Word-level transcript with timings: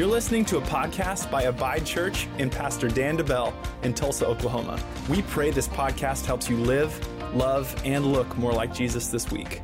You're 0.00 0.08
listening 0.08 0.46
to 0.46 0.56
a 0.56 0.62
podcast 0.62 1.30
by 1.30 1.42
Abide 1.42 1.84
Church 1.84 2.26
and 2.38 2.50
Pastor 2.50 2.88
Dan 2.88 3.18
DeBell 3.18 3.52
in 3.82 3.92
Tulsa, 3.92 4.26
Oklahoma. 4.26 4.82
We 5.10 5.20
pray 5.20 5.50
this 5.50 5.68
podcast 5.68 6.24
helps 6.24 6.48
you 6.48 6.56
live, 6.56 7.06
love, 7.36 7.78
and 7.84 8.06
look 8.06 8.34
more 8.38 8.50
like 8.50 8.72
Jesus 8.72 9.08
this 9.08 9.30
week. 9.30 9.60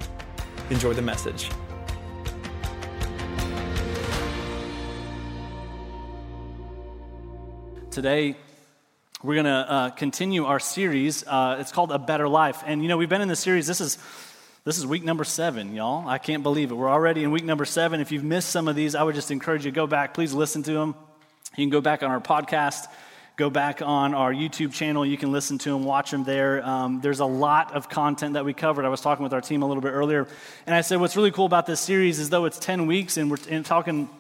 Enjoy 0.69 0.93
the 0.93 1.01
message. 1.01 1.49
Today, 7.91 8.37
we're 9.23 9.37
going 9.37 9.47
to 9.47 9.51
uh, 9.51 9.91
continue 9.93 10.45
our 10.45 10.61
series. 10.61 11.27
Uh, 11.27 11.57
it's 11.61 11.73
called 11.73 11.91
A 11.93 11.99
Better 11.99 12.29
Life. 12.29 12.63
And, 12.67 12.83
you 12.83 12.89
know, 12.89 12.99
we've 12.99 13.09
been 13.09 13.23
in 13.23 13.29
this 13.29 13.41
series. 13.41 13.67
This 13.67 13.81
is. 13.81 13.97
This 14.67 14.79
is 14.79 14.85
week 14.85 15.05
number 15.05 15.23
seven, 15.23 15.77
y'all. 15.77 16.09
I 16.09 16.19
can't 16.19 16.43
believe 16.43 16.73
it. 16.73 16.75
We're 16.75 16.91
already 16.91 17.23
in 17.23 17.31
week 17.31 17.45
number 17.45 17.65
seven. 17.65 18.01
If 18.01 18.11
you've 18.11 18.25
missed 18.25 18.49
some 18.49 18.67
of 18.67 18.75
these, 18.75 18.97
I 18.97 19.05
would 19.05 19.15
just 19.15 19.31
encourage 19.31 19.65
you 19.65 19.71
to 19.71 19.75
go 19.77 19.87
back. 19.87 20.13
Please 20.13 20.35
listen 20.35 20.65
to 20.65 20.73
them. 20.73 20.97
You 21.57 21.63
can 21.63 21.71
go 21.71 21.81
back 21.81 22.03
on 22.03 22.11
our 22.11 22.21
podcast, 22.21 22.87
go 23.37 23.49
back 23.49 23.81
on 23.81 24.13
our 24.13 24.33
YouTube 24.33 24.73
channel. 24.73 25.07
You 25.07 25.17
can 25.17 25.31
listen 25.31 25.59
to 25.59 25.71
them, 25.71 25.85
watch 25.85 26.11
them 26.11 26.25
there. 26.25 26.67
Um, 26.67 27.01
there's 27.01 27.21
a 27.21 27.27
lot 27.27 27.77
of 27.77 27.89
content 27.89 28.35
that 28.35 28.45
we 28.45 28.55
covered. 28.55 28.85
I 28.85 28.89
was 28.89 29.01
talking 29.01 29.23
with 29.23 29.33
our 29.33 29.41
team 29.41 29.63
a 29.63 29.69
little 29.69 29.81
bit 29.81 29.91
earlier, 29.91 30.27
and 30.67 30.75
I 30.75 30.81
said, 30.81 30.99
What's 30.99 31.17
really 31.17 31.31
cool 31.31 31.47
about 31.47 31.67
this 31.67 31.79
series 31.79 32.19
is 32.19 32.31
though 32.31 32.45
it's 32.45 32.59
10 32.59 32.87
weeks 32.89 33.19
and 33.19 33.31
we're 33.31 33.63
talking 33.63 34.11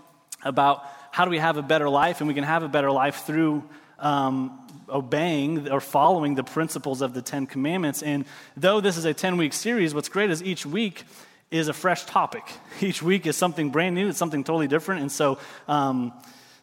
about 0.44 0.84
how 1.10 1.24
do 1.24 1.32
we 1.32 1.38
have 1.38 1.56
a 1.56 1.62
better 1.62 1.88
life, 1.88 2.20
and 2.20 2.28
we 2.28 2.34
can 2.34 2.44
have 2.44 2.62
a 2.62 2.68
better 2.68 2.92
life 2.92 3.26
through. 3.26 3.64
Um, 3.98 4.60
obeying 4.88 5.70
or 5.70 5.80
following 5.80 6.34
the 6.34 6.44
principles 6.44 7.02
of 7.02 7.14
the 7.14 7.22
Ten 7.22 7.46
Commandments. 7.46 8.02
And 8.02 8.24
though 8.56 8.80
this 8.80 8.96
is 8.96 9.04
a 9.04 9.14
10 9.14 9.36
week 9.36 9.52
series, 9.52 9.94
what's 9.94 10.08
great 10.08 10.30
is 10.30 10.42
each 10.42 10.66
week 10.66 11.04
is 11.50 11.68
a 11.68 11.72
fresh 11.72 12.04
topic. 12.04 12.42
Each 12.80 13.02
week 13.02 13.26
is 13.26 13.36
something 13.36 13.70
brand 13.70 13.94
new, 13.94 14.08
it's 14.08 14.18
something 14.18 14.42
totally 14.42 14.66
different. 14.66 15.02
And 15.02 15.12
so 15.12 15.38
um, 15.68 16.12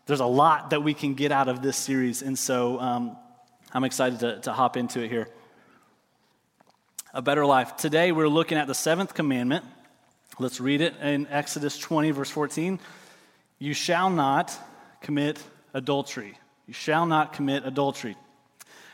there's 0.06 0.20
a 0.20 0.26
lot 0.26 0.72
that 0.72 0.84
we 0.84 0.94
can 0.94 1.14
get 1.14 1.32
out 1.32 1.48
of 1.48 1.62
this 1.62 1.78
series. 1.78 2.22
And 2.22 2.38
so 2.38 2.80
um, 2.80 3.18
I'm 3.72 3.86
excited 3.86 4.20
to, 4.20 4.40
to 4.42 4.52
hop 4.52 4.76
into 4.76 5.02
it 5.02 5.10
here. 5.10 5.30
A 7.14 7.22
better 7.22 7.46
life. 7.46 7.78
Today 7.78 8.12
we're 8.12 8.28
looking 8.28 8.58
at 8.58 8.68
the 8.68 8.76
seventh 8.76 9.14
commandment. 9.14 9.64
Let's 10.40 10.60
read 10.60 10.82
it 10.82 10.96
in 11.02 11.28
Exodus 11.28 11.78
20, 11.78 12.12
verse 12.12 12.30
14. 12.30 12.80
You 13.60 13.74
shall 13.74 14.10
not 14.10 14.58
commit 15.02 15.42
adultery. 15.74 16.38
You 16.68 16.74
shall 16.74 17.06
not 17.06 17.34
commit 17.34 17.66
adultery. 17.66 18.16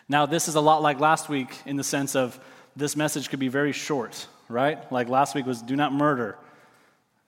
Now, 0.07 0.25
this 0.25 0.47
is 0.47 0.55
a 0.55 0.61
lot 0.61 0.81
like 0.81 0.99
last 0.99 1.29
week 1.29 1.55
in 1.65 1.75
the 1.75 1.83
sense 1.83 2.15
of 2.15 2.39
this 2.75 2.95
message 2.95 3.29
could 3.29 3.39
be 3.39 3.47
very 3.47 3.73
short, 3.73 4.27
right? 4.47 4.91
Like 4.91 5.07
last 5.07 5.35
week 5.35 5.45
was 5.45 5.61
do 5.61 5.75
not 5.75 5.93
murder. 5.93 6.37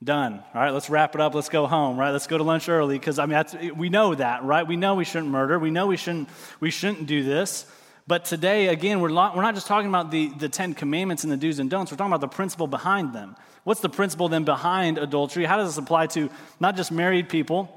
Done. 0.03 0.43
All 0.55 0.61
right, 0.61 0.71
let's 0.71 0.89
wrap 0.89 1.13
it 1.13 1.21
up. 1.21 1.35
Let's 1.35 1.49
go 1.49 1.67
home, 1.67 1.95
right? 1.95 2.09
Let's 2.09 2.25
go 2.25 2.39
to 2.39 2.43
lunch 2.43 2.69
early 2.69 2.97
because 2.97 3.19
I 3.19 3.27
mean 3.27 3.77
we 3.77 3.89
know 3.89 4.15
that, 4.15 4.43
right? 4.43 4.65
We 4.65 4.75
know 4.75 4.95
we 4.95 5.05
shouldn't 5.05 5.31
murder. 5.31 5.59
We 5.59 5.69
know 5.69 5.85
we 5.85 5.97
shouldn't 5.97 6.27
we 6.59 6.71
shouldn't 6.71 7.05
do 7.05 7.21
this. 7.23 7.67
But 8.07 8.25
today, 8.25 8.67
again, 8.67 8.99
we're 8.99 9.09
not, 9.09 9.35
we're 9.35 9.43
not 9.43 9.53
just 9.53 9.67
talking 9.67 9.87
about 9.87 10.09
the, 10.09 10.29
the 10.29 10.49
Ten 10.49 10.73
Commandments 10.73 11.23
and 11.23 11.31
the 11.31 11.37
do's 11.37 11.59
and 11.59 11.69
don'ts. 11.69 11.91
We're 11.91 11.97
talking 11.97 12.11
about 12.11 12.21
the 12.21 12.35
principle 12.35 12.67
behind 12.67 13.13
them. 13.13 13.35
What's 13.63 13.79
the 13.79 13.89
principle 13.89 14.27
then 14.27 14.43
behind 14.43 14.97
adultery? 14.97 15.45
How 15.45 15.57
does 15.57 15.69
this 15.69 15.77
apply 15.77 16.07
to 16.07 16.29
not 16.59 16.75
just 16.75 16.91
married 16.91 17.29
people, 17.29 17.69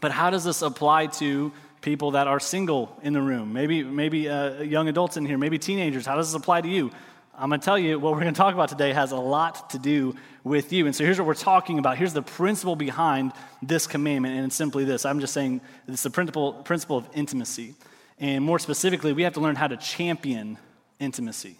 but 0.00 0.10
how 0.10 0.30
does 0.30 0.44
this 0.44 0.60
apply 0.62 1.06
to 1.06 1.52
people 1.80 2.12
that 2.12 2.26
are 2.26 2.40
single 2.40 2.96
in 3.02 3.12
the 3.12 3.22
room, 3.22 3.52
maybe, 3.52 3.82
maybe 3.82 4.28
uh, 4.28 4.62
young 4.62 4.88
adults 4.88 5.16
in 5.16 5.24
here, 5.24 5.38
maybe 5.38 5.58
teenagers. 5.58 6.06
How 6.06 6.16
does 6.16 6.32
this 6.32 6.40
apply 6.40 6.60
to 6.60 6.68
you? 6.68 6.90
I'm 7.36 7.48
going 7.48 7.60
to 7.60 7.64
tell 7.64 7.78
you 7.78 7.98
what 7.98 8.12
we're 8.12 8.20
going 8.20 8.34
to 8.34 8.38
talk 8.38 8.52
about 8.52 8.68
today 8.68 8.92
has 8.92 9.12
a 9.12 9.16
lot 9.16 9.70
to 9.70 9.78
do 9.78 10.14
with 10.44 10.74
you. 10.74 10.84
And 10.84 10.94
so 10.94 11.04
here's 11.04 11.18
what 11.18 11.26
we're 11.26 11.34
talking 11.34 11.78
about. 11.78 11.96
Here's 11.96 12.12
the 12.12 12.22
principle 12.22 12.76
behind 12.76 13.32
this 13.62 13.86
commandment, 13.86 14.36
and 14.36 14.44
it's 14.46 14.56
simply 14.56 14.84
this. 14.84 15.06
I'm 15.06 15.20
just 15.20 15.32
saying 15.32 15.62
it's 15.88 16.02
the 16.02 16.10
principle, 16.10 16.52
principle 16.52 16.98
of 16.98 17.08
intimacy. 17.14 17.74
And 18.18 18.44
more 18.44 18.58
specifically, 18.58 19.14
we 19.14 19.22
have 19.22 19.32
to 19.34 19.40
learn 19.40 19.56
how 19.56 19.68
to 19.68 19.78
champion 19.78 20.58
intimacy. 20.98 21.56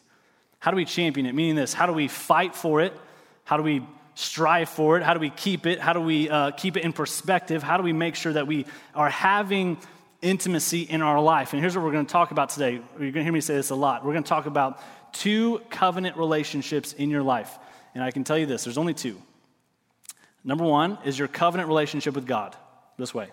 How 0.59 0.71
do 0.71 0.77
we 0.77 0.85
champion 0.85 1.25
it? 1.25 1.35
Meaning 1.35 1.57
this, 1.57 1.73
how 1.73 1.87
do 1.87 1.95
we 1.95 2.09
fight 2.09 2.55
for 2.55 2.83
it? 2.83 2.93
How 3.45 3.57
do 3.57 3.63
we 3.63 3.83
strive 4.15 4.69
for 4.69 4.99
it? 4.99 5.03
How 5.03 5.15
do 5.15 5.21
we 5.21 5.31
keep 5.31 5.65
it? 5.65 5.81
How 5.81 5.95
do 5.95 6.01
we 6.01 6.29
uh, 6.29 6.51
keep 6.51 6.77
it 6.77 6.85
in 6.85 6.93
perspective? 6.93 7.63
How 7.63 7.79
do 7.79 7.83
we 7.83 7.95
make 7.95 8.17
sure 8.17 8.35
that 8.35 8.47
we 8.47 8.67
are 8.95 9.09
having 9.09 9.79
intimacy 10.23 10.83
in 10.83 11.03
our 11.03 11.21
life. 11.21 11.53
And 11.53 11.61
here's 11.61 11.77
what 11.77 11.85
we're 11.85 11.93
going 11.93 12.07
to 12.07 12.13
talk 12.13 12.31
about 12.31 12.51
today. 12.51 12.73
You're 12.73 12.83
going 12.99 13.13
to 13.13 13.23
hear 13.23 13.33
me 13.33 13.41
say 13.41 13.55
this 13.55 13.71
a 13.71 13.75
lot. 13.75 14.05
We're 14.05 14.13
going 14.13 14.25
to 14.25 14.29
talk 14.29 14.47
about 14.47 14.81
two 15.13 15.61
covenant 15.71 16.17
relationships 16.17 16.93
in 16.93 17.11
your 17.11 17.23
life. 17.23 17.59
And 17.95 18.05
I 18.05 18.11
can 18.11 18.25
tell 18.25 18.39
you 18.39 18.47
this 18.47 18.65
there's 18.65 18.79
only 18.79 18.95
two. 18.95 19.21
Number 20.45 20.65
one 20.65 20.99
is 21.05 21.19
your 21.19 21.29
covenant 21.29 21.69
relationship 21.69 22.15
with 22.15 22.27
God, 22.27 22.57
this 22.97 23.15
way. 23.15 23.29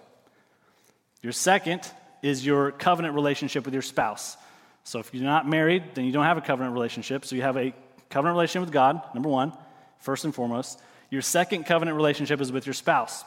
Your 1.22 1.32
second 1.32 1.90
is 2.22 2.46
your 2.46 2.72
covenant 2.72 3.16
relationship 3.16 3.66
with 3.66 3.74
your 3.74 3.82
spouse. 3.82 4.38
So 4.84 5.00
if 5.00 5.14
you're 5.14 5.24
not 5.24 5.48
married, 5.48 5.84
then 5.94 6.06
you 6.06 6.12
don't 6.12 6.26
have 6.26 6.38
a 6.38 6.42
covenant 6.42 6.74
relationship. 6.74 7.26
So 7.26 7.36
you 7.36 7.42
have 7.42 7.58
a 7.58 7.74
covenant 8.10 8.36
relationship 8.36 8.68
with 8.68 8.74
God, 8.74 9.02
number 9.14 9.30
one, 9.30 9.54
first 10.00 10.26
and 10.26 10.34
foremost. 10.34 10.82
Your 11.10 11.22
second 11.22 11.66
covenant 11.66 11.96
relationship 11.96 12.42
is 12.42 12.52
with 12.52 12.66
your 12.66 12.74
spouse. 12.74 13.24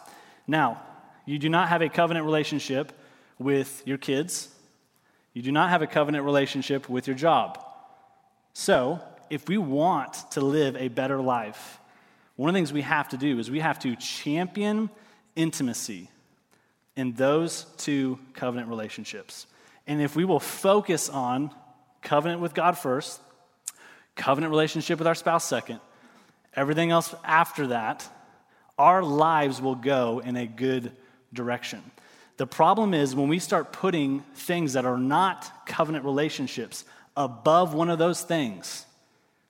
Now, 0.46 0.82
you 1.26 1.38
do 1.38 1.48
not 1.48 1.68
have 1.68 1.82
a 1.82 1.88
covenant 1.88 2.26
relationship 2.26 2.92
with 3.40 3.82
your 3.86 3.98
kids. 3.98 4.48
You 5.32 5.42
do 5.42 5.50
not 5.50 5.70
have 5.70 5.82
a 5.82 5.86
covenant 5.88 6.24
relationship 6.24 6.88
with 6.88 7.08
your 7.08 7.16
job. 7.16 7.58
So, 8.52 9.00
if 9.30 9.48
we 9.48 9.58
want 9.58 10.14
to 10.32 10.40
live 10.40 10.76
a 10.76 10.88
better 10.88 11.20
life, 11.20 11.80
one 12.36 12.50
of 12.50 12.54
the 12.54 12.58
things 12.58 12.72
we 12.72 12.82
have 12.82 13.08
to 13.10 13.16
do 13.16 13.38
is 13.38 13.50
we 13.50 13.60
have 13.60 13.78
to 13.80 13.96
champion 13.96 14.90
intimacy 15.36 16.08
in 16.96 17.12
those 17.12 17.64
two 17.78 18.18
covenant 18.34 18.68
relationships. 18.68 19.46
And 19.86 20.02
if 20.02 20.14
we 20.14 20.24
will 20.24 20.40
focus 20.40 21.08
on 21.08 21.50
covenant 22.02 22.40
with 22.40 22.54
God 22.54 22.76
first, 22.76 23.20
covenant 24.16 24.50
relationship 24.50 24.98
with 24.98 25.06
our 25.06 25.14
spouse 25.14 25.44
second, 25.44 25.80
everything 26.54 26.90
else 26.90 27.14
after 27.24 27.68
that, 27.68 28.06
our 28.78 29.02
lives 29.02 29.62
will 29.62 29.76
go 29.76 30.18
in 30.18 30.36
a 30.36 30.46
good 30.46 30.92
direction. 31.32 31.82
The 32.40 32.46
problem 32.46 32.94
is 32.94 33.14
when 33.14 33.28
we 33.28 33.38
start 33.38 33.70
putting 33.70 34.20
things 34.34 34.72
that 34.72 34.86
are 34.86 34.96
not 34.96 35.66
covenant 35.66 36.06
relationships 36.06 36.86
above 37.14 37.74
one 37.74 37.90
of 37.90 37.98
those 37.98 38.22
things, 38.22 38.86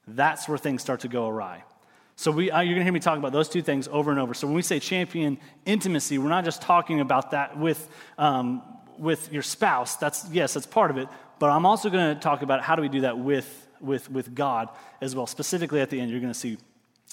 that's 0.08 0.48
where 0.48 0.58
things 0.58 0.82
start 0.82 0.98
to 1.02 1.08
go 1.08 1.28
awry. 1.28 1.62
So 2.16 2.32
we, 2.32 2.50
uh, 2.50 2.62
you're 2.62 2.74
going 2.74 2.80
to 2.80 2.82
hear 2.82 2.92
me 2.92 2.98
talk 2.98 3.16
about 3.16 3.30
those 3.30 3.48
two 3.48 3.62
things 3.62 3.86
over 3.86 4.10
and 4.10 4.18
over. 4.18 4.34
So 4.34 4.48
when 4.48 4.56
we 4.56 4.62
say 4.62 4.80
champion 4.80 5.38
intimacy, 5.64 6.18
we're 6.18 6.30
not 6.30 6.44
just 6.44 6.62
talking 6.62 6.98
about 6.98 7.30
that 7.30 7.56
with, 7.56 7.88
um, 8.18 8.60
with 8.98 9.32
your 9.32 9.42
spouse. 9.42 9.94
That's 9.94 10.28
yes, 10.32 10.54
that's 10.54 10.66
part 10.66 10.90
of 10.90 10.98
it. 10.98 11.06
But 11.38 11.50
I'm 11.50 11.66
also 11.66 11.90
going 11.90 12.16
to 12.16 12.20
talk 12.20 12.42
about 12.42 12.60
how 12.60 12.74
do 12.74 12.82
we 12.82 12.88
do 12.88 13.02
that 13.02 13.16
with, 13.16 13.68
with, 13.80 14.10
with 14.10 14.34
God 14.34 14.68
as 15.00 15.14
well. 15.14 15.28
Specifically 15.28 15.80
at 15.80 15.90
the 15.90 16.00
end, 16.00 16.10
you're 16.10 16.18
going 16.18 16.32
to 16.32 16.38
see. 16.38 16.58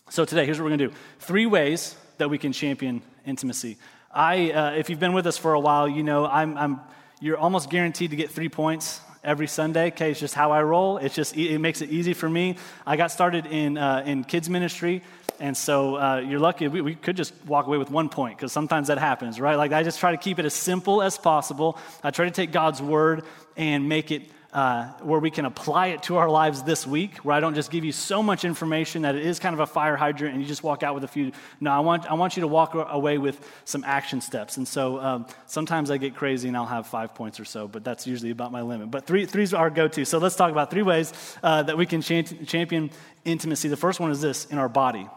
So 0.10 0.26
today, 0.26 0.44
here's 0.44 0.58
what 0.58 0.64
we're 0.64 0.76
going 0.76 0.80
to 0.80 0.88
do: 0.88 0.94
three 1.20 1.46
ways 1.46 1.96
that 2.18 2.32
we 2.32 2.40
can 2.40 2.52
champion 2.52 3.04
intimacy. 3.28 3.78
I, 4.18 4.50
uh, 4.50 4.72
if 4.72 4.90
you've 4.90 5.00
been 5.00 5.14
with 5.14 5.28
us 5.28 5.38
for 5.38 5.54
a 5.54 5.60
while, 5.60 5.88
you 5.88 6.02
know 6.02 6.26
I'm, 6.26 6.58
I'm, 6.58 6.80
you're 7.22 7.38
almost 7.38 7.70
guaranteed 7.70 8.10
to 8.10 8.16
get 8.16 8.32
three 8.32 8.50
points 8.50 9.00
every 9.24 9.46
Sunday. 9.46 9.90
Okay, 9.90 10.10
it's 10.10 10.20
just 10.20 10.34
how 10.34 10.52
I 10.52 10.64
roll. 10.64 10.98
It's 10.98 11.14
just 11.14 11.38
it 11.38 11.60
makes 11.60 11.82
it 11.82 11.92
easy 11.92 12.16
for 12.16 12.28
me. 12.28 12.58
I 12.84 12.98
got 12.98 13.12
started 13.12 13.46
in 13.46 13.78
uh, 13.78 14.02
in 14.08 14.24
kids 14.24 14.50
ministry, 14.50 15.04
and 15.40 15.56
so 15.56 15.98
uh, 15.98 16.18
you're 16.28 16.40
lucky. 16.40 16.68
We, 16.68 16.82
we, 16.82 16.96
could 16.96 17.16
just 17.16 17.32
walk 17.46 17.68
away 17.68 17.78
with 17.78 17.92
one 17.92 18.10
point 18.10 18.40
because 18.40 18.52
sometimes 18.52 18.88
that 18.88 18.98
happens, 18.98 19.40
right? 19.40 19.56
Like 19.56 19.72
I 19.72 19.84
just 19.84 20.00
try 20.00 20.10
to 20.10 20.18
keep 20.18 20.40
it 20.40 20.46
as 20.46 20.56
simple 20.56 21.04
as 21.04 21.20
possible. 21.20 21.78
I 22.04 22.10
try 22.10 22.26
to 22.26 22.32
take 22.32 22.52
God's 22.52 22.82
word 22.82 23.24
and 23.56 23.88
make 23.88 24.10
it 24.10 24.24
uh, 24.54 24.86
where 25.02 25.20
we 25.20 25.30
can 25.30 25.46
apply 25.46 25.88
it 25.88 26.04
to 26.04 26.18
our 26.18 26.30
lives 26.30 26.64
this 26.64 26.88
week, 26.88 27.18
where 27.18 27.36
I 27.36 27.40
don't 27.40 27.54
just 27.54 27.70
give 27.70 27.84
you 27.84 27.92
so 27.92 28.24
much 28.24 28.46
information 28.46 29.02
that 29.02 29.16
it 29.16 29.26
is 29.26 29.40
kind 29.40 29.54
of 29.54 29.60
a 29.60 29.68
fire 29.68 29.96
hydrant 29.96 30.34
and 30.34 30.42
you 30.42 30.48
just 30.48 30.64
walk 30.64 30.84
out 30.84 30.96
with 30.96 31.04
a 31.04 31.08
few. 31.08 31.32
No, 31.60 31.72
I 31.72 31.80
want, 31.80 32.10
I 32.10 32.14
want 32.14 32.38
you 32.38 32.42
to 32.42 32.48
walk 32.48 32.74
away 32.74 33.18
with 33.18 33.40
some 33.66 33.84
action 33.84 34.22
steps. 34.22 34.58
And 34.58 34.68
so 34.68 35.00
um, 35.00 35.28
sometimes 35.46 35.92
I 35.92 35.98
get 35.98 36.16
crazy 36.16 36.48
and 36.48 36.56
I'll 36.56 36.66
have 36.66 36.88
five 36.88 37.14
points 37.14 37.40
or 37.40 37.46
so, 37.46 37.68
but 37.68 37.84
that's 37.84 38.08
usually 38.08 38.32
about 38.32 38.52
my 38.52 38.62
limit. 38.62 38.90
But 38.90 39.06
three, 39.06 39.26
three's 39.26 39.54
our 39.54 39.70
go 39.70 39.88
to. 39.90 40.06
So 40.06 40.18
let's 40.18 40.36
talk 40.36 40.52
about 40.52 40.72
three 40.72 40.84
ways 40.84 41.14
uh, 41.44 41.64
that 41.64 41.78
we 41.78 41.86
can 41.86 42.02
champion 42.02 42.90
intimacy. 43.26 43.68
The 43.68 43.78
first 43.78 44.00
one 44.00 44.12
is 44.12 44.22
this 44.22 44.46
in 44.46 44.58
our 44.58 44.70
body. 44.70 45.08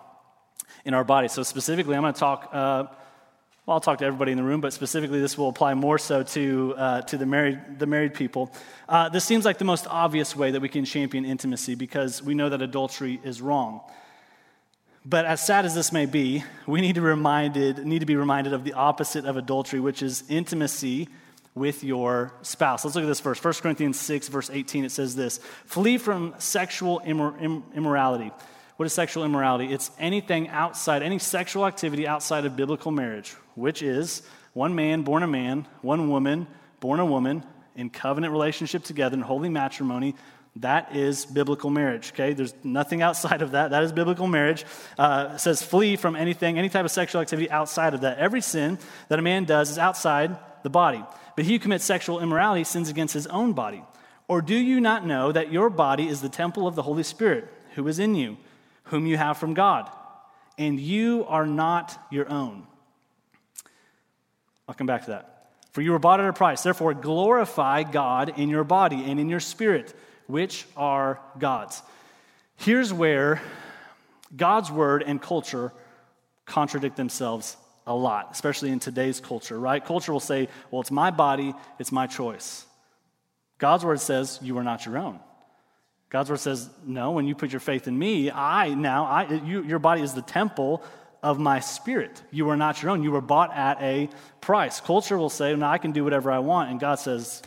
In 0.84 0.94
our 0.94 1.04
body. 1.04 1.28
So 1.28 1.42
specifically, 1.44 1.94
I'm 1.94 2.02
going 2.02 2.14
to 2.14 2.20
talk. 2.20 2.50
Uh, 2.52 2.84
well, 3.70 3.76
I'll 3.76 3.80
talk 3.80 3.98
to 3.98 4.04
everybody 4.04 4.32
in 4.32 4.36
the 4.36 4.42
room, 4.42 4.60
but 4.60 4.72
specifically, 4.72 5.20
this 5.20 5.38
will 5.38 5.48
apply 5.48 5.74
more 5.74 5.96
so 5.96 6.24
to, 6.24 6.74
uh, 6.76 7.02
to 7.02 7.16
the, 7.16 7.24
married, 7.24 7.78
the 7.78 7.86
married 7.86 8.14
people. 8.14 8.50
Uh, 8.88 9.08
this 9.08 9.24
seems 9.24 9.44
like 9.44 9.58
the 9.58 9.64
most 9.64 9.86
obvious 9.88 10.34
way 10.34 10.50
that 10.50 10.60
we 10.60 10.68
can 10.68 10.84
champion 10.84 11.24
intimacy 11.24 11.76
because 11.76 12.20
we 12.20 12.34
know 12.34 12.48
that 12.48 12.62
adultery 12.62 13.20
is 13.22 13.40
wrong. 13.40 13.80
But 15.04 15.24
as 15.24 15.46
sad 15.46 15.66
as 15.66 15.76
this 15.76 15.92
may 15.92 16.06
be, 16.06 16.42
we 16.66 16.80
need 16.80 16.96
to, 16.96 17.00
reminded, 17.00 17.86
need 17.86 18.00
to 18.00 18.06
be 18.06 18.16
reminded 18.16 18.54
of 18.54 18.64
the 18.64 18.72
opposite 18.72 19.24
of 19.24 19.36
adultery, 19.36 19.78
which 19.78 20.02
is 20.02 20.24
intimacy 20.28 21.08
with 21.54 21.84
your 21.84 22.32
spouse. 22.42 22.84
Let's 22.84 22.96
look 22.96 23.04
at 23.04 23.06
this 23.06 23.20
verse. 23.20 23.38
1 23.42 23.54
Corinthians 23.62 24.00
6, 24.00 24.26
verse 24.30 24.50
18, 24.52 24.84
it 24.84 24.90
says 24.90 25.14
this 25.14 25.38
Flee 25.66 25.96
from 25.96 26.34
sexual 26.38 27.02
immor- 27.06 27.62
immorality. 27.72 28.32
What 28.80 28.86
is 28.86 28.94
sexual 28.94 29.24
immorality? 29.24 29.74
It's 29.74 29.90
anything 29.98 30.48
outside, 30.48 31.02
any 31.02 31.18
sexual 31.18 31.66
activity 31.66 32.08
outside 32.08 32.46
of 32.46 32.56
biblical 32.56 32.90
marriage, 32.90 33.32
which 33.54 33.82
is 33.82 34.22
one 34.54 34.74
man 34.74 35.02
born 35.02 35.22
a 35.22 35.26
man, 35.26 35.66
one 35.82 36.08
woman 36.08 36.46
born 36.80 36.98
a 36.98 37.04
woman, 37.04 37.44
in 37.76 37.90
covenant 37.90 38.32
relationship 38.32 38.82
together 38.82 39.18
in 39.18 39.20
holy 39.20 39.50
matrimony. 39.50 40.14
That 40.56 40.96
is 40.96 41.26
biblical 41.26 41.68
marriage, 41.68 42.12
okay? 42.14 42.32
There's 42.32 42.54
nothing 42.64 43.02
outside 43.02 43.42
of 43.42 43.50
that. 43.50 43.68
That 43.68 43.82
is 43.82 43.92
biblical 43.92 44.26
marriage. 44.26 44.64
Uh, 44.96 45.36
says, 45.36 45.62
flee 45.62 45.96
from 45.96 46.16
anything, 46.16 46.58
any 46.58 46.70
type 46.70 46.86
of 46.86 46.90
sexual 46.90 47.20
activity 47.20 47.50
outside 47.50 47.92
of 47.92 48.00
that. 48.00 48.16
Every 48.16 48.40
sin 48.40 48.78
that 49.08 49.18
a 49.18 49.22
man 49.22 49.44
does 49.44 49.68
is 49.68 49.76
outside 49.76 50.38
the 50.62 50.70
body. 50.70 51.04
But 51.36 51.44
he 51.44 51.52
who 51.52 51.58
commits 51.58 51.84
sexual 51.84 52.20
immorality 52.20 52.64
sins 52.64 52.88
against 52.88 53.12
his 53.12 53.26
own 53.26 53.52
body. 53.52 53.84
Or 54.26 54.40
do 54.40 54.56
you 54.56 54.80
not 54.80 55.04
know 55.04 55.32
that 55.32 55.52
your 55.52 55.68
body 55.68 56.08
is 56.08 56.22
the 56.22 56.30
temple 56.30 56.66
of 56.66 56.76
the 56.76 56.82
Holy 56.82 57.02
Spirit, 57.02 57.46
who 57.74 57.86
is 57.86 57.98
in 57.98 58.14
you, 58.14 58.38
whom 58.90 59.06
you 59.06 59.16
have 59.16 59.38
from 59.38 59.54
God, 59.54 59.90
and 60.58 60.78
you 60.78 61.24
are 61.28 61.46
not 61.46 61.98
your 62.10 62.28
own? 62.28 62.66
I'll 64.68 64.74
come 64.74 64.86
back 64.86 65.04
to 65.06 65.10
that. 65.12 65.52
For 65.72 65.80
you 65.82 65.92
were 65.92 65.98
bought 65.98 66.20
at 66.20 66.28
a 66.28 66.32
price. 66.32 66.62
Therefore, 66.62 66.94
glorify 66.94 67.84
God 67.84 68.38
in 68.38 68.48
your 68.48 68.64
body 68.64 69.04
and 69.04 69.18
in 69.18 69.28
your 69.28 69.40
spirit, 69.40 69.94
which 70.26 70.66
are 70.76 71.20
God's. 71.38 71.82
Here's 72.56 72.92
where 72.92 73.40
God's 74.36 74.70
word 74.70 75.02
and 75.06 75.22
culture 75.22 75.72
contradict 76.44 76.96
themselves 76.96 77.56
a 77.86 77.94
lot, 77.94 78.28
especially 78.32 78.70
in 78.70 78.80
today's 78.80 79.20
culture, 79.20 79.58
right? 79.58 79.84
Culture 79.84 80.12
will 80.12 80.20
say, 80.20 80.48
well, 80.70 80.80
it's 80.80 80.90
my 80.90 81.10
body, 81.10 81.54
it's 81.78 81.92
my 81.92 82.06
choice. 82.06 82.66
God's 83.58 83.84
word 83.84 84.00
says, 84.00 84.38
you 84.42 84.58
are 84.58 84.64
not 84.64 84.86
your 84.86 84.98
own. 84.98 85.20
God's 86.10 86.28
word 86.28 86.40
says, 86.40 86.68
no, 86.84 87.12
when 87.12 87.26
you 87.26 87.36
put 87.36 87.52
your 87.52 87.60
faith 87.60 87.86
in 87.86 87.96
me, 87.96 88.30
I 88.30 88.74
now, 88.74 89.04
I, 89.04 89.32
you, 89.32 89.62
your 89.62 89.78
body 89.78 90.02
is 90.02 90.12
the 90.12 90.22
temple 90.22 90.82
of 91.22 91.38
my 91.38 91.60
spirit. 91.60 92.20
You 92.32 92.48
are 92.50 92.56
not 92.56 92.82
your 92.82 92.90
own. 92.90 93.02
You 93.02 93.12
were 93.12 93.20
bought 93.20 93.56
at 93.56 93.80
a 93.80 94.08
price. 94.40 94.80
Culture 94.80 95.16
will 95.16 95.30
say, 95.30 95.54
no, 95.54 95.66
I 95.66 95.78
can 95.78 95.92
do 95.92 96.02
whatever 96.02 96.32
I 96.32 96.40
want. 96.40 96.70
And 96.70 96.80
God 96.80 96.96
says, 96.96 97.42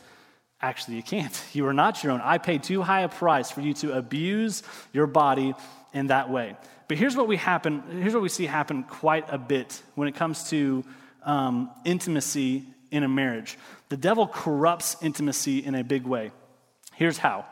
actually, 0.61 0.95
you 0.95 1.03
can't. 1.03 1.43
You 1.53 1.67
are 1.67 1.73
not 1.73 2.03
your 2.03 2.13
own. 2.13 2.21
I 2.21 2.37
paid 2.37 2.63
too 2.63 2.81
high 2.81 3.01
a 3.01 3.09
price 3.09 3.51
for 3.51 3.61
you 3.61 3.73
to 3.75 3.93
abuse 3.93 4.63
your 4.93 5.07
body 5.07 5.53
in 5.93 6.07
that 6.07 6.29
way. 6.29 6.55
But 6.87 6.97
here's 6.97 7.15
what 7.15 7.27
we 7.27 7.35
happen. 7.35 7.83
Here's 8.01 8.13
what 8.13 8.23
we 8.23 8.29
see 8.29 8.45
happen 8.45 8.83
quite 8.83 9.25
a 9.27 9.37
bit 9.37 9.81
when 9.95 10.07
it 10.07 10.15
comes 10.15 10.49
to 10.51 10.83
um, 11.23 11.69
intimacy 11.83 12.65
in 12.91 13.03
a 13.03 13.09
marriage. 13.09 13.57
The 13.89 13.97
devil 13.97 14.27
corrupts 14.27 14.95
intimacy 15.01 15.59
in 15.59 15.75
a 15.75 15.83
big 15.83 16.05
way. 16.05 16.31
Here's 16.93 17.17
how. 17.17 17.45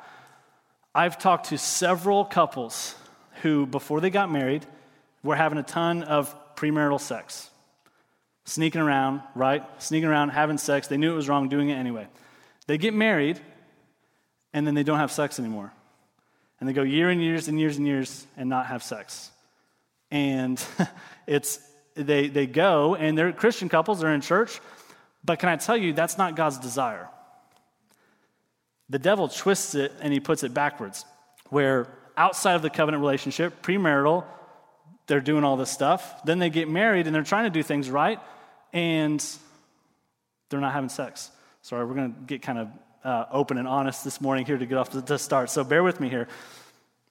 I've 0.93 1.17
talked 1.17 1.47
to 1.49 1.57
several 1.57 2.25
couples 2.25 2.95
who, 3.41 3.65
before 3.65 4.01
they 4.01 4.09
got 4.09 4.31
married, 4.31 4.65
were 5.23 5.35
having 5.35 5.57
a 5.57 5.63
ton 5.63 6.03
of 6.03 6.35
premarital 6.55 6.99
sex. 6.99 7.49
Sneaking 8.45 8.81
around, 8.81 9.21
right? 9.35 9.63
Sneaking 9.81 10.09
around, 10.09 10.29
having 10.29 10.57
sex. 10.57 10.87
They 10.87 10.97
knew 10.97 11.13
it 11.13 11.15
was 11.15 11.29
wrong, 11.29 11.47
doing 11.47 11.69
it 11.69 11.75
anyway. 11.75 12.07
They 12.67 12.77
get 12.77 12.93
married, 12.93 13.39
and 14.53 14.67
then 14.67 14.75
they 14.75 14.83
don't 14.83 14.99
have 14.99 15.11
sex 15.11 15.39
anymore 15.39 15.71
and 16.61 16.69
they 16.69 16.73
go 16.73 16.83
year 16.83 17.09
and 17.09 17.21
years 17.21 17.47
and 17.47 17.59
years 17.59 17.77
and 17.77 17.87
years 17.87 18.25
and 18.37 18.47
not 18.47 18.67
have 18.67 18.83
sex. 18.83 19.31
And 20.11 20.63
it's 21.27 21.59
they 21.95 22.27
they 22.27 22.45
go 22.45 22.95
and 22.95 23.17
they're 23.17 23.33
Christian 23.33 23.67
couples, 23.67 23.99
they're 23.99 24.13
in 24.13 24.21
church, 24.21 24.61
but 25.25 25.39
can 25.39 25.49
I 25.49 25.57
tell 25.57 25.75
you 25.75 25.91
that's 25.91 26.17
not 26.17 26.35
God's 26.35 26.59
desire. 26.59 27.09
The 28.91 28.99
devil 28.99 29.29
twists 29.29 29.73
it 29.73 29.93
and 30.01 30.11
he 30.11 30.19
puts 30.19 30.43
it 30.43 30.53
backwards, 30.53 31.05
where 31.49 31.87
outside 32.17 32.55
of 32.55 32.61
the 32.61 32.69
covenant 32.69 32.99
relationship, 32.99 33.61
premarital, 33.63 34.25
they're 35.07 35.21
doing 35.21 35.45
all 35.45 35.55
this 35.55 35.71
stuff. 35.71 36.25
Then 36.25 36.39
they 36.39 36.49
get 36.49 36.67
married 36.69 37.07
and 37.07 37.15
they're 37.15 37.23
trying 37.23 37.45
to 37.45 37.49
do 37.49 37.63
things 37.63 37.89
right, 37.89 38.19
and 38.73 39.25
they're 40.49 40.59
not 40.59 40.73
having 40.73 40.89
sex. 40.89 41.31
Sorry, 41.61 41.85
we're 41.85 41.93
going 41.93 42.13
to 42.13 42.19
get 42.27 42.41
kind 42.41 42.59
of 42.59 42.67
uh, 43.05 43.25
open 43.31 43.57
and 43.57 43.65
honest 43.65 44.03
this 44.03 44.19
morning 44.19 44.45
here 44.45 44.57
to 44.57 44.65
get 44.65 44.77
off 44.77 44.89
to, 44.89 45.01
to 45.01 45.17
start. 45.17 45.49
So 45.49 45.63
bear 45.63 45.83
with 45.83 46.01
me 46.01 46.09
here. 46.09 46.27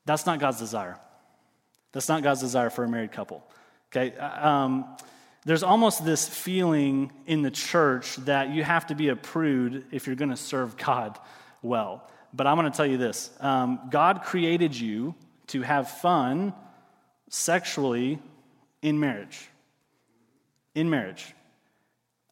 That's 0.05 0.27
not 0.27 0.39
God's 0.39 0.59
desire. 0.59 0.99
That's 1.93 2.11
not 2.11 2.23
God's 2.23 2.41
desire 2.41 2.69
for 2.69 2.85
a 2.85 2.89
married 2.89 3.13
couple. 3.13 3.43
Okay? 3.91 4.15
Um, 4.19 4.85
there's 5.47 5.63
almost 5.63 6.05
this 6.05 6.29
feeling 6.29 7.11
in 7.27 7.41
the 7.41 7.51
church 7.51 8.17
that 8.17 8.51
you 8.51 8.65
have 8.65 8.89
to 8.89 8.95
be 8.95 9.09
a 9.09 9.17
prude 9.17 9.87
if 9.91 10.07
you're 10.07 10.17
going 10.17 10.31
to 10.31 10.37
serve 10.37 10.77
God 10.77 11.19
well. 11.63 12.09
But 12.33 12.47
I'm 12.47 12.57
going 12.57 12.71
to 12.71 12.77
tell 12.77 12.87
you 12.87 12.97
this 12.99 13.31
um, 13.41 13.81
God 13.91 14.23
created 14.23 14.75
you 14.75 15.15
to 15.49 15.63
have 15.63 15.91
fun 15.91 16.53
sexually 17.29 18.19
in 18.83 19.01
marriage. 19.01 19.49
In 20.75 20.89
marriage. 20.89 21.35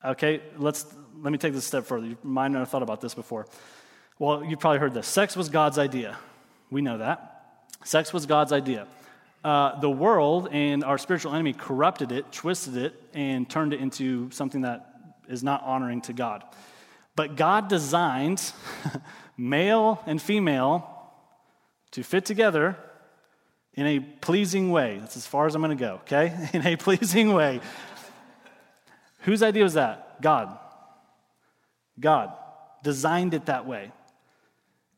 Okay, 0.04 0.40
let's 0.56 0.86
let 1.20 1.32
me 1.32 1.38
take 1.38 1.52
this 1.52 1.64
a 1.64 1.68
step 1.68 1.84
further. 1.84 2.06
You 2.06 2.18
might 2.22 2.48
not 2.48 2.60
have 2.60 2.68
thought 2.68 2.84
about 2.84 3.00
this 3.00 3.14
before. 3.14 3.46
Well, 4.18 4.44
you 4.44 4.56
probably 4.56 4.78
heard 4.78 4.94
this. 4.94 5.06
Sex 5.06 5.36
was 5.36 5.48
God's 5.48 5.78
idea. 5.78 6.16
We 6.70 6.80
know 6.82 6.98
that. 6.98 7.64
Sex 7.84 8.12
was 8.12 8.26
God's 8.26 8.52
idea. 8.52 8.86
Uh, 9.44 9.78
the 9.80 9.90
world 9.90 10.48
and 10.50 10.82
our 10.82 10.98
spiritual 10.98 11.32
enemy 11.32 11.52
corrupted 11.52 12.12
it, 12.12 12.30
twisted 12.32 12.76
it, 12.76 13.00
and 13.14 13.48
turned 13.48 13.72
it 13.72 13.80
into 13.80 14.30
something 14.30 14.62
that 14.62 15.14
is 15.28 15.44
not 15.44 15.62
honoring 15.62 16.00
to 16.02 16.12
God. 16.12 16.42
But 17.18 17.34
God 17.34 17.66
designed 17.66 18.40
male 19.36 20.00
and 20.06 20.22
female 20.22 20.88
to 21.90 22.04
fit 22.04 22.24
together 22.24 22.76
in 23.74 23.86
a 23.86 23.98
pleasing 23.98 24.70
way. 24.70 24.98
That's 25.00 25.16
as 25.16 25.26
far 25.26 25.44
as 25.48 25.56
I'm 25.56 25.60
going 25.60 25.76
to 25.76 25.84
go, 25.84 25.94
okay? 26.02 26.48
In 26.52 26.64
a 26.64 26.76
pleasing 26.76 27.32
way. 27.32 27.60
Whose 29.22 29.42
idea 29.42 29.64
was 29.64 29.74
that? 29.74 30.22
God. 30.22 30.56
God 31.98 32.32
designed 32.84 33.34
it 33.34 33.46
that 33.46 33.66
way. 33.66 33.90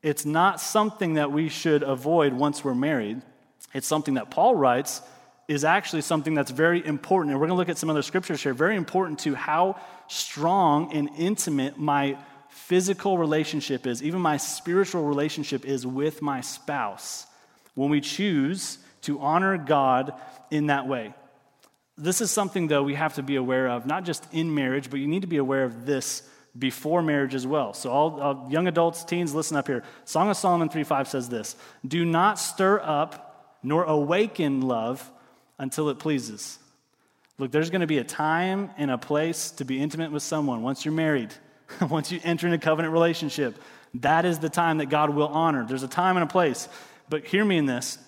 It's 0.03 0.23
not 0.23 0.61
something 0.61 1.15
that 1.15 1.31
we 1.31 1.49
should 1.49 1.81
avoid 1.81 2.33
once 2.33 2.63
we're 2.63 2.75
married. 2.75 3.23
It's 3.73 3.87
something 3.87 4.13
that 4.13 4.29
Paul 4.29 4.53
writes 4.53 5.01
is 5.47 5.63
actually 5.63 6.01
something 6.01 6.33
that's 6.33 6.51
very 6.51 6.85
important. 6.85 7.31
And 7.31 7.39
we're 7.39 7.47
going 7.47 7.55
to 7.55 7.59
look 7.59 7.69
at 7.69 7.77
some 7.77 7.89
other 7.89 8.01
scriptures 8.01 8.41
here, 8.41 8.53
very 8.53 8.75
important 8.75 9.19
to 9.19 9.35
how 9.35 9.79
strong 10.07 10.93
and 10.93 11.09
intimate 11.17 11.77
my 11.77 12.17
physical 12.49 13.17
relationship 13.17 13.87
is, 13.87 14.03
even 14.03 14.21
my 14.21 14.37
spiritual 14.37 15.03
relationship 15.03 15.65
is 15.65 15.85
with 15.85 16.21
my 16.21 16.41
spouse 16.41 17.25
when 17.75 17.89
we 17.89 18.01
choose 18.01 18.77
to 19.01 19.19
honor 19.19 19.57
God 19.57 20.13
in 20.51 20.67
that 20.67 20.87
way. 20.87 21.13
This 21.97 22.21
is 22.21 22.31
something, 22.31 22.67
though, 22.67 22.83
we 22.83 22.95
have 22.95 23.15
to 23.15 23.23
be 23.23 23.35
aware 23.35 23.69
of, 23.69 23.85
not 23.85 24.05
just 24.05 24.25
in 24.31 24.53
marriage, 24.53 24.89
but 24.89 24.99
you 24.99 25.07
need 25.07 25.21
to 25.21 25.27
be 25.27 25.37
aware 25.37 25.63
of 25.63 25.85
this 25.85 26.23
before 26.57 27.01
marriage 27.01 27.35
as 27.35 27.47
well. 27.47 27.73
So, 27.73 27.91
all 27.91 28.21
uh, 28.21 28.49
young 28.49 28.67
adults, 28.67 29.03
teens, 29.03 29.33
listen 29.33 29.55
up 29.55 29.67
here. 29.67 29.83
Song 30.05 30.29
of 30.29 30.37
Solomon 30.37 30.69
3 30.69 30.83
5 30.83 31.07
says 31.07 31.29
this 31.29 31.55
Do 31.87 32.03
not 32.03 32.39
stir 32.39 32.79
up 32.79 33.57
nor 33.63 33.83
awaken 33.83 34.61
love 34.61 35.09
until 35.61 35.89
it 35.89 35.99
pleases. 35.99 36.57
Look, 37.37 37.51
there's 37.51 37.69
going 37.69 37.81
to 37.81 37.87
be 37.87 37.99
a 37.99 38.03
time 38.03 38.71
and 38.77 38.89
a 38.89 38.97
place 38.97 39.51
to 39.51 39.63
be 39.63 39.79
intimate 39.79 40.11
with 40.11 40.23
someone 40.23 40.63
once 40.63 40.83
you're 40.83 40.93
married, 40.93 41.31
once 41.89 42.11
you 42.11 42.19
enter 42.23 42.47
in 42.47 42.53
a 42.53 42.57
covenant 42.57 42.91
relationship. 42.91 43.61
That 43.95 44.25
is 44.25 44.39
the 44.39 44.49
time 44.49 44.79
that 44.79 44.87
God 44.89 45.11
will 45.11 45.27
honor. 45.27 45.65
There's 45.65 45.83
a 45.83 45.87
time 45.87 46.17
and 46.17 46.23
a 46.23 46.27
place. 46.27 46.67
But 47.09 47.25
hear 47.25 47.45
me 47.45 47.57
in 47.57 47.67
this 47.67 47.99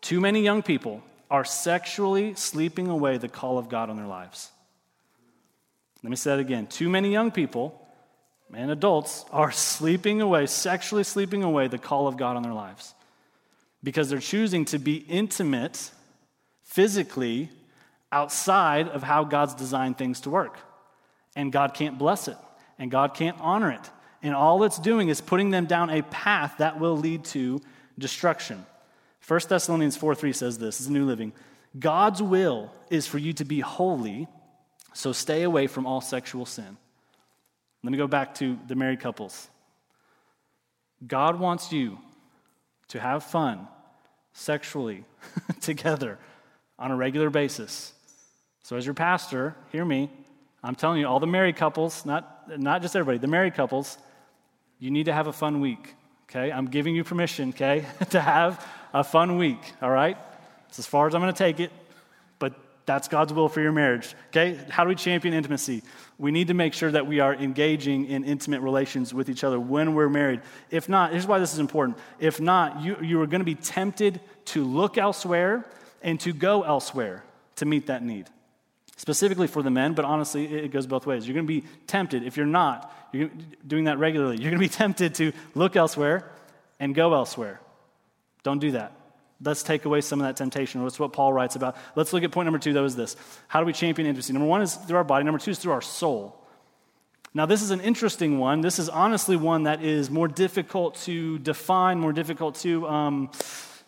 too 0.00 0.20
many 0.20 0.40
young 0.40 0.62
people 0.62 1.02
are 1.30 1.44
sexually 1.44 2.34
sleeping 2.34 2.88
away 2.88 3.18
the 3.18 3.28
call 3.28 3.58
of 3.58 3.68
God 3.68 3.90
on 3.90 3.96
their 3.96 4.06
lives. 4.06 4.50
Let 6.02 6.08
me 6.08 6.16
say 6.16 6.30
that 6.30 6.40
again. 6.40 6.68
Too 6.68 6.88
many 6.88 7.12
young 7.12 7.30
people 7.30 7.86
and 8.54 8.70
adults 8.70 9.26
are 9.30 9.52
sleeping 9.52 10.22
away, 10.22 10.46
sexually 10.46 11.04
sleeping 11.04 11.42
away 11.42 11.68
the 11.68 11.76
call 11.76 12.08
of 12.08 12.16
God 12.16 12.36
on 12.36 12.42
their 12.42 12.54
lives 12.54 12.94
because 13.82 14.08
they're 14.08 14.20
choosing 14.20 14.64
to 14.66 14.78
be 14.78 14.96
intimate 14.96 15.90
physically 16.68 17.50
outside 18.12 18.88
of 18.88 19.02
how 19.02 19.24
God's 19.24 19.54
designed 19.54 19.98
things 19.98 20.20
to 20.20 20.30
work. 20.30 20.58
And 21.34 21.50
God 21.50 21.74
can't 21.74 21.98
bless 21.98 22.28
it, 22.28 22.36
and 22.78 22.90
God 22.90 23.14
can't 23.14 23.36
honor 23.40 23.72
it. 23.72 23.90
And 24.22 24.34
all 24.34 24.62
it's 24.64 24.78
doing 24.78 25.08
is 25.08 25.20
putting 25.20 25.50
them 25.50 25.66
down 25.66 25.90
a 25.90 26.02
path 26.02 26.54
that 26.58 26.78
will 26.78 26.96
lead 26.96 27.24
to 27.26 27.60
destruction. 27.98 28.64
1 29.26 29.40
Thessalonians 29.48 29.96
4 29.96 30.14
3 30.14 30.32
says 30.32 30.58
this, 30.58 30.78
this 30.78 30.80
is 30.82 30.86
a 30.88 30.92
New 30.92 31.06
Living. 31.06 31.32
God's 31.78 32.22
will 32.22 32.70
is 32.90 33.06
for 33.06 33.18
you 33.18 33.32
to 33.34 33.44
be 33.44 33.60
holy 33.60 34.26
so 34.94 35.12
stay 35.12 35.42
away 35.42 35.68
from 35.68 35.86
all 35.86 36.00
sexual 36.00 36.44
sin. 36.44 36.76
Let 37.84 37.92
me 37.92 37.98
go 37.98 38.08
back 38.08 38.34
to 38.36 38.58
the 38.66 38.74
married 38.74 39.00
couples. 39.00 39.48
God 41.06 41.38
wants 41.38 41.72
you 41.72 41.98
to 42.88 42.98
have 42.98 43.22
fun 43.22 43.68
sexually 44.32 45.04
together 45.60 46.18
on 46.78 46.90
a 46.90 46.96
regular 46.96 47.30
basis. 47.30 47.92
So, 48.62 48.76
as 48.76 48.84
your 48.84 48.94
pastor, 48.94 49.54
hear 49.72 49.84
me. 49.84 50.10
I'm 50.62 50.74
telling 50.74 51.00
you, 51.00 51.06
all 51.06 51.20
the 51.20 51.26
married 51.26 51.56
couples, 51.56 52.04
not, 52.04 52.58
not 52.58 52.82
just 52.82 52.96
everybody, 52.96 53.18
the 53.18 53.28
married 53.28 53.54
couples, 53.54 53.96
you 54.78 54.90
need 54.90 55.04
to 55.04 55.12
have 55.12 55.26
a 55.26 55.32
fun 55.32 55.60
week, 55.60 55.94
okay? 56.28 56.50
I'm 56.50 56.66
giving 56.66 56.94
you 56.94 57.04
permission, 57.04 57.50
okay, 57.50 57.84
to 58.10 58.20
have 58.20 58.66
a 58.92 59.04
fun 59.04 59.38
week, 59.38 59.60
all 59.80 59.90
right? 59.90 60.16
It's 60.68 60.78
as 60.78 60.86
far 60.86 61.06
as 61.06 61.14
I'm 61.14 61.20
going 61.20 61.32
to 61.32 61.38
take 61.38 61.60
it 61.60 61.70
but 62.38 62.54
That's 62.86 63.06
God's 63.08 63.34
will 63.34 63.50
for 63.50 63.60
your 63.60 63.72
marriage. 63.72 64.14
Okay? 64.28 64.58
How 64.70 64.82
do 64.84 64.88
we 64.88 64.94
champion 64.94 65.34
intimacy? 65.34 65.82
We 66.16 66.30
need 66.30 66.48
to 66.48 66.54
make 66.54 66.72
sure 66.72 66.90
that 66.90 67.06
we 67.06 67.20
are 67.20 67.34
engaging 67.34 68.06
in 68.06 68.24
intimate 68.24 68.62
relations 68.62 69.12
with 69.12 69.28
each 69.28 69.44
other 69.44 69.60
when 69.60 69.94
we're 69.94 70.08
married. 70.08 70.40
If 70.70 70.88
not, 70.88 71.12
here's 71.12 71.26
why 71.26 71.38
this 71.38 71.52
is 71.52 71.58
important. 71.58 71.98
If 72.18 72.40
not, 72.40 72.82
you, 72.82 72.96
you 73.02 73.20
are 73.20 73.26
going 73.26 73.40
to 73.40 73.44
be 73.44 73.54
tempted 73.54 74.20
to 74.46 74.64
look 74.64 74.96
elsewhere 74.96 75.66
and 76.02 76.18
to 76.20 76.32
go 76.32 76.62
elsewhere 76.62 77.24
to 77.56 77.66
meet 77.66 77.86
that 77.86 78.02
need. 78.02 78.26
Specifically 78.96 79.46
for 79.46 79.62
the 79.62 79.70
men, 79.70 79.94
but 79.94 80.04
honestly, 80.04 80.46
it 80.46 80.72
goes 80.72 80.86
both 80.86 81.06
ways. 81.06 81.26
You're 81.26 81.34
going 81.34 81.46
to 81.46 81.60
be 81.60 81.64
tempted, 81.86 82.24
if 82.24 82.36
you're 82.36 82.46
not 82.46 82.92
you're 83.12 83.30
doing 83.66 83.84
that 83.84 83.98
regularly, 83.98 84.36
you're 84.36 84.50
going 84.50 84.62
to 84.62 84.68
be 84.68 84.68
tempted 84.74 85.14
to 85.16 85.32
look 85.54 85.76
elsewhere 85.76 86.30
and 86.80 86.94
go 86.94 87.14
elsewhere. 87.14 87.60
Don't 88.42 88.58
do 88.58 88.72
that. 88.72 88.92
Let's 89.42 89.62
take 89.62 89.84
away 89.84 90.00
some 90.00 90.20
of 90.20 90.26
that 90.26 90.36
temptation. 90.36 90.82
That's 90.82 90.98
what 90.98 91.12
Paul 91.12 91.32
writes 91.32 91.54
about. 91.54 91.76
Let's 91.94 92.12
look 92.12 92.24
at 92.24 92.32
point 92.32 92.46
number 92.46 92.58
two, 92.58 92.72
though, 92.72 92.84
is 92.84 92.96
this. 92.96 93.16
How 93.46 93.60
do 93.60 93.66
we 93.66 93.72
champion 93.72 94.08
intimacy? 94.08 94.32
Number 94.32 94.48
one 94.48 94.62
is 94.62 94.74
through 94.74 94.96
our 94.96 95.04
body, 95.04 95.24
number 95.24 95.38
two 95.38 95.52
is 95.52 95.58
through 95.58 95.72
our 95.72 95.80
soul. 95.80 96.34
Now, 97.34 97.46
this 97.46 97.62
is 97.62 97.70
an 97.70 97.80
interesting 97.80 98.38
one. 98.38 98.62
This 98.62 98.78
is 98.78 98.88
honestly 98.88 99.36
one 99.36 99.64
that 99.64 99.82
is 99.82 100.10
more 100.10 100.26
difficult 100.26 100.96
to 101.02 101.38
define, 101.38 102.00
more 102.00 102.12
difficult 102.12 102.56
to, 102.56 102.88
um, 102.88 103.30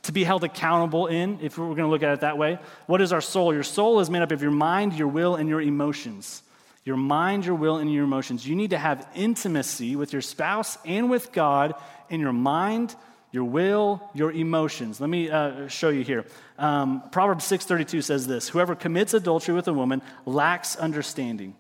to 0.03 0.13
be 0.13 0.25
held 0.25 0.45
accountable 0.45 1.07
in, 1.07 1.39
if 1.43 1.59
we're 1.59 1.67
going 1.67 1.79
to 1.79 1.89
look 1.89 2.03
at 2.03 2.13
it 2.13 2.21
that 2.21 2.39
way. 2.39 2.59
What 2.87 3.01
is 3.01 3.13
our 3.13 3.21
soul? 3.21 3.53
Your 3.53 3.63
soul 3.63 4.01
is 4.01 4.09
made 4.09 4.23
up 4.23 4.33
of 4.33 4.43
your 4.43 4.51
mind, 4.51 4.95
your 4.95 5.09
will, 5.09 5.37
and 5.37 5.49
your 5.49 5.61
emotions. 5.61 6.43
Your 6.85 6.97
mind, 6.97 7.45
your 7.45 7.55
will, 7.55 7.77
and 7.77 7.93
your 7.93 8.05
emotions. 8.05 8.47
You 8.47 8.57
need 8.57 8.71
to 8.71 8.79
have 8.79 9.07
intimacy 9.15 9.97
with 9.97 10.13
your 10.13 10.23
spouse 10.23 10.79
and 10.87 11.11
with 11.11 11.33
God 11.33 11.75
in 12.09 12.21
your 12.21 12.33
mind, 12.33 12.95
your 13.33 13.45
will, 13.45 14.03
your 14.15 14.33
emotions. 14.33 15.01
Let 15.01 15.11
me 15.11 15.31
uh, 15.31 15.69
show 15.69 15.91
you 15.91 16.03
here. 16.03 16.25
Um, 16.59 17.03
Proverbs 17.11 17.45
6:32 17.45 18.03
says 18.03 18.27
this: 18.27 18.49
"Whoever 18.49 18.75
commits 18.75 19.13
adultery 19.13 19.55
with 19.55 19.69
a 19.69 19.75
woman 19.75 20.01
lacks 20.25 20.75
understanding. 20.77 21.55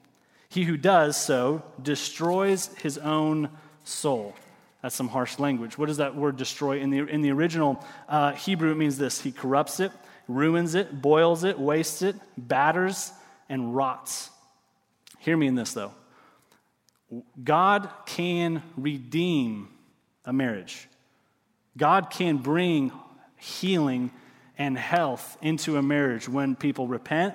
He 0.48 0.64
who 0.64 0.76
does 0.76 1.16
so 1.16 1.62
destroys 1.80 2.68
his 2.78 2.96
own 2.96 3.50
soul." 3.84 4.34
That's 4.82 4.94
some 4.94 5.08
harsh 5.08 5.38
language. 5.38 5.76
What 5.76 5.86
does 5.86 5.98
that 5.98 6.16
word 6.16 6.36
destroy? 6.36 6.80
In 6.80 6.90
the, 6.90 7.00
in 7.00 7.20
the 7.22 7.30
original 7.32 7.84
uh, 8.08 8.32
Hebrew, 8.32 8.72
it 8.72 8.76
means 8.76 8.96
this 8.96 9.20
He 9.20 9.32
corrupts 9.32 9.80
it, 9.80 9.92
ruins 10.28 10.74
it, 10.74 11.00
boils 11.02 11.44
it, 11.44 11.58
wastes 11.58 12.02
it, 12.02 12.16
batters, 12.36 13.12
and 13.48 13.74
rots. 13.74 14.30
Hear 15.18 15.36
me 15.36 15.46
in 15.46 15.54
this, 15.54 15.74
though. 15.74 15.92
God 17.42 17.90
can 18.06 18.62
redeem 18.76 19.68
a 20.24 20.32
marriage. 20.32 20.88
God 21.76 22.10
can 22.10 22.38
bring 22.38 22.92
healing 23.36 24.10
and 24.56 24.78
health 24.78 25.36
into 25.42 25.76
a 25.76 25.82
marriage 25.82 26.28
when 26.28 26.54
people 26.54 26.86
repent 26.86 27.34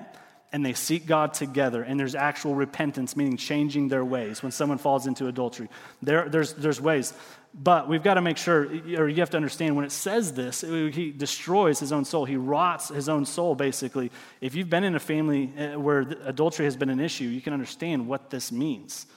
and 0.56 0.66
they 0.66 0.72
seek 0.72 1.06
God 1.06 1.34
together 1.34 1.84
and 1.84 2.00
there's 2.00 2.16
actual 2.16 2.56
repentance, 2.56 3.18
meaning 3.18 3.36
changing 3.36 3.90
their 3.90 4.06
ways. 4.06 4.42
When 4.42 4.54
someone 4.54 4.78
falls 4.78 5.06
into 5.06 5.28
adultery, 5.28 5.68
there, 6.02 6.30
there's, 6.30 6.54
there's 6.54 6.80
ways. 6.80 7.14
But 7.54 7.90
we've 7.90 8.02
got 8.02 8.14
to 8.14 8.22
make 8.22 8.38
sure, 8.38 8.62
or 8.98 9.10
you 9.10 9.18
have 9.18 9.32
to 9.32 9.36
understand, 9.36 9.76
when 9.76 9.84
it 9.84 9.92
says 9.92 10.32
this, 10.32 10.62
he 10.62 11.12
destroys 11.12 11.78
his 11.78 11.92
own 11.92 12.06
soul. 12.06 12.24
He 12.24 12.38
rots 12.38 12.88
his 12.88 13.10
own 13.10 13.26
soul, 13.26 13.54
basically. 13.54 14.14
If 14.40 14.56
you've 14.56 14.70
been 14.70 14.86
in 14.86 14.96
a 14.96 15.00
family 15.00 15.52
uh, 15.58 15.78
where 15.78 16.00
adultery 16.24 16.64
has 16.68 16.78
been 16.78 16.90
an 16.90 17.02
issue, 17.02 17.26
you 17.26 17.42
can 17.42 17.52
understand 17.52 18.08
what 18.08 18.30
this 18.30 18.50
means. 18.50 19.08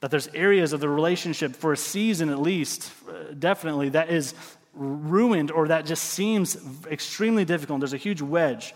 That 0.00 0.10
there's 0.10 0.28
areas 0.28 0.72
of 0.72 0.80
the 0.80 0.88
relationship, 0.88 1.56
for 1.56 1.74
a 1.74 1.76
season 1.76 2.30
at 2.30 2.40
least, 2.40 2.90
uh, 3.06 3.34
definitely, 3.38 3.90
that 3.90 4.08
is 4.08 4.32
ruined 4.72 5.50
or 5.50 5.68
that 5.68 5.84
just 5.84 6.04
seems 6.04 6.56
extremely 6.90 7.44
difficult, 7.44 7.80
there's 7.80 7.92
a 7.92 7.98
huge 7.98 8.22
wedge, 8.22 8.74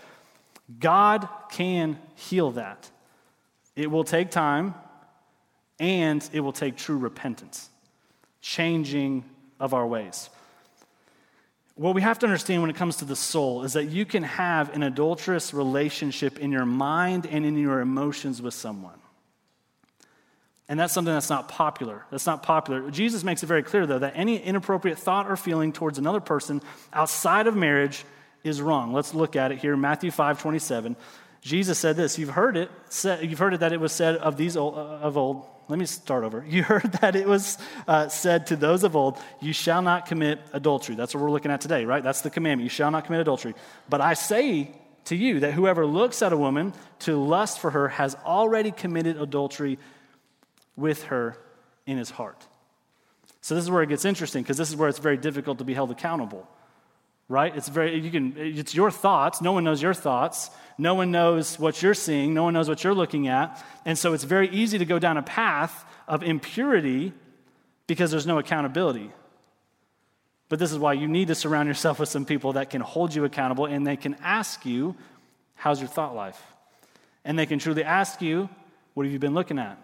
God 0.79 1.27
can 1.51 1.97
heal 2.15 2.51
that. 2.51 2.89
It 3.75 3.89
will 3.89 4.03
take 4.03 4.31
time 4.31 4.75
and 5.79 6.27
it 6.33 6.41
will 6.41 6.53
take 6.53 6.77
true 6.77 6.97
repentance, 6.97 7.69
changing 8.41 9.25
of 9.59 9.73
our 9.73 9.87
ways. 9.87 10.29
What 11.75 11.95
we 11.95 12.01
have 12.01 12.19
to 12.19 12.25
understand 12.25 12.61
when 12.61 12.69
it 12.69 12.75
comes 12.75 12.97
to 12.97 13.05
the 13.05 13.15
soul 13.15 13.63
is 13.63 13.73
that 13.73 13.85
you 13.85 14.05
can 14.05 14.23
have 14.23 14.75
an 14.75 14.83
adulterous 14.83 15.53
relationship 15.53 16.37
in 16.37 16.51
your 16.51 16.65
mind 16.65 17.25
and 17.25 17.45
in 17.45 17.57
your 17.57 17.79
emotions 17.79 18.41
with 18.41 18.53
someone. 18.53 18.99
And 20.67 20.79
that's 20.79 20.93
something 20.93 21.13
that's 21.13 21.29
not 21.29 21.49
popular. 21.49 22.05
That's 22.11 22.25
not 22.25 22.43
popular. 22.43 22.91
Jesus 22.91 23.23
makes 23.23 23.41
it 23.43 23.47
very 23.47 23.63
clear, 23.63 23.85
though, 23.85 23.99
that 23.99 24.13
any 24.15 24.37
inappropriate 24.37 24.99
thought 24.99 25.29
or 25.29 25.35
feeling 25.35 25.73
towards 25.73 25.97
another 25.97 26.19
person 26.19 26.61
outside 26.93 27.47
of 27.47 27.55
marriage 27.55 28.05
is 28.43 28.61
wrong. 28.61 28.93
Let's 28.93 29.13
look 29.13 29.35
at 29.35 29.51
it 29.51 29.59
here. 29.59 29.75
Matthew 29.75 30.11
5 30.11 30.41
27. 30.41 30.95
Jesus 31.41 31.79
said 31.79 31.95
this. 31.95 32.19
You've 32.19 32.29
heard 32.29 32.55
it. 32.55 32.69
You've 33.21 33.39
heard 33.39 33.53
it 33.53 33.61
that 33.61 33.73
it 33.73 33.79
was 33.79 33.91
said 33.91 34.15
of 34.17 34.37
these 34.37 34.55
old, 34.55 34.75
uh, 34.77 34.99
of 35.01 35.17
old. 35.17 35.47
Let 35.67 35.79
me 35.79 35.85
start 35.85 36.23
over. 36.23 36.45
You 36.47 36.63
heard 36.71 36.91
that 37.01 37.15
it 37.15 37.27
was 37.27 37.57
uh, 37.87 38.09
said 38.09 38.47
to 38.47 38.55
those 38.55 38.83
of 38.83 38.95
old, 38.95 39.17
"You 39.41 39.53
shall 39.53 39.81
not 39.81 40.05
commit 40.05 40.39
adultery." 40.53 40.95
That's 40.95 41.15
what 41.15 41.23
we're 41.23 41.31
looking 41.31 41.51
at 41.51 41.61
today, 41.61 41.85
right? 41.85 42.03
That's 42.03 42.21
the 42.21 42.29
commandment. 42.29 42.65
You 42.65 42.69
shall 42.69 42.91
not 42.91 43.05
commit 43.05 43.21
adultery. 43.21 43.55
But 43.89 44.01
I 44.01 44.13
say 44.13 44.71
to 45.05 45.15
you 45.15 45.39
that 45.39 45.53
whoever 45.53 45.85
looks 45.85 46.21
at 46.21 46.31
a 46.31 46.37
woman 46.37 46.73
to 46.99 47.15
lust 47.15 47.59
for 47.59 47.71
her 47.71 47.87
has 47.87 48.15
already 48.23 48.71
committed 48.71 49.19
adultery 49.19 49.79
with 50.75 51.03
her 51.05 51.37
in 51.87 51.97
his 51.97 52.11
heart. 52.11 52.45
So 53.41 53.55
this 53.55 53.63
is 53.63 53.71
where 53.71 53.81
it 53.81 53.89
gets 53.89 54.05
interesting 54.05 54.43
because 54.43 54.57
this 54.57 54.69
is 54.69 54.75
where 54.75 54.87
it's 54.87 54.99
very 54.99 55.17
difficult 55.17 55.57
to 55.57 55.63
be 55.63 55.73
held 55.73 55.89
accountable. 55.89 56.47
Right? 57.31 57.55
It's 57.55 57.69
very 57.69 57.97
you 57.97 58.11
can 58.11 58.33
it's 58.35 58.75
your 58.75 58.91
thoughts. 58.91 59.41
No 59.41 59.53
one 59.53 59.63
knows 59.63 59.81
your 59.81 59.93
thoughts. 59.93 60.49
No 60.77 60.95
one 60.95 61.11
knows 61.11 61.57
what 61.57 61.81
you're 61.81 61.93
seeing. 61.93 62.33
No 62.33 62.43
one 62.43 62.53
knows 62.53 62.67
what 62.67 62.83
you're 62.83 62.93
looking 62.93 63.29
at. 63.29 63.63
And 63.85 63.97
so 63.97 64.11
it's 64.11 64.25
very 64.25 64.49
easy 64.49 64.77
to 64.79 64.83
go 64.83 64.99
down 64.99 65.15
a 65.15 65.23
path 65.23 65.85
of 66.09 66.23
impurity 66.23 67.13
because 67.87 68.11
there's 68.11 68.27
no 68.27 68.37
accountability. 68.37 69.11
But 70.49 70.59
this 70.59 70.73
is 70.73 70.77
why 70.77 70.91
you 70.91 71.07
need 71.07 71.29
to 71.29 71.35
surround 71.35 71.69
yourself 71.69 71.99
with 71.99 72.09
some 72.09 72.25
people 72.25 72.51
that 72.53 72.69
can 72.69 72.81
hold 72.81 73.15
you 73.15 73.23
accountable 73.23 73.65
and 73.65 73.87
they 73.87 73.95
can 73.95 74.17
ask 74.21 74.65
you, 74.65 74.97
How's 75.55 75.79
your 75.79 75.87
thought 75.87 76.13
life? 76.13 76.41
And 77.23 77.39
they 77.39 77.45
can 77.45 77.59
truly 77.59 77.85
ask 77.85 78.21
you, 78.21 78.49
What 78.93 79.05
have 79.05 79.13
you 79.13 79.19
been 79.19 79.33
looking 79.33 79.57
at? 79.57 79.77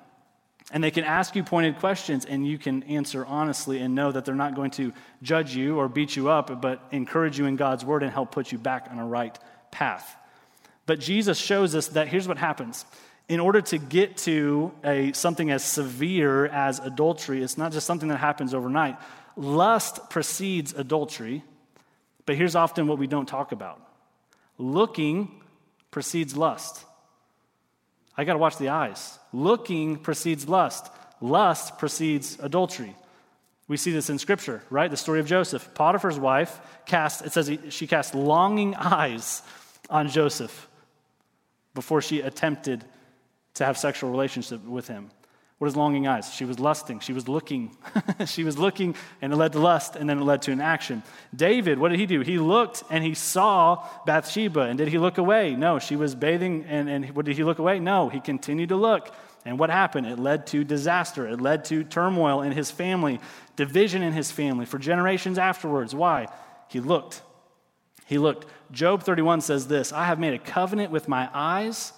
And 0.72 0.84
they 0.84 0.92
can 0.92 1.06
ask 1.06 1.36
you 1.36 1.44
pointed 1.44 1.78
questions, 1.78 2.26
and 2.26 2.46
you 2.46 2.58
can 2.58 2.84
answer 2.84 3.26
honestly 3.26 3.80
and 3.80 3.96
know 3.96 4.12
that 4.12 4.26
they're 4.26 4.36
not 4.36 4.54
going 4.54 4.72
to 4.72 4.92
judge 5.22 5.56
you 5.56 5.78
or 5.78 5.88
beat 5.88 6.16
you 6.16 6.30
up, 6.30 6.62
but 6.62 6.82
encourage 6.92 7.40
you 7.40 7.46
in 7.46 7.56
God's 7.56 7.86
word 7.86 8.04
and 8.04 8.12
help 8.12 8.32
put 8.32 8.52
you 8.52 8.58
back 8.58 8.88
on 8.92 9.00
a 9.00 9.06
right 9.06 9.38
path. 9.72 10.16
But 10.86 11.00
Jesus 11.00 11.38
shows 11.38 11.74
us 11.74 11.88
that 11.90 12.10
here's 12.10 12.28
what 12.28 12.38
happens. 12.38 12.86
In 13.30 13.40
order 13.40 13.62
to 13.62 13.78
get 13.78 14.18
to 14.18 14.74
a, 14.84 15.12
something 15.14 15.52
as 15.52 15.64
severe 15.64 16.48
as 16.48 16.80
adultery, 16.80 17.44
it's 17.44 17.58
not 17.58 17.72
just 17.72 17.86
something 17.86 18.10
that 18.10 18.18
happens 18.18 18.54
overnight. 18.54 18.98
Lust 19.36 20.10
precedes 20.10 20.74
adultery, 20.74 21.44
but 22.26 22.36
here's 22.36 22.56
often 22.56 22.88
what 22.88 22.98
we 22.98 23.08
don't 23.08 23.28
talk 23.28 23.52
about 23.52 23.82
looking 24.58 25.30
precedes 25.92 26.36
lust. 26.36 26.84
I 28.18 28.24
got 28.24 28.34
to 28.34 28.40
watch 28.40 28.58
the 28.58 28.70
eyes. 28.70 29.20
Looking 29.32 29.98
precedes 29.98 30.50
lust, 30.50 30.90
lust 31.22 31.78
precedes 31.78 32.38
adultery. 32.42 32.96
We 33.68 33.78
see 33.78 33.92
this 33.92 34.10
in 34.10 34.18
Scripture, 34.18 34.64
right? 34.70 34.90
The 34.90 34.98
story 34.98 35.20
of 35.20 35.28
Joseph. 35.28 35.74
Potiphar's 35.74 36.18
wife 36.18 36.60
cast, 36.86 37.26
it 37.26 37.34
says 37.34 37.52
she 37.70 37.86
cast 37.86 38.16
longing 38.16 38.76
eyes 38.76 39.44
on 39.90 40.08
Joseph 40.08 40.68
before 41.74 42.02
she 42.02 42.22
attempted 42.22 42.84
to 43.56 43.66
have 43.66 43.78
sexual 43.78 44.10
relationship 44.10 44.64
with 44.66 44.88
him. 44.88 45.12
What 45.58 45.68
is 45.68 45.76
longing 45.76 46.06
eyes? 46.08 46.32
She 46.32 46.46
was 46.46 46.60
lusting. 46.60 47.00
She 47.00 47.14
was 47.14 47.28
looking. 47.28 47.76
she 48.28 48.44
was 48.44 48.60
looking, 48.60 48.96
and 49.24 49.34
it 49.34 49.36
led 49.36 49.54
to 49.54 49.60
lust, 49.60 49.96
and 49.96 50.08
then 50.08 50.20
it 50.20 50.24
led 50.24 50.44
to 50.44 50.52
an 50.52 50.62
action. 50.62 51.02
David, 51.36 51.80
what 51.80 51.90
did 51.90 52.00
he 52.00 52.06
do? 52.06 52.22
He 52.22 52.38
looked 52.38 52.84
and 52.92 53.04
he 53.04 53.16
saw 53.16 53.84
Bathsheba. 54.06 54.62
And 54.62 54.78
did 54.78 54.90
he 54.90 55.00
look 55.00 55.18
away? 55.18 55.56
No. 55.56 55.80
She 55.80 55.96
was 55.96 56.14
bathing, 56.14 56.66
and, 56.68 56.88
and 56.88 57.10
what 57.16 57.26
did 57.26 57.38
he 57.38 57.44
look 57.44 57.58
away? 57.58 57.80
No. 57.80 58.10
He 58.10 58.20
continued 58.20 58.70
to 58.70 58.76
look. 58.76 59.12
And 59.46 59.58
what 59.58 59.72
happened? 59.72 60.06
It 60.06 60.20
led 60.20 60.46
to 60.48 60.64
disaster. 60.64 61.28
It 61.28 61.42
led 61.42 61.66
to 61.66 61.84
turmoil 61.84 62.44
in 62.44 62.52
his 62.52 62.70
family, 62.70 63.20
division 63.56 64.04
in 64.04 64.14
his 64.14 64.32
family 64.32 64.66
for 64.66 64.78
generations 64.78 65.40
afterwards. 65.40 65.96
Why? 65.96 66.28
He 66.68 66.82
looked. 66.82 67.24
He 68.06 68.20
looked. 68.20 68.46
Job 68.72 69.02
31 69.02 69.42
says 69.42 69.68
this 69.68 69.92
I 69.92 70.06
have 70.06 70.20
made 70.20 70.34
a 70.36 70.40
covenant 70.40 70.92
with 70.92 71.08
my 71.08 71.30
eyes. 71.34 71.94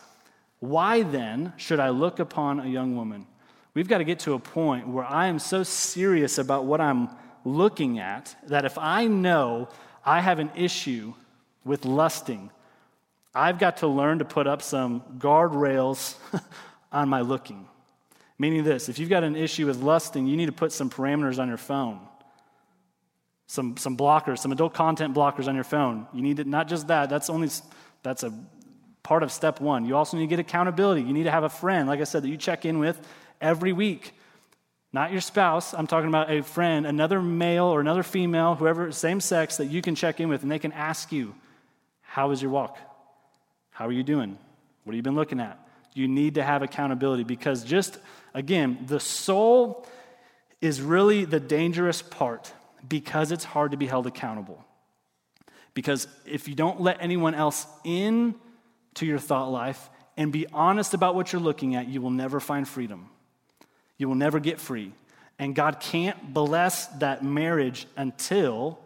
Why 0.60 1.04
then 1.04 1.54
should 1.58 1.80
I 1.80 1.90
look 1.90 2.20
upon 2.20 2.60
a 2.60 2.68
young 2.68 2.96
woman? 2.96 3.28
We've 3.74 3.88
got 3.88 4.00
to 4.00 4.04
get 4.04 4.20
to 4.20 4.34
a 4.34 4.40
point 4.40 4.88
where 4.88 5.06
I 5.06 5.28
am 5.28 5.40
so 5.40 5.64
serious 5.64 6.38
about 6.38 6.66
what 6.66 6.82
I'm 6.82 7.10
looking 7.46 8.00
at 8.00 8.36
that 8.48 8.66
if 8.66 8.78
I 8.78 9.06
know 9.06 9.70
I 10.06 10.22
have 10.22 10.40
an 10.40 10.52
issue 10.56 11.14
with 11.64 11.86
lusting, 11.86 12.50
I've 13.34 13.60
got 13.60 13.78
to 13.78 13.88
learn 13.88 14.20
to 14.20 14.26
put 14.26 14.48
up 14.48 14.62
some 14.62 15.02
guardrails 15.18 16.16
on 16.92 17.10
my 17.10 17.22
looking. 17.22 17.68
Meaning 18.40 18.64
this 18.64 18.90
if 18.90 18.98
you've 18.98 19.10
got 19.10 19.24
an 19.24 19.36
issue 19.36 19.68
with 19.68 19.82
lusting, 19.82 20.26
you 20.26 20.36
need 20.36 20.48
to 20.48 20.52
put 20.52 20.72
some 20.72 20.90
parameters 20.90 21.40
on 21.40 21.48
your 21.48 21.58
phone. 21.58 22.00
Some, 23.48 23.78
some 23.78 23.98
blockers, 23.98 24.40
some 24.40 24.52
adult 24.52 24.74
content 24.74 25.16
blockers 25.16 25.48
on 25.48 25.56
your 25.56 25.64
phone. 25.64 26.08
You 26.14 26.22
need 26.22 26.38
to, 26.38 26.44
not 26.44 26.68
just 26.68 26.88
that, 26.88 27.10
that's 27.10 27.32
only, 27.32 27.50
that's 28.04 28.24
a 28.24 28.32
part 29.02 29.24
of 29.24 29.32
step 29.32 29.60
one. 29.60 29.86
You 29.86 29.96
also 29.96 30.18
need 30.18 30.24
to 30.24 30.30
get 30.30 30.40
accountability. 30.40 31.02
You 31.02 31.14
need 31.14 31.24
to 31.24 31.32
have 31.32 31.44
a 31.44 31.50
friend, 31.50 31.88
like 31.88 32.00
I 32.00 32.04
said, 32.04 32.22
that 32.24 32.30
you 32.30 32.38
check 32.38 32.64
in 32.66 32.78
with 32.78 33.02
every 33.42 33.74
week. 33.74 34.14
Not 34.92 35.12
your 35.12 35.22
spouse. 35.22 35.74
I'm 35.74 35.88
talking 35.88 36.10
about 36.10 36.32
a 36.32 36.42
friend, 36.42 36.86
another 36.88 37.22
male 37.22 37.66
or 37.66 37.80
another 37.80 38.04
female, 38.04 38.56
whoever, 38.56 38.92
same 38.92 39.20
sex, 39.20 39.58
that 39.58 39.68
you 39.68 39.82
can 39.82 39.96
check 39.96 40.20
in 40.20 40.30
with 40.30 40.42
and 40.42 40.52
they 40.52 40.60
can 40.60 40.72
ask 40.72 41.12
you, 41.12 41.36
How 42.02 42.32
is 42.32 42.42
your 42.42 42.52
walk? 42.52 42.78
How 43.70 43.88
are 43.88 43.92
you 43.92 44.04
doing? 44.04 44.38
What 44.84 44.94
have 44.94 44.96
you 44.96 45.04
been 45.04 45.16
looking 45.16 45.40
at? 45.40 45.60
You 45.94 46.08
need 46.08 46.36
to 46.36 46.44
have 46.44 46.64
accountability 46.64 47.24
because, 47.24 47.64
just 47.64 47.98
again, 48.34 48.80
the 48.88 49.00
soul 49.00 49.86
is 50.62 50.82
really 50.82 51.26
the 51.26 51.40
dangerous 51.40 52.02
part 52.02 52.52
because 52.88 53.32
it's 53.32 53.44
hard 53.44 53.72
to 53.72 53.78
be 53.78 53.86
held 53.86 54.08
accountable. 54.08 54.64
Because 55.74 56.08
if 56.26 56.48
you 56.48 56.56
don't 56.56 56.82
let 56.82 56.98
anyone 57.02 57.36
else 57.36 57.66
in 57.84 58.36
to 58.96 59.06
your 59.06 59.20
thought 59.20 59.52
life 59.52 59.90
and 60.18 60.32
be 60.32 60.48
honest 60.48 60.94
about 60.94 61.16
what 61.16 61.32
you're 61.32 61.42
looking 61.42 61.76
at, 61.76 61.88
you 61.88 62.02
will 62.02 62.10
never 62.10 62.40
find 62.40 62.68
freedom. 62.68 63.10
You 64.00 64.08
will 64.08 64.16
never 64.16 64.40
get 64.40 64.60
free. 64.60 64.94
And 65.38 65.54
God 65.54 65.80
can't 65.80 66.34
bless 66.34 66.88
that 66.88 67.24
marriage 67.24 67.86
until 67.96 68.80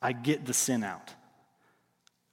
I 0.00 0.12
get 0.12 0.46
the 0.46 0.54
sin 0.54 0.82
out. 0.82 1.12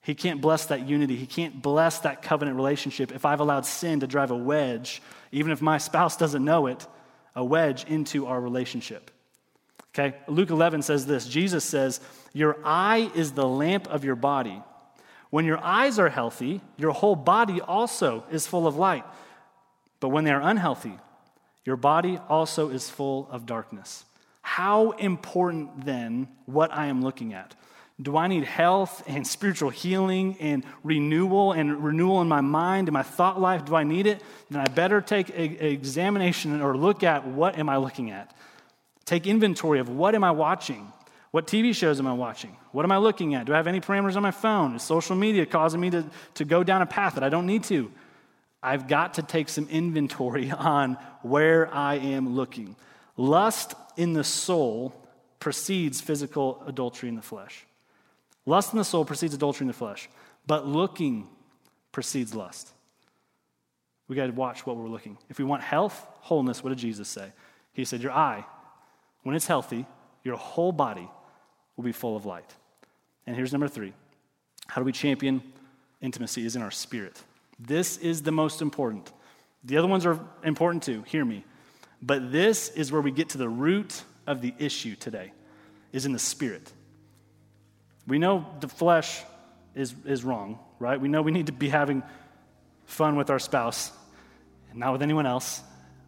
He 0.03 0.15
can't 0.15 0.41
bless 0.41 0.67
that 0.67 0.87
unity. 0.87 1.15
He 1.15 1.27
can't 1.27 1.61
bless 1.61 1.99
that 1.99 2.21
covenant 2.21 2.55
relationship 2.57 3.11
if 3.11 3.25
I've 3.25 3.39
allowed 3.39 3.65
sin 3.65 3.99
to 3.99 4.07
drive 4.07 4.31
a 4.31 4.35
wedge, 4.35 5.01
even 5.31 5.51
if 5.51 5.61
my 5.61 5.77
spouse 5.77 6.17
doesn't 6.17 6.43
know 6.43 6.67
it, 6.67 6.87
a 7.35 7.43
wedge 7.43 7.83
into 7.85 8.25
our 8.25 8.39
relationship. 8.39 9.11
Okay? 9.93 10.15
Luke 10.27 10.49
11 10.49 10.81
says 10.81 11.05
this 11.05 11.27
Jesus 11.27 11.63
says, 11.63 11.99
Your 12.33 12.57
eye 12.63 13.11
is 13.13 13.33
the 13.33 13.47
lamp 13.47 13.87
of 13.87 14.03
your 14.03 14.15
body. 14.15 14.61
When 15.29 15.45
your 15.45 15.59
eyes 15.59 15.97
are 15.97 16.09
healthy, 16.09 16.61
your 16.77 16.91
whole 16.91 17.15
body 17.15 17.61
also 17.61 18.25
is 18.31 18.47
full 18.47 18.67
of 18.67 18.75
light. 18.75 19.05
But 19.99 20.09
when 20.09 20.23
they 20.23 20.31
are 20.31 20.41
unhealthy, 20.41 20.97
your 21.65 21.75
body 21.75 22.19
also 22.29 22.69
is 22.69 22.89
full 22.89 23.27
of 23.31 23.45
darkness. 23.45 24.05
How 24.41 24.91
important 24.91 25.85
then 25.85 26.27
what 26.45 26.73
I 26.73 26.87
am 26.87 27.01
looking 27.01 27.33
at? 27.33 27.55
Do 28.01 28.17
I 28.17 28.27
need 28.27 28.45
health 28.45 29.03
and 29.05 29.25
spiritual 29.27 29.69
healing 29.69 30.35
and 30.39 30.63
renewal 30.83 31.51
and 31.51 31.83
renewal 31.83 32.21
in 32.21 32.27
my 32.27 32.41
mind 32.41 32.87
and 32.87 32.93
my 32.93 33.03
thought 33.03 33.39
life? 33.39 33.65
Do 33.65 33.75
I 33.75 33.83
need 33.83 34.07
it? 34.07 34.23
Then 34.49 34.61
I 34.61 34.65
better 34.65 35.01
take 35.01 35.29
an 35.29 35.57
examination 35.59 36.61
or 36.61 36.75
look 36.75 37.03
at 37.03 37.27
what 37.27 37.59
am 37.59 37.69
I 37.69 37.77
looking 37.77 38.09
at? 38.09 38.35
Take 39.05 39.27
inventory 39.27 39.79
of 39.79 39.89
what 39.89 40.15
am 40.15 40.23
I 40.23 40.31
watching? 40.31 40.91
What 41.29 41.47
TV 41.47 41.75
shows 41.75 41.99
am 41.99 42.07
I 42.07 42.13
watching? 42.13 42.57
What 42.71 42.85
am 42.85 42.91
I 42.91 42.97
looking 42.97 43.35
at? 43.35 43.45
Do 43.45 43.53
I 43.53 43.57
have 43.57 43.67
any 43.67 43.79
parameters 43.79 44.15
on 44.15 44.23
my 44.23 44.31
phone? 44.31 44.75
Is 44.75 44.83
social 44.83 45.15
media 45.15 45.45
causing 45.45 45.79
me 45.79 45.89
to, 45.91 46.05
to 46.35 46.45
go 46.45 46.63
down 46.63 46.81
a 46.81 46.85
path 46.85 47.15
that 47.15 47.23
I 47.23 47.29
don't 47.29 47.45
need 47.45 47.63
to? 47.65 47.91
I've 48.63 48.87
got 48.87 49.15
to 49.15 49.23
take 49.23 49.49
some 49.49 49.67
inventory 49.69 50.51
on 50.57 50.97
where 51.21 51.73
I 51.73 51.95
am 51.95 52.35
looking. 52.35 52.75
Lust 53.17 53.73
in 53.97 54.13
the 54.13 54.23
soul 54.23 54.93
precedes 55.39 56.01
physical 56.01 56.63
adultery 56.65 57.09
in 57.09 57.15
the 57.15 57.21
flesh. 57.21 57.65
Lust 58.45 58.73
in 58.73 58.79
the 58.79 58.85
soul 58.85 59.05
precedes 59.05 59.33
adultery 59.33 59.65
in 59.65 59.67
the 59.67 59.73
flesh, 59.73 60.09
but 60.47 60.67
looking 60.67 61.27
precedes 61.91 62.33
lust. 62.33 62.71
We 64.07 64.15
got 64.15 64.27
to 64.27 64.33
watch 64.33 64.65
what 64.65 64.77
we're 64.77 64.87
looking. 64.87 65.17
If 65.29 65.37
we 65.37 65.45
want 65.45 65.61
health, 65.61 66.05
wholeness, 66.19 66.63
what 66.63 66.69
did 66.69 66.79
Jesus 66.79 67.07
say? 67.07 67.31
He 67.73 67.85
said, 67.85 68.01
Your 68.01 68.11
eye, 68.11 68.45
when 69.23 69.35
it's 69.35 69.47
healthy, 69.47 69.85
your 70.23 70.35
whole 70.35 70.71
body 70.71 71.09
will 71.75 71.83
be 71.83 71.91
full 71.91 72.17
of 72.17 72.25
light. 72.25 72.55
And 73.25 73.35
here's 73.35 73.51
number 73.51 73.67
three 73.67 73.93
how 74.67 74.81
do 74.81 74.85
we 74.85 74.91
champion 74.91 75.41
intimacy? 76.01 76.45
Is 76.45 76.55
in 76.55 76.61
our 76.61 76.71
spirit. 76.71 77.21
This 77.63 77.97
is 77.97 78.23
the 78.23 78.31
most 78.31 78.61
important. 78.61 79.11
The 79.63 79.77
other 79.77 79.87
ones 79.87 80.05
are 80.05 80.19
important 80.43 80.83
too, 80.83 81.03
hear 81.03 81.23
me. 81.23 81.45
But 82.01 82.31
this 82.31 82.69
is 82.69 82.91
where 82.91 83.01
we 83.01 83.11
get 83.11 83.29
to 83.29 83.37
the 83.37 83.49
root 83.49 84.03
of 84.25 84.41
the 84.41 84.53
issue 84.57 84.95
today, 84.95 85.31
is 85.91 86.05
in 86.05 86.13
the 86.13 86.19
spirit. 86.19 86.71
We 88.07 88.17
know 88.17 88.47
the 88.59 88.67
flesh 88.67 89.21
is, 89.75 89.93
is 90.05 90.23
wrong, 90.23 90.57
right? 90.79 90.99
We 90.99 91.07
know 91.07 91.21
we 91.21 91.31
need 91.31 91.45
to 91.47 91.51
be 91.51 91.69
having 91.69 92.01
fun 92.85 93.15
with 93.15 93.29
our 93.29 93.39
spouse 93.39 93.91
and 94.71 94.79
not 94.79 94.93
with 94.93 95.03
anyone 95.03 95.27
else. 95.27 95.61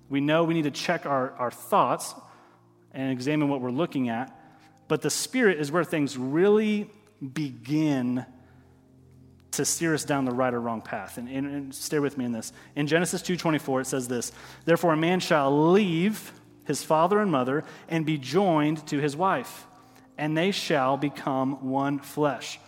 We 0.09 0.21
know 0.21 0.43
we 0.43 0.55
need 0.55 0.63
to 0.63 0.71
check 0.71 1.05
our, 1.05 1.31
our 1.33 1.51
thoughts 1.51 2.15
and 2.93 3.11
examine 3.11 3.49
what 3.49 3.61
we're 3.61 3.71
looking 3.71 4.09
at. 4.09 4.35
But 4.87 5.01
the 5.01 5.09
spirit 5.09 5.59
is 5.59 5.71
where 5.71 5.83
things 5.83 6.17
really 6.17 6.89
begin 7.21 8.25
to 9.53 9.65
steer 9.65 9.93
us 9.93 10.03
down 10.03 10.25
the 10.25 10.31
right 10.31 10.53
or 10.53 10.61
wrong 10.61 10.81
path. 10.81 11.17
And, 11.17 11.27
and, 11.27 11.47
and 11.47 11.75
stay 11.75 11.99
with 11.99 12.17
me 12.17 12.25
in 12.25 12.31
this. 12.31 12.53
In 12.75 12.87
Genesis 12.87 13.21
2.24, 13.21 13.81
it 13.81 13.87
says 13.87 14.07
this, 14.07 14.31
Therefore 14.65 14.93
a 14.93 14.97
man 14.97 15.19
shall 15.19 15.71
leave 15.71 16.31
his 16.65 16.83
father 16.83 17.19
and 17.19 17.31
mother 17.31 17.63
and 17.89 18.05
be 18.05 18.17
joined 18.17 18.85
to 18.87 18.99
his 18.99 19.15
wife 19.15 19.65
and 20.17 20.37
they 20.37 20.51
shall 20.51 20.97
become 20.97 21.69
one 21.69 21.99
flesh. 21.99 22.59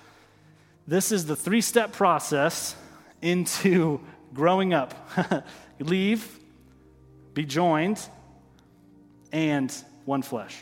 This 0.88 1.12
is 1.12 1.26
the 1.26 1.36
three 1.36 1.62
step 1.62 1.94
process 1.94 2.76
into 3.22 4.02
growing 4.34 4.74
up 4.74 4.94
leave, 5.80 6.40
be 7.34 7.46
joined, 7.46 8.00
and 9.32 9.74
one 10.06 10.22
flesh. 10.22 10.58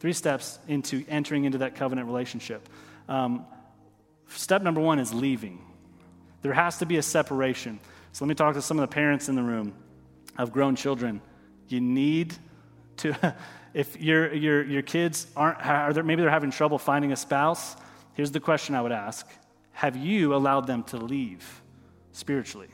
Three 0.00 0.12
steps 0.12 0.58
into 0.68 1.04
entering 1.08 1.44
into 1.44 1.58
that 1.58 1.76
covenant 1.76 2.06
relationship. 2.06 2.68
Um, 3.08 3.46
step 4.28 4.62
number 4.62 4.80
one 4.80 4.98
is 4.98 5.12
leaving. 5.12 5.64
There 6.42 6.52
has 6.52 6.78
to 6.78 6.86
be 6.86 6.96
a 6.96 7.02
separation. 7.02 7.80
So 8.12 8.24
let 8.24 8.28
me 8.28 8.34
talk 8.34 8.54
to 8.54 8.62
some 8.62 8.78
of 8.78 8.88
the 8.88 8.94
parents 8.94 9.28
in 9.28 9.34
the 9.34 9.42
room 9.42 9.74
of 10.36 10.52
grown 10.52 10.76
children. 10.76 11.20
You 11.68 11.80
need 11.80 12.34
to 12.98 13.34
if 13.74 14.00
your, 14.00 14.32
your, 14.32 14.62
your 14.62 14.82
kids 14.82 15.26
aren't, 15.36 15.64
are 15.66 15.92
there, 15.92 16.04
maybe 16.04 16.22
they're 16.22 16.30
having 16.30 16.52
trouble 16.52 16.78
finding 16.78 17.12
a 17.12 17.16
spouse, 17.16 17.76
here's 18.14 18.30
the 18.30 18.40
question 18.40 18.74
I 18.74 18.80
would 18.80 18.92
ask 18.92 19.26
Have 19.72 19.96
you 19.96 20.34
allowed 20.34 20.66
them 20.66 20.84
to 20.84 20.96
leave 20.96 21.62
spiritually? 22.12 22.68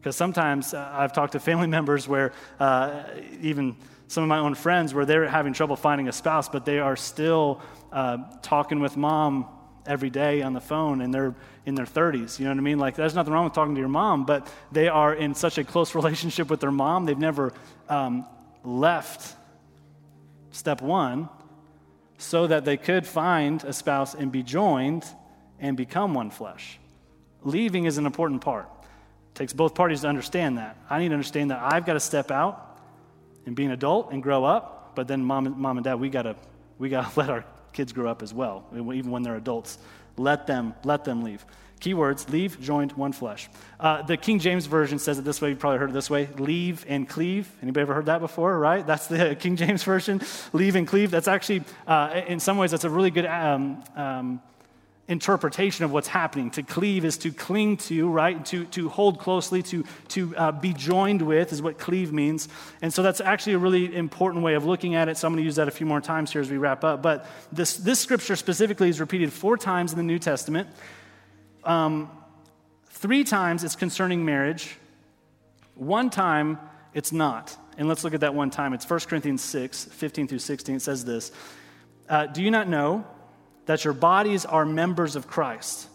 Because 0.00 0.16
sometimes 0.16 0.74
uh, 0.74 0.90
I've 0.92 1.12
talked 1.12 1.32
to 1.32 1.40
family 1.40 1.66
members 1.78 2.08
where, 2.08 2.32
uh, 2.58 3.04
even 3.40 3.76
some 4.08 4.24
of 4.24 4.28
my 4.28 4.38
own 4.38 4.56
friends, 4.56 4.92
where 4.92 5.06
they're 5.06 5.28
having 5.28 5.52
trouble 5.52 5.76
finding 5.76 6.08
a 6.08 6.12
spouse, 6.12 6.48
but 6.48 6.64
they 6.64 6.80
are 6.80 6.96
still 6.96 7.62
uh, 7.92 8.18
talking 8.42 8.80
with 8.80 8.96
mom 8.96 9.48
every 9.86 10.10
day 10.10 10.42
on 10.42 10.52
the 10.52 10.60
phone 10.60 11.00
and 11.00 11.12
they're 11.12 11.34
in 11.66 11.74
their 11.74 11.86
30s. 11.86 12.38
You 12.38 12.44
know 12.44 12.52
what 12.52 12.58
I 12.58 12.62
mean? 12.62 12.78
Like, 12.78 12.96
there's 12.96 13.14
nothing 13.14 13.32
wrong 13.32 13.44
with 13.44 13.52
talking 13.52 13.74
to 13.74 13.80
your 13.80 13.88
mom, 13.88 14.24
but 14.24 14.48
they 14.70 14.88
are 14.88 15.14
in 15.14 15.34
such 15.34 15.58
a 15.58 15.64
close 15.64 15.94
relationship 15.96 16.50
with 16.50 16.60
their 16.60 16.70
mom, 16.70 17.04
they've 17.04 17.18
never 17.18 17.52
um, 17.88 18.26
left 18.64 19.36
step 20.50 20.80
one, 20.80 21.28
so 22.18 22.46
that 22.46 22.64
they 22.64 22.76
could 22.76 23.06
find 23.06 23.64
a 23.64 23.72
spouse 23.72 24.14
and 24.14 24.30
be 24.30 24.42
joined 24.42 25.04
and 25.58 25.76
become 25.76 26.14
one 26.14 26.30
flesh. 26.30 26.78
Leaving 27.42 27.86
is 27.86 27.98
an 27.98 28.06
important 28.06 28.40
part. 28.40 28.68
It 29.32 29.34
takes 29.34 29.52
both 29.52 29.74
parties 29.74 30.02
to 30.02 30.08
understand 30.08 30.58
that. 30.58 30.76
I 30.88 31.00
need 31.00 31.08
to 31.08 31.14
understand 31.14 31.50
that 31.50 31.60
I've 31.60 31.84
got 31.84 31.94
to 31.94 32.00
step 32.00 32.30
out 32.30 32.78
and 33.46 33.56
be 33.56 33.64
an 33.64 33.72
adult 33.72 34.12
and 34.12 34.22
grow 34.22 34.44
up, 34.44 34.92
but 34.94 35.08
then 35.08 35.24
mom, 35.24 35.60
mom 35.60 35.78
and 35.78 35.84
dad, 35.84 35.94
we 35.94 36.10
got 36.10 36.22
to 36.22 36.36
we 36.78 36.88
got 36.88 37.12
to 37.12 37.18
let 37.20 37.30
our 37.30 37.44
kids 37.72 37.92
grow 37.92 38.10
up 38.10 38.22
as 38.22 38.32
well, 38.34 38.64
even 38.74 39.10
when 39.10 39.22
they're 39.22 39.36
adults. 39.36 39.78
Let 40.16 40.46
them 40.46 40.74
let 40.84 41.04
them 41.04 41.22
leave. 41.22 41.44
Keywords, 41.82 42.30
leave, 42.30 42.60
joined, 42.60 42.92
one 42.92 43.12
flesh. 43.12 43.48
Uh, 43.80 44.02
the 44.02 44.16
King 44.16 44.38
James 44.38 44.66
Version 44.66 45.00
says 45.00 45.18
it 45.18 45.24
this 45.24 45.40
way. 45.40 45.48
You've 45.48 45.58
probably 45.58 45.80
heard 45.80 45.90
it 45.90 45.94
this 45.94 46.08
way 46.08 46.28
leave 46.38 46.84
and 46.88 47.08
cleave. 47.08 47.50
Anybody 47.60 47.82
ever 47.82 47.94
heard 47.94 48.06
that 48.06 48.20
before, 48.20 48.56
right? 48.56 48.86
That's 48.86 49.08
the 49.08 49.34
King 49.40 49.56
James 49.56 49.82
Version. 49.82 50.20
Leave 50.52 50.76
and 50.76 50.86
cleave. 50.86 51.10
That's 51.10 51.26
actually, 51.26 51.64
uh, 51.88 52.22
in 52.28 52.38
some 52.38 52.56
ways, 52.56 52.70
that's 52.70 52.84
a 52.84 52.90
really 52.90 53.10
good 53.10 53.26
um, 53.26 53.82
um, 53.96 54.40
interpretation 55.08 55.84
of 55.84 55.92
what's 55.92 56.08
happening. 56.08 56.50
To 56.52 56.62
cleave 56.62 57.04
is 57.04 57.18
to 57.18 57.32
cling 57.32 57.76
to, 57.78 58.08
right? 58.08 58.44
To, 58.46 58.64
to 58.66 58.88
hold 58.88 59.18
closely, 59.18 59.62
to, 59.64 59.84
to 60.08 60.36
uh, 60.36 60.52
be 60.52 60.72
joined 60.72 61.22
with 61.22 61.52
is 61.52 61.60
what 61.60 61.78
cleave 61.78 62.12
means. 62.12 62.48
And 62.80 62.94
so 62.94 63.02
that's 63.02 63.20
actually 63.20 63.54
a 63.54 63.58
really 63.58 63.94
important 63.94 64.44
way 64.44 64.54
of 64.54 64.64
looking 64.64 64.94
at 64.94 65.08
it. 65.08 65.16
So 65.16 65.26
I'm 65.26 65.34
going 65.34 65.42
to 65.42 65.44
use 65.44 65.56
that 65.56 65.68
a 65.68 65.72
few 65.72 65.86
more 65.86 66.00
times 66.00 66.32
here 66.32 66.40
as 66.40 66.50
we 66.50 66.56
wrap 66.56 66.84
up. 66.84 67.02
But 67.02 67.26
this, 67.50 67.76
this 67.76 67.98
scripture 67.98 68.36
specifically 68.36 68.88
is 68.88 69.00
repeated 69.00 69.32
four 69.32 69.56
times 69.56 69.92
in 69.92 69.98
the 69.98 70.04
New 70.04 70.18
Testament. 70.18 70.68
Um, 71.64 72.10
three 72.86 73.24
times 73.24 73.64
it's 73.64 73.76
concerning 73.76 74.24
marriage, 74.24 74.76
one 75.74 76.10
time 76.10 76.58
it's 76.94 77.12
not. 77.12 77.56
And 77.76 77.88
let's 77.88 78.04
look 78.04 78.14
at 78.14 78.20
that 78.20 78.34
one 78.34 78.50
time. 78.50 78.74
It's 78.74 78.88
1 78.88 79.00
Corinthians 79.00 79.42
6, 79.42 79.86
15 79.86 80.28
through 80.28 80.38
16. 80.38 80.76
It 80.76 80.82
says 80.82 81.04
this 81.04 81.32
uh, 82.08 82.26
Do 82.26 82.42
you 82.42 82.50
not 82.50 82.68
know 82.68 83.06
that 83.66 83.84
your 83.84 83.94
bodies 83.94 84.44
are 84.44 84.64
members 84.64 85.16
of 85.16 85.26
Christ? 85.26 85.88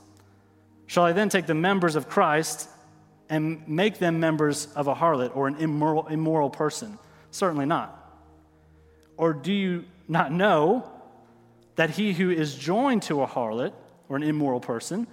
Shall 0.86 1.04
I 1.04 1.12
then 1.12 1.30
take 1.30 1.46
the 1.46 1.54
members 1.54 1.96
of 1.96 2.08
Christ 2.08 2.70
and 3.30 3.68
make 3.68 4.00
them 4.00 4.20
members 4.20 4.68
of 4.76 4.88
a 4.88 4.96
harlot 4.96 5.36
or 5.36 5.48
an 5.48 5.56
immoral, 5.58 6.08
immoral 6.08 6.50
person? 6.50 6.98
Certainly 7.32 7.66
not. 7.66 7.94
Or 9.18 9.34
do 9.34 9.52
you 9.52 9.86
not 10.08 10.32
know 10.32 10.90
that 11.76 11.92
he 11.92 12.14
who 12.14 12.30
is 12.30 12.56
joined 12.56 13.04
to 13.04 13.22
a 13.22 13.28
harlot 13.28 13.74
or 14.10 14.18
an 14.18 14.24
immoral 14.24 14.60
person 14.60 15.08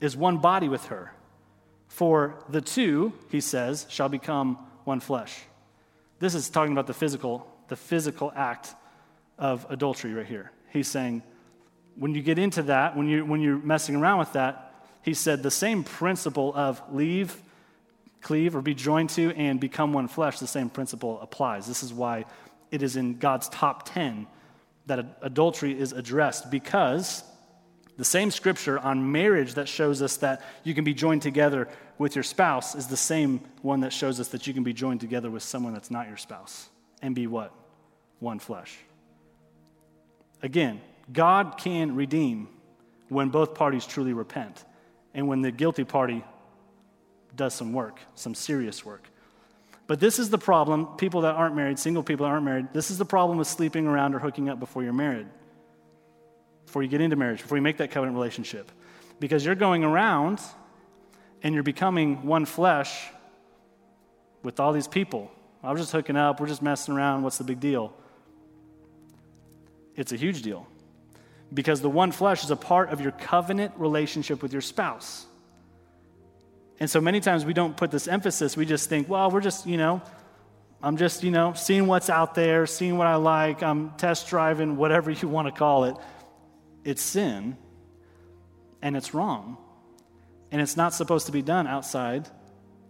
is 0.00 0.16
one 0.16 0.38
body 0.38 0.68
with 0.68 0.86
her. 0.86 1.12
For 1.88 2.42
the 2.48 2.60
two, 2.60 3.12
he 3.30 3.40
says, 3.40 3.86
shall 3.88 4.08
become 4.08 4.56
one 4.84 5.00
flesh. 5.00 5.38
This 6.18 6.34
is 6.34 6.48
talking 6.48 6.72
about 6.72 6.86
the 6.86 6.94
physical, 6.94 7.46
the 7.68 7.76
physical 7.76 8.32
act 8.34 8.74
of 9.38 9.66
adultery 9.68 10.12
right 10.12 10.26
here. 10.26 10.52
He's 10.70 10.88
saying, 10.88 11.22
when 11.98 12.14
you 12.14 12.22
get 12.22 12.38
into 12.38 12.62
that, 12.64 12.96
when, 12.96 13.08
you, 13.08 13.24
when 13.24 13.40
you're 13.40 13.58
messing 13.58 13.96
around 13.96 14.20
with 14.20 14.32
that, 14.34 14.72
he 15.02 15.14
said 15.14 15.42
the 15.42 15.50
same 15.50 15.82
principle 15.82 16.52
of 16.54 16.80
leave, 16.92 17.36
cleave, 18.20 18.54
or 18.54 18.62
be 18.62 18.74
joined 18.74 19.10
to 19.10 19.32
and 19.36 19.58
become 19.58 19.92
one 19.92 20.06
flesh, 20.06 20.38
the 20.38 20.46
same 20.46 20.70
principle 20.70 21.20
applies. 21.20 21.66
This 21.66 21.82
is 21.82 21.92
why 21.92 22.24
it 22.70 22.82
is 22.82 22.96
in 22.96 23.18
God's 23.18 23.48
top 23.48 23.88
10 23.88 24.26
that 24.86 25.18
adultery 25.22 25.78
is 25.78 25.92
addressed 25.92 26.50
because 26.50 27.22
the 27.96 28.04
same 28.04 28.30
scripture 28.30 28.78
on 28.78 29.10
marriage 29.10 29.54
that 29.54 29.68
shows 29.68 30.00
us 30.02 30.18
that 30.18 30.42
you 30.62 30.74
can 30.74 30.84
be 30.84 30.94
joined 30.94 31.22
together 31.22 31.68
with 31.98 32.14
your 32.14 32.22
spouse 32.22 32.74
is 32.74 32.86
the 32.86 32.96
same 32.96 33.40
one 33.62 33.80
that 33.80 33.92
shows 33.92 34.20
us 34.20 34.28
that 34.28 34.46
you 34.46 34.54
can 34.54 34.62
be 34.62 34.72
joined 34.72 35.00
together 35.00 35.30
with 35.30 35.42
someone 35.42 35.72
that's 35.72 35.90
not 35.90 36.06
your 36.06 36.16
spouse 36.16 36.68
and 37.02 37.14
be 37.14 37.26
what? 37.26 37.52
One 38.20 38.38
flesh. 38.38 38.78
Again, 40.42 40.80
God 41.12 41.56
can 41.58 41.94
redeem 41.94 42.48
when 43.08 43.30
both 43.30 43.54
parties 43.54 43.86
truly 43.86 44.12
repent 44.12 44.64
and 45.14 45.26
when 45.28 45.42
the 45.42 45.50
guilty 45.50 45.84
party 45.84 46.24
does 47.34 47.54
some 47.54 47.72
work, 47.72 48.00
some 48.14 48.34
serious 48.34 48.84
work. 48.84 49.08
But 49.86 50.00
this 50.00 50.18
is 50.18 50.28
the 50.28 50.38
problem 50.38 50.86
people 50.98 51.22
that 51.22 51.34
aren't 51.34 51.56
married, 51.56 51.78
single 51.78 52.02
people 52.02 52.26
that 52.26 52.30
aren't 52.30 52.44
married, 52.44 52.68
this 52.74 52.90
is 52.90 52.98
the 52.98 53.06
problem 53.06 53.38
with 53.38 53.48
sleeping 53.48 53.86
around 53.86 54.14
or 54.14 54.18
hooking 54.18 54.48
up 54.50 54.60
before 54.60 54.82
you're 54.82 54.92
married, 54.92 55.26
before 56.66 56.82
you 56.82 56.88
get 56.88 57.00
into 57.00 57.16
marriage, 57.16 57.40
before 57.40 57.56
you 57.56 57.62
make 57.62 57.78
that 57.78 57.90
covenant 57.90 58.14
relationship. 58.14 58.70
Because 59.18 59.44
you're 59.44 59.54
going 59.54 59.84
around 59.84 60.40
and 61.42 61.54
you're 61.54 61.62
becoming 61.62 62.26
one 62.26 62.44
flesh 62.44 63.08
with 64.42 64.60
all 64.60 64.72
these 64.72 64.88
people. 64.88 65.30
I 65.62 65.72
was 65.72 65.80
just 65.80 65.92
hooking 65.92 66.16
up, 66.16 66.38
we're 66.38 66.46
just 66.46 66.62
messing 66.62 66.94
around, 66.94 67.22
what's 67.22 67.38
the 67.38 67.44
big 67.44 67.58
deal? 67.58 67.94
It's 69.96 70.12
a 70.12 70.16
huge 70.16 70.42
deal. 70.42 70.66
Because 71.52 71.80
the 71.80 71.88
one 71.88 72.12
flesh 72.12 72.44
is 72.44 72.50
a 72.50 72.56
part 72.56 72.90
of 72.90 73.00
your 73.00 73.12
covenant 73.12 73.72
relationship 73.76 74.42
with 74.42 74.52
your 74.52 74.60
spouse. 74.62 75.26
And 76.80 76.88
so 76.88 77.00
many 77.00 77.20
times 77.20 77.44
we 77.44 77.54
don't 77.54 77.76
put 77.76 77.90
this 77.90 78.06
emphasis. 78.06 78.56
We 78.56 78.66
just 78.66 78.88
think, 78.88 79.08
well, 79.08 79.30
we're 79.30 79.40
just, 79.40 79.66
you 79.66 79.76
know, 79.76 80.02
I'm 80.82 80.96
just, 80.96 81.24
you 81.24 81.30
know, 81.30 81.54
seeing 81.54 81.86
what's 81.86 82.08
out 82.08 82.34
there, 82.34 82.66
seeing 82.66 82.98
what 82.98 83.08
I 83.08 83.16
like, 83.16 83.62
I'm 83.62 83.90
test 83.96 84.28
driving, 84.28 84.76
whatever 84.76 85.10
you 85.10 85.26
want 85.26 85.48
to 85.48 85.52
call 85.52 85.84
it. 85.84 85.96
It's 86.84 87.02
sin 87.02 87.56
and 88.80 88.96
it's 88.96 89.12
wrong. 89.12 89.56
And 90.52 90.60
it's 90.62 90.76
not 90.76 90.94
supposed 90.94 91.26
to 91.26 91.32
be 91.32 91.42
done 91.42 91.66
outside 91.66 92.28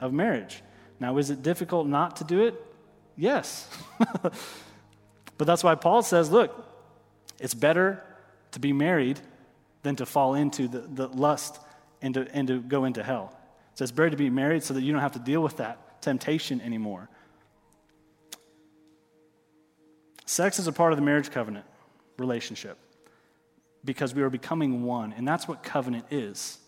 of 0.01 0.13
marriage. 0.13 0.63
Now, 1.01 1.17
is 1.17 1.31
it 1.31 1.43
difficult 1.43 1.87
not 1.87 2.17
to 2.17 2.25
do 2.25 2.43
it? 2.43 2.55
Yes. 3.17 3.69
but 4.23 4.35
that's 5.39 5.65
why 5.65 5.75
Paul 5.75 6.03
says, 6.03 6.31
look, 6.31 6.67
it's 7.41 7.55
better 7.55 8.03
to 8.53 8.61
be 8.61 8.73
married 8.73 9.21
than 9.83 9.97
to 9.97 10.07
fall 10.07 10.35
into 10.35 10.69
the, 10.69 10.81
the 10.81 11.09
lust 11.09 11.59
and 12.03 12.15
to, 12.15 12.29
and 12.33 12.49
to 12.49 12.61
go 12.61 12.85
into 12.85 13.03
hell. 13.03 13.37
So 13.75 13.83
it's 13.83 13.93
better 13.93 14.11
to 14.11 14.17
be 14.17 14.31
married 14.31 14.63
so 14.63 14.75
that 14.75 14.83
you 14.83 14.93
don't 14.93 15.01
have 15.01 15.13
to 15.13 15.19
deal 15.19 15.41
with 15.43 15.59
that 15.59 16.03
temptation 16.03 16.61
anymore. 16.61 17.09
Sex 20.27 20.59
is 20.59 20.67
a 20.67 20.73
part 20.73 20.93
of 20.93 20.99
the 20.99 21.05
marriage 21.05 21.31
covenant 21.31 21.65
relationship 22.19 22.77
because 23.85 24.15
we 24.15 24.23
are 24.23 24.31
becoming 24.31 24.85
one, 24.85 25.15
and 25.17 25.27
that's 25.27 25.49
what 25.49 25.63
covenant 25.63 26.07
is. 26.11 26.59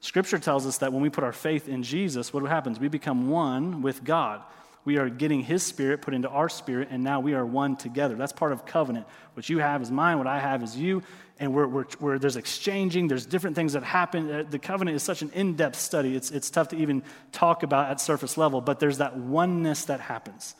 Scripture 0.00 0.38
tells 0.38 0.66
us 0.66 0.78
that 0.78 0.92
when 0.92 1.02
we 1.02 1.10
put 1.10 1.24
our 1.24 1.32
faith 1.32 1.68
in 1.68 1.82
Jesus, 1.82 2.32
what 2.32 2.42
happens? 2.44 2.78
We 2.78 2.88
become 2.88 3.28
one 3.28 3.82
with 3.82 4.04
God. 4.04 4.42
We 4.86 4.98
are 4.98 5.10
getting 5.10 5.42
His 5.42 5.64
Spirit 5.64 6.00
put 6.00 6.14
into 6.14 6.28
our 6.28 6.48
spirit, 6.48 6.88
and 6.92 7.02
now 7.02 7.18
we 7.18 7.34
are 7.34 7.44
one 7.44 7.76
together. 7.76 8.14
That's 8.14 8.32
part 8.32 8.52
of 8.52 8.64
covenant. 8.64 9.06
What 9.34 9.48
you 9.48 9.58
have 9.58 9.82
is 9.82 9.90
mine, 9.90 10.16
what 10.16 10.28
I 10.28 10.38
have 10.38 10.62
is 10.62 10.76
you, 10.76 11.02
and 11.40 11.52
we're, 11.52 11.66
we're, 11.66 11.84
we're, 11.98 12.18
there's 12.20 12.36
exchanging, 12.36 13.08
there's 13.08 13.26
different 13.26 13.56
things 13.56 13.72
that 13.72 13.82
happen. 13.82 14.30
Uh, 14.30 14.44
the 14.48 14.60
covenant 14.60 14.94
is 14.94 15.02
such 15.02 15.22
an 15.22 15.30
in 15.34 15.56
depth 15.56 15.76
study, 15.76 16.14
it's, 16.14 16.30
it's 16.30 16.48
tough 16.50 16.68
to 16.68 16.76
even 16.76 17.02
talk 17.32 17.64
about 17.64 17.90
at 17.90 18.00
surface 18.00 18.38
level, 18.38 18.60
but 18.60 18.78
there's 18.78 18.98
that 18.98 19.16
oneness 19.16 19.86
that 19.86 20.00
happens. 20.00 20.54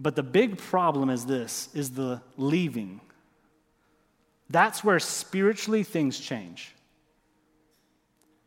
But 0.00 0.16
the 0.16 0.24
big 0.24 0.58
problem 0.58 1.10
is 1.10 1.26
this 1.26 1.68
is 1.74 1.92
the 1.92 2.20
leaving. 2.36 3.00
That's 4.50 4.82
where 4.82 4.98
spiritually 4.98 5.84
things 5.84 6.18
change. 6.18 6.73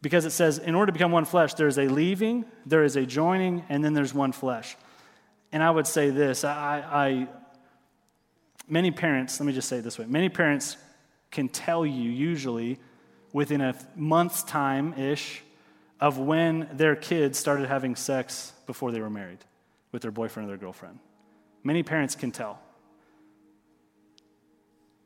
Because 0.01 0.25
it 0.25 0.31
says, 0.31 0.59
in 0.59 0.75
order 0.75 0.87
to 0.87 0.93
become 0.93 1.11
one 1.11 1.25
flesh, 1.25 1.55
there's 1.55 1.77
a 1.77 1.87
leaving, 1.87 2.45
there 2.65 2.83
is 2.83 2.95
a 2.95 3.05
joining, 3.05 3.63
and 3.67 3.83
then 3.83 3.93
there's 3.93 4.13
one 4.13 4.31
flesh. 4.31 4.77
And 5.51 5.63
I 5.63 5.71
would 5.71 5.87
say 5.87 6.09
this 6.09 6.43
I, 6.43 6.83
I 6.91 7.27
many 8.67 8.91
parents, 8.91 9.39
let 9.39 9.47
me 9.47 9.53
just 9.53 9.69
say 9.69 9.77
it 9.77 9.83
this 9.83 9.97
way 9.97 10.05
many 10.05 10.29
parents 10.29 10.77
can 11.31 11.49
tell 11.49 11.85
you 11.85 12.09
usually 12.09 12.79
within 13.33 13.61
a 13.61 13.75
month's 13.95 14.43
time 14.43 14.93
ish 14.93 15.41
of 15.99 16.17
when 16.17 16.69
their 16.73 16.95
kids 16.95 17.37
started 17.37 17.67
having 17.67 17.95
sex 17.95 18.53
before 18.65 18.91
they 18.91 18.99
were 18.99 19.09
married 19.09 19.39
with 19.91 20.01
their 20.01 20.11
boyfriend 20.11 20.47
or 20.47 20.51
their 20.51 20.57
girlfriend. 20.57 20.99
Many 21.63 21.83
parents 21.83 22.15
can 22.15 22.31
tell. 22.31 22.59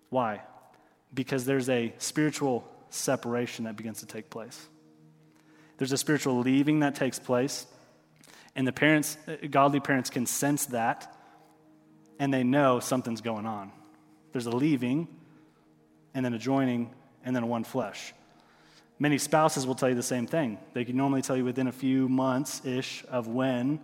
Why? 0.10 0.41
Because 1.13 1.45
there's 1.45 1.69
a 1.69 1.93
spiritual 1.97 2.67
separation 2.89 3.65
that 3.65 3.77
begins 3.77 4.01
to 4.01 4.06
take 4.06 4.30
place. 4.30 4.67
There's 5.81 5.93
a 5.93 5.97
spiritual 5.97 6.41
leaving 6.41 6.81
that 6.81 6.93
takes 6.93 7.17
place. 7.17 7.65
And 8.55 8.67
the 8.67 8.71
parents, 8.71 9.17
godly 9.49 9.79
parents, 9.79 10.11
can 10.11 10.27
sense 10.27 10.67
that 10.67 11.17
and 12.19 12.31
they 12.31 12.43
know 12.43 12.79
something's 12.79 13.21
going 13.21 13.47
on. 13.47 13.71
There's 14.31 14.45
a 14.45 14.55
leaving 14.55 15.07
and 16.13 16.23
then 16.23 16.35
a 16.35 16.37
joining 16.37 16.91
and 17.25 17.35
then 17.35 17.47
one 17.47 17.63
flesh. 17.63 18.13
Many 18.99 19.17
spouses 19.17 19.65
will 19.65 19.73
tell 19.73 19.89
you 19.89 19.95
the 19.95 20.03
same 20.03 20.27
thing. 20.27 20.59
They 20.73 20.85
can 20.85 20.95
normally 20.95 21.23
tell 21.23 21.35
you 21.35 21.45
within 21.45 21.65
a 21.65 21.71
few 21.71 22.07
months 22.07 22.63
ish 22.63 23.03
of 23.09 23.25
when 23.25 23.79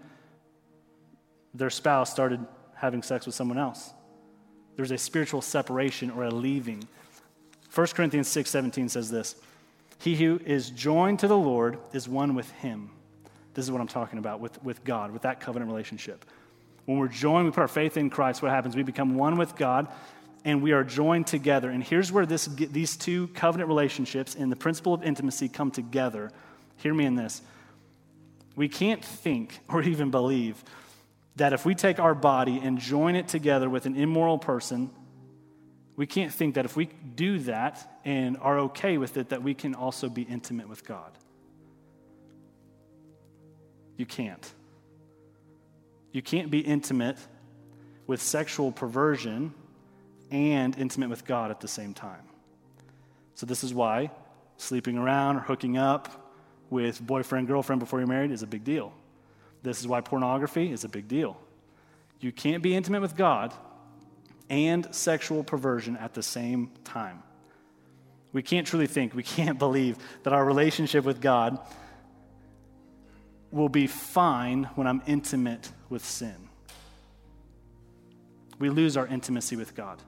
their 1.55 1.71
spouse 1.71 2.11
started 2.11 2.45
having 2.75 3.01
sex 3.01 3.25
with 3.25 3.33
someone 3.33 3.57
else. 3.57 3.91
There's 4.75 4.91
a 4.91 4.99
spiritual 4.99 5.41
separation 5.41 6.11
or 6.11 6.25
a 6.25 6.29
leaving. 6.29 6.87
1 7.73 7.87
Corinthians 7.87 8.27
6 8.27 8.51
17 8.51 8.87
says 8.87 9.09
this 9.09 9.35
he 9.99 10.15
who 10.15 10.39
is 10.45 10.69
joined 10.69 11.19
to 11.19 11.27
the 11.27 11.37
Lord 11.37 11.79
is 11.93 12.07
one 12.07 12.35
with 12.35 12.49
him. 12.51 12.91
This 13.53 13.65
is 13.65 13.71
what 13.71 13.81
I'm 13.81 13.87
talking 13.87 14.19
about 14.19 14.39
with, 14.39 14.61
with 14.63 14.83
God, 14.83 15.11
with 15.11 15.23
that 15.23 15.39
covenant 15.39 15.69
relationship. 15.69 16.25
When 16.85 16.99
we're 16.99 17.07
joined, 17.07 17.45
we 17.45 17.51
put 17.51 17.61
our 17.61 17.67
faith 17.67 17.97
in 17.97 18.09
Christ, 18.09 18.41
what 18.41 18.51
happens? 18.51 18.75
We 18.75 18.83
become 18.83 19.15
one 19.15 19.37
with 19.37 19.55
God 19.55 19.87
and 20.45 20.61
we 20.61 20.71
are 20.71 20.83
joined 20.83 21.27
together. 21.27 21.69
And 21.69 21.83
here's 21.83 22.11
where 22.11 22.25
this, 22.25 22.45
these 22.45 22.95
two 22.95 23.27
covenant 23.29 23.67
relationships 23.67 24.35
and 24.35 24.49
the 24.51 24.55
principle 24.55 24.93
of 24.93 25.03
intimacy 25.03 25.49
come 25.49 25.71
together. 25.71 26.31
Hear 26.77 26.93
me 26.93 27.05
in 27.05 27.15
this. 27.15 27.41
We 28.55 28.69
can't 28.69 29.03
think 29.03 29.59
or 29.67 29.81
even 29.81 30.11
believe 30.11 30.63
that 31.35 31.53
if 31.53 31.65
we 31.65 31.75
take 31.75 31.99
our 31.99 32.15
body 32.15 32.59
and 32.63 32.79
join 32.79 33.15
it 33.15 33.27
together 33.27 33.69
with 33.69 33.85
an 33.85 33.95
immoral 33.95 34.37
person, 34.37 34.89
we 35.97 36.05
can't 36.05 36.31
think 36.31 36.55
that 36.55 36.63
if 36.63 36.77
we 36.77 36.85
do 37.15 37.39
that 37.39 37.99
and 38.05 38.37
are 38.37 38.59
okay 38.59 38.99
with 38.99 39.17
it, 39.17 39.29
that 39.29 39.41
we 39.41 39.55
can 39.55 39.73
also 39.73 40.07
be 40.07 40.21
intimate 40.21 40.69
with 40.69 40.85
God. 40.85 41.11
You 43.97 44.05
can't. 44.05 44.53
You 46.11 46.21
can't 46.21 46.51
be 46.51 46.59
intimate 46.59 47.17
with 48.05 48.21
sexual 48.21 48.71
perversion 48.71 49.55
and 50.29 50.77
intimate 50.77 51.09
with 51.09 51.25
God 51.25 51.49
at 51.49 51.61
the 51.61 51.67
same 51.67 51.95
time. 51.95 52.29
So, 53.33 53.47
this 53.47 53.63
is 53.63 53.73
why 53.73 54.11
sleeping 54.57 54.97
around 54.97 55.37
or 55.37 55.39
hooking 55.39 55.77
up 55.77 56.31
with 56.69 57.05
boyfriend, 57.05 57.47
girlfriend 57.47 57.79
before 57.79 57.99
you're 57.99 58.07
married 58.07 58.31
is 58.31 58.43
a 58.43 58.47
big 58.47 58.63
deal. 58.63 58.93
This 59.63 59.79
is 59.79 59.87
why 59.87 60.01
pornography 60.01 60.71
is 60.71 60.83
a 60.83 60.89
big 60.89 61.07
deal. 61.07 61.37
You 62.19 62.31
can't 62.31 62.61
be 62.61 62.75
intimate 62.75 63.01
with 63.01 63.15
God 63.15 63.53
and 64.49 64.93
sexual 64.93 65.43
perversion 65.43 65.97
at 65.97 66.13
the 66.13 66.23
same 66.23 66.71
time. 66.83 67.23
We 68.33 68.41
can't 68.41 68.67
truly 68.67 68.87
think, 68.87 69.13
we 69.13 69.23
can't 69.23 69.59
believe 69.65 69.97
that 70.23 70.33
our 70.33 70.43
relationship 70.43 71.03
with 71.03 71.21
God 71.21 71.59
will 73.51 73.69
be 73.69 73.87
fine 73.87 74.63
when 74.75 74.87
I'm 74.87 75.01
intimate 75.07 75.71
with 75.89 76.03
sin. 76.03 76.35
We 78.59 78.69
lose 78.69 78.97
our 78.97 79.07
intimacy 79.07 79.55
with 79.55 79.75
God. 79.75 80.01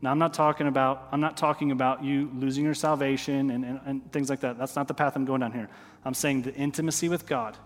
Now, 0.00 0.10
I'm 0.10 0.18
not 0.18 0.34
talking 0.34 0.66
about, 0.66 1.08
I'm 1.12 1.20
not 1.20 1.36
talking 1.36 1.70
about 1.70 2.04
you 2.04 2.30
losing 2.34 2.64
your 2.64 2.74
salvation 2.74 3.50
and, 3.50 3.64
and, 3.64 3.80
and 3.86 4.12
things 4.12 4.28
like 4.28 4.40
that. 4.40 4.58
That's 4.58 4.76
not 4.76 4.86
the 4.86 4.94
path 4.94 5.16
I'm 5.16 5.24
going 5.24 5.40
down 5.40 5.52
here. 5.52 5.68
I'm 6.04 6.14
saying 6.14 6.42
the 6.42 6.54
intimacy 6.54 7.08
with 7.08 7.26
God. 7.26 7.56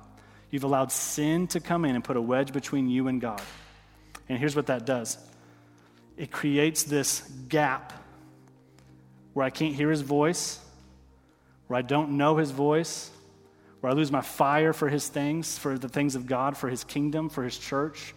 You've 0.50 0.64
allowed 0.64 0.92
sin 0.92 1.46
to 1.48 1.60
come 1.60 1.84
in 1.84 1.94
and 1.94 2.02
put 2.02 2.16
a 2.16 2.22
wedge 2.22 2.52
between 2.52 2.88
you 2.88 3.08
and 3.08 3.20
God. 3.20 3.42
And 4.28 4.38
here's 4.38 4.54
what 4.54 4.66
that 4.66 4.86
does 4.86 5.18
it 6.18 6.32
creates 6.32 6.82
this 6.82 7.20
gap 7.48 7.92
where 9.34 9.46
I 9.46 9.50
can't 9.50 9.74
hear 9.74 9.88
his 9.88 10.00
voice, 10.00 10.58
where 11.68 11.78
I 11.78 11.82
don't 11.82 12.16
know 12.16 12.36
his 12.36 12.50
voice, 12.50 13.10
where 13.80 13.92
I 13.92 13.94
lose 13.94 14.10
my 14.10 14.20
fire 14.20 14.72
for 14.72 14.88
his 14.88 15.06
things, 15.06 15.56
for 15.56 15.78
the 15.78 15.88
things 15.88 16.16
of 16.16 16.26
God, 16.26 16.56
for 16.56 16.68
his 16.68 16.82
kingdom, 16.82 17.28
for 17.28 17.44
his 17.44 17.56
church. 17.56 18.14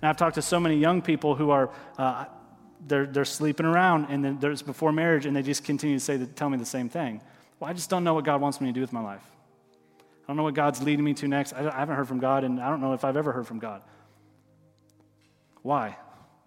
And 0.00 0.08
I've 0.08 0.16
talked 0.16 0.36
to 0.36 0.42
so 0.42 0.58
many 0.58 0.76
young 0.76 1.02
people 1.02 1.34
who 1.34 1.50
are, 1.50 1.70
uh, 1.98 2.24
they're, 2.86 3.06
they're 3.06 3.26
sleeping 3.26 3.66
around 3.66 4.06
and 4.06 4.24
then 4.24 4.38
there's 4.40 4.62
before 4.62 4.90
marriage 4.90 5.26
and 5.26 5.36
they 5.36 5.42
just 5.42 5.64
continue 5.64 5.96
to 5.98 6.04
say, 6.04 6.18
tell 6.34 6.48
me 6.48 6.56
the 6.56 6.64
same 6.64 6.88
thing. 6.88 7.20
Well, 7.60 7.68
I 7.68 7.74
just 7.74 7.90
don't 7.90 8.04
know 8.04 8.14
what 8.14 8.24
God 8.24 8.40
wants 8.40 8.58
me 8.58 8.68
to 8.68 8.72
do 8.72 8.80
with 8.80 8.92
my 8.92 9.02
life. 9.02 9.22
I 9.98 10.26
don't 10.28 10.38
know 10.38 10.44
what 10.44 10.54
God's 10.54 10.82
leading 10.82 11.04
me 11.04 11.12
to 11.12 11.28
next. 11.28 11.52
I 11.52 11.62
haven't 11.78 11.96
heard 11.96 12.08
from 12.08 12.20
God 12.20 12.42
and 12.42 12.58
I 12.58 12.70
don't 12.70 12.80
know 12.80 12.94
if 12.94 13.04
I've 13.04 13.18
ever 13.18 13.32
heard 13.32 13.46
from 13.46 13.58
God. 13.58 13.82
Why? 15.60 15.98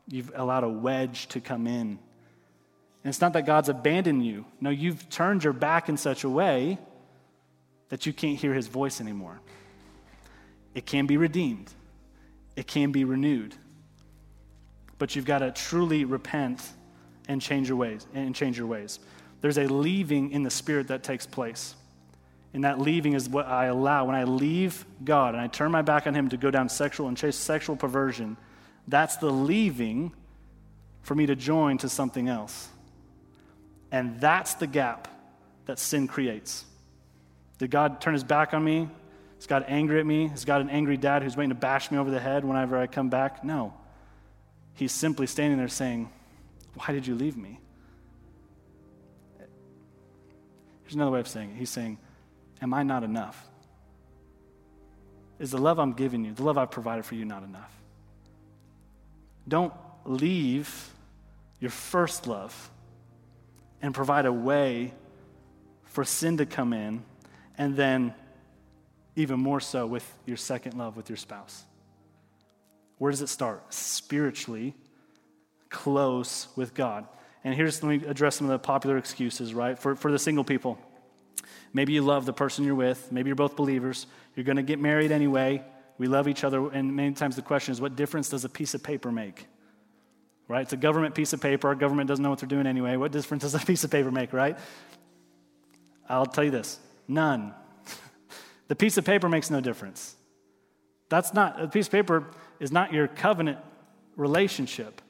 You've 0.07 0.31
allowed 0.35 0.63
a 0.63 0.69
wedge 0.69 1.27
to 1.29 1.41
come 1.41 1.67
in. 1.67 1.99
And 3.03 3.09
it's 3.13 3.21
not 3.21 3.33
that 3.33 3.45
God's 3.45 3.69
abandoned 3.69 4.25
you. 4.25 4.45
No, 4.59 4.69
you've 4.69 5.09
turned 5.09 5.43
your 5.43 5.53
back 5.53 5.89
in 5.89 5.97
such 5.97 6.23
a 6.23 6.29
way 6.29 6.77
that 7.89 8.05
you 8.05 8.13
can't 8.13 8.37
hear 8.37 8.53
his 8.53 8.67
voice 8.67 8.99
anymore. 8.99 9.39
It 10.73 10.85
can 10.85 11.07
be 11.07 11.17
redeemed, 11.17 11.71
it 12.55 12.67
can 12.67 12.91
be 12.91 13.03
renewed. 13.03 13.55
But 14.99 15.15
you've 15.15 15.25
got 15.25 15.39
to 15.39 15.51
truly 15.51 16.05
repent 16.05 16.61
and 17.27 17.41
change 17.41 17.67
your 17.67 17.77
ways 17.77 18.05
and 18.13 18.33
change 18.33 18.57
your 18.57 18.67
ways. 18.67 18.99
There's 19.41 19.57
a 19.57 19.67
leaving 19.67 20.31
in 20.31 20.43
the 20.43 20.49
spirit 20.49 20.87
that 20.87 21.03
takes 21.03 21.27
place. 21.27 21.75
And 22.53 22.63
that 22.63 22.79
leaving 22.79 23.13
is 23.13 23.29
what 23.29 23.45
I 23.45 23.65
allow. 23.65 24.05
When 24.05 24.15
I 24.15 24.23
leave 24.23 24.85
God 25.03 25.35
and 25.35 25.41
I 25.41 25.47
turn 25.47 25.71
my 25.71 25.83
back 25.83 26.07
on 26.07 26.15
Him 26.15 26.29
to 26.29 26.37
go 26.37 26.49
down 26.49 26.69
sexual 26.69 27.07
and 27.07 27.15
chase 27.15 27.35
sexual 27.35 27.75
perversion, 27.75 28.37
that's 28.87 29.17
the 29.17 29.29
leaving 29.29 30.13
for 31.01 31.15
me 31.15 31.25
to 31.25 31.35
join 31.35 31.77
to 31.79 31.89
something 31.89 32.29
else. 32.29 32.69
And 33.91 34.19
that's 34.19 34.55
the 34.55 34.67
gap 34.67 35.07
that 35.65 35.79
sin 35.79 36.07
creates. 36.07 36.65
Did 37.57 37.71
God 37.71 38.01
turn 38.01 38.13
his 38.13 38.23
back 38.23 38.53
on 38.53 38.63
me? 38.63 38.89
Is 39.39 39.47
God 39.47 39.65
angry 39.67 39.99
at 39.99 40.05
me? 40.05 40.25
Is 40.25 40.45
God 40.45 40.61
an 40.61 40.69
angry 40.69 40.97
dad 40.97 41.23
who's 41.23 41.37
waiting 41.37 41.49
to 41.49 41.55
bash 41.55 41.91
me 41.91 41.97
over 41.97 42.09
the 42.09 42.19
head 42.19 42.43
whenever 42.43 42.77
I 42.77 42.87
come 42.87 43.09
back? 43.09 43.43
No. 43.43 43.73
He's 44.73 44.91
simply 44.91 45.27
standing 45.27 45.57
there 45.57 45.67
saying, 45.67 46.09
Why 46.75 46.93
did 46.93 47.05
you 47.07 47.15
leave 47.15 47.37
me? 47.37 47.59
Here's 50.83 50.95
another 50.95 51.11
way 51.11 51.19
of 51.19 51.27
saying 51.27 51.51
it. 51.51 51.57
He's 51.57 51.69
saying, 51.69 51.97
Am 52.61 52.73
I 52.73 52.83
not 52.83 53.03
enough? 53.03 53.47
Is 55.39 55.51
the 55.51 55.57
love 55.57 55.79
I'm 55.79 55.93
giving 55.93 56.25
you, 56.25 56.33
the 56.33 56.43
love 56.43 56.57
I've 56.57 56.71
provided 56.71 57.05
for 57.05 57.15
you, 57.15 57.25
not 57.25 57.43
enough? 57.43 57.71
Don't 59.47 59.73
leave 60.05 60.91
your 61.59 61.71
first 61.71 62.27
love 62.27 62.69
and 63.81 63.93
provide 63.93 64.25
a 64.25 64.33
way 64.33 64.93
for 65.85 66.03
sin 66.03 66.37
to 66.37 66.45
come 66.45 66.73
in, 66.73 67.03
and 67.57 67.75
then 67.75 68.13
even 69.15 69.39
more 69.39 69.59
so 69.59 69.87
with 69.87 70.07
your 70.25 70.37
second 70.37 70.77
love 70.77 70.95
with 70.95 71.09
your 71.09 71.17
spouse. 71.17 71.63
Where 72.97 73.11
does 73.11 73.21
it 73.21 73.29
start? 73.29 73.73
Spiritually 73.73 74.75
close 75.69 76.47
with 76.55 76.73
God. 76.73 77.07
And 77.43 77.53
here's, 77.53 77.81
let 77.83 78.01
me 78.01 78.07
address 78.07 78.35
some 78.35 78.47
of 78.47 78.51
the 78.51 78.59
popular 78.59 78.97
excuses, 78.97 79.53
right? 79.53 79.77
For, 79.77 79.95
for 79.95 80.11
the 80.11 80.19
single 80.19 80.43
people. 80.43 80.77
Maybe 81.73 81.93
you 81.93 82.01
love 82.01 82.25
the 82.25 82.33
person 82.33 82.65
you're 82.65 82.75
with. 82.75 83.11
Maybe 83.11 83.29
you're 83.29 83.35
both 83.35 83.55
believers. 83.55 84.07
You're 84.35 84.43
going 84.43 84.57
to 84.57 84.63
get 84.63 84.79
married 84.79 85.11
anyway. 85.11 85.63
We 85.97 86.07
love 86.07 86.27
each 86.27 86.43
other. 86.43 86.69
And 86.69 86.95
many 86.95 87.13
times 87.13 87.35
the 87.35 87.41
question 87.41 87.71
is, 87.71 87.81
what 87.81 87.95
difference 87.95 88.29
does 88.29 88.45
a 88.45 88.49
piece 88.49 88.73
of 88.73 88.83
paper 88.83 89.11
make? 89.11 89.47
Right? 90.47 90.61
It's 90.61 90.73
a 90.73 90.77
government 90.77 91.15
piece 91.15 91.33
of 91.33 91.41
paper. 91.41 91.67
Our 91.67 91.75
government 91.75 92.07
doesn't 92.07 92.23
know 92.23 92.29
what 92.29 92.39
they're 92.39 92.47
doing 92.47 92.67
anyway. 92.67 92.95
What 92.95 93.11
difference 93.11 93.43
does 93.43 93.55
a 93.55 93.59
piece 93.59 93.83
of 93.83 93.91
paper 93.91 94.11
make, 94.11 94.33
right? 94.33 94.57
I'll 96.07 96.25
tell 96.25 96.43
you 96.43 96.51
this 96.51 96.79
none. 97.07 97.53
the 98.67 98.75
piece 98.75 98.97
of 98.97 99.05
paper 99.05 99.27
makes 99.27 99.49
no 99.49 99.61
difference. 99.61 100.15
That's 101.09 101.33
not, 101.33 101.61
a 101.61 101.67
piece 101.67 101.87
of 101.87 101.91
paper 101.91 102.31
is 102.59 102.71
not 102.71 102.93
your 102.93 103.07
covenant 103.07 103.59
relationship. 104.15 105.01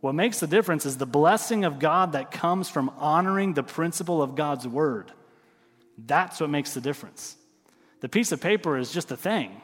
What 0.00 0.14
makes 0.14 0.40
the 0.40 0.46
difference 0.46 0.84
is 0.84 0.96
the 0.98 1.06
blessing 1.06 1.64
of 1.64 1.78
God 1.78 2.12
that 2.12 2.30
comes 2.30 2.68
from 2.68 2.90
honoring 2.98 3.54
the 3.54 3.62
principle 3.62 4.22
of 4.22 4.34
God's 4.34 4.66
word. 4.66 5.12
That's 5.96 6.40
what 6.40 6.50
makes 6.50 6.74
the 6.74 6.80
difference. 6.80 7.36
The 8.00 8.08
piece 8.08 8.32
of 8.32 8.40
paper 8.40 8.76
is 8.76 8.92
just 8.92 9.10
a 9.12 9.16
thing. 9.16 9.62